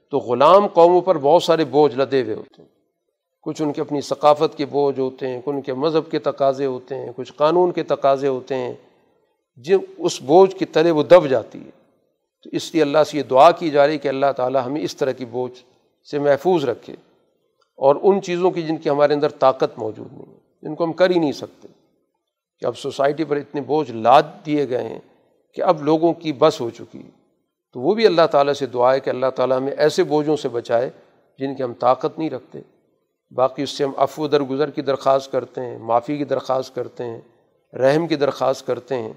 [0.10, 2.70] تو غلام قوموں پر بہت سارے بوجھ لدے ہوئے ہوتے ہیں۔
[3.42, 6.66] کچھ ان کے اپنی ثقافت کے بوجھ ہوتے ہیں، کچھ ان کے مذہب کے تقاضے
[6.66, 8.74] ہوتے ہیں، کچھ قانون کے تقاضے ہوتے ہیں۔
[9.56, 11.72] جب اس بوجھ کی تلے وہ دب جاتی ہے۔
[12.44, 14.82] تو اس لیے اللہ سے یہ دعا کی جا رہی ہے کہ اللہ تعالیٰ ہمیں
[14.82, 15.64] اس طرح کی بوجھ
[16.08, 16.96] سے محفوظ رکھے۔
[17.82, 20.94] اور ان چیزوں کی جن کی ہمارے اندر طاقت موجود نہیں ہے، جن کو ہم
[20.94, 21.68] کر ہی نہیں سکتے۔
[22.60, 25.00] کہ اب سوسائٹی پر اتنے بوجھ لاد دیے گئے ہیں
[25.54, 27.10] کہ اب لوگوں کی بس ہو چکی۔ ہے
[27.74, 30.50] تو وہ بھی اللہ تعالیٰ سے دعا ہے کہ اللہ تعالیٰ ہمیں ایسے بوجھوں سے
[30.50, 30.90] بچائے
[31.40, 32.60] جن کی ہم طاقت نہیں رکھتے۔
[33.32, 37.22] باقی اس سے ہم افو درگزر کی درخواست کرتے ہیں، معافی کی درخواست کرتے ہیں،
[37.76, 39.14] رحم کی درخواست کرتے ہیں۔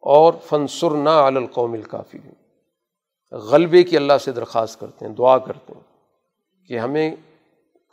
[0.00, 2.18] اور فنسر نہ القوم الکافی
[3.32, 5.82] غلبے کی اللہ سے درخواست کرتے ہیں، دعا کرتے ہیں
[6.68, 7.16] کہ ہمیں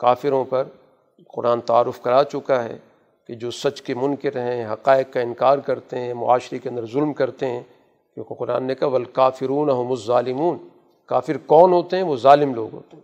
[0.01, 0.67] کافروں پر
[1.27, 2.77] قرآن تعارف کرا چکا ہے
[3.27, 7.13] کہ جو سچ کے منکر ہیں، حقائق کا انکار کرتے ہیں، معاشرے کے اندر ظلم
[7.13, 7.61] کرتے ہیں،
[8.13, 10.57] کیونکہ قرآن نے کہا بل کافرون ہم الظالمون۔
[11.09, 13.03] کافر کون ہوتے ہیں؟ وہ ظالم لوگ ہوتے ہیں۔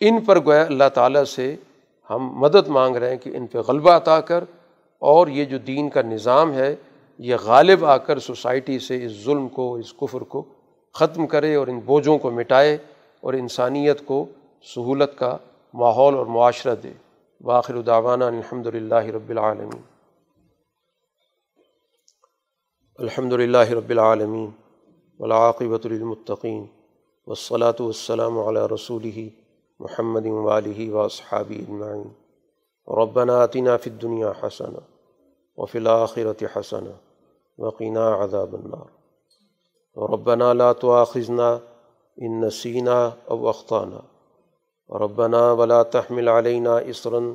[0.00, 1.56] ان پر گویا اللہ تعالیٰ سے
[2.10, 4.44] ہم مدد مانگ رہے ہیں کہ ان پہ غلبہ عطا کر،
[5.02, 6.74] اور یہ جو دین کا نظام ہے،
[7.18, 10.42] یہ غالب آ کر سوسائٹی سے اس ظلم کو، اس کفر کو
[10.94, 12.76] ختم کرے اور ان بوجھوں کو مٹائے
[13.20, 14.26] اور انسانیت کو
[14.64, 15.36] سہولت کا
[15.74, 16.92] ماحول اور معاشرہ دے۔
[17.40, 19.82] باخر داوانہ الحمد للہ رب العالمین۔
[22.98, 24.50] الحمد للہ رب العالمین۔
[25.18, 26.66] ولاقبۃ المطقین
[27.26, 29.28] وصلاۃ والسلام علیہ رسول
[29.78, 32.08] محمد والی و صحابی المعین
[32.88, 34.74] ربنا آتنا فی الدنیا حسن
[35.56, 36.86] وفی الآخرت حسن
[37.58, 38.88] وقینا عذاب النار۔
[40.12, 41.58] ربنا لا تواخذنا
[42.16, 44.13] ان نسینا او اخطانا۔
[44.92, 47.34] ربنا ولا تحمل علينا اسرا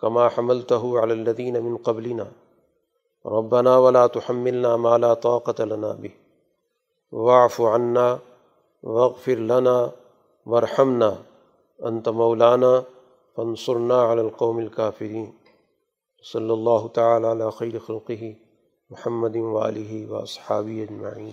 [0.00, 2.26] كما حملته على الذين من قبلنا.
[3.26, 6.10] ربنا ولا تحملنا ما لا طاقت لنا به.
[7.12, 8.16] واعف عنا
[8.82, 9.90] واغفر لنا
[10.46, 11.14] ورحمنا
[11.86, 12.80] انت مولانا
[13.36, 15.30] فنصرنا علی القوم الکافرین
[16.32, 18.24] صلی اللہ تعالیٰ علیہ خیر خلقہ
[18.90, 21.32] محمد والی و صحابی اجمعین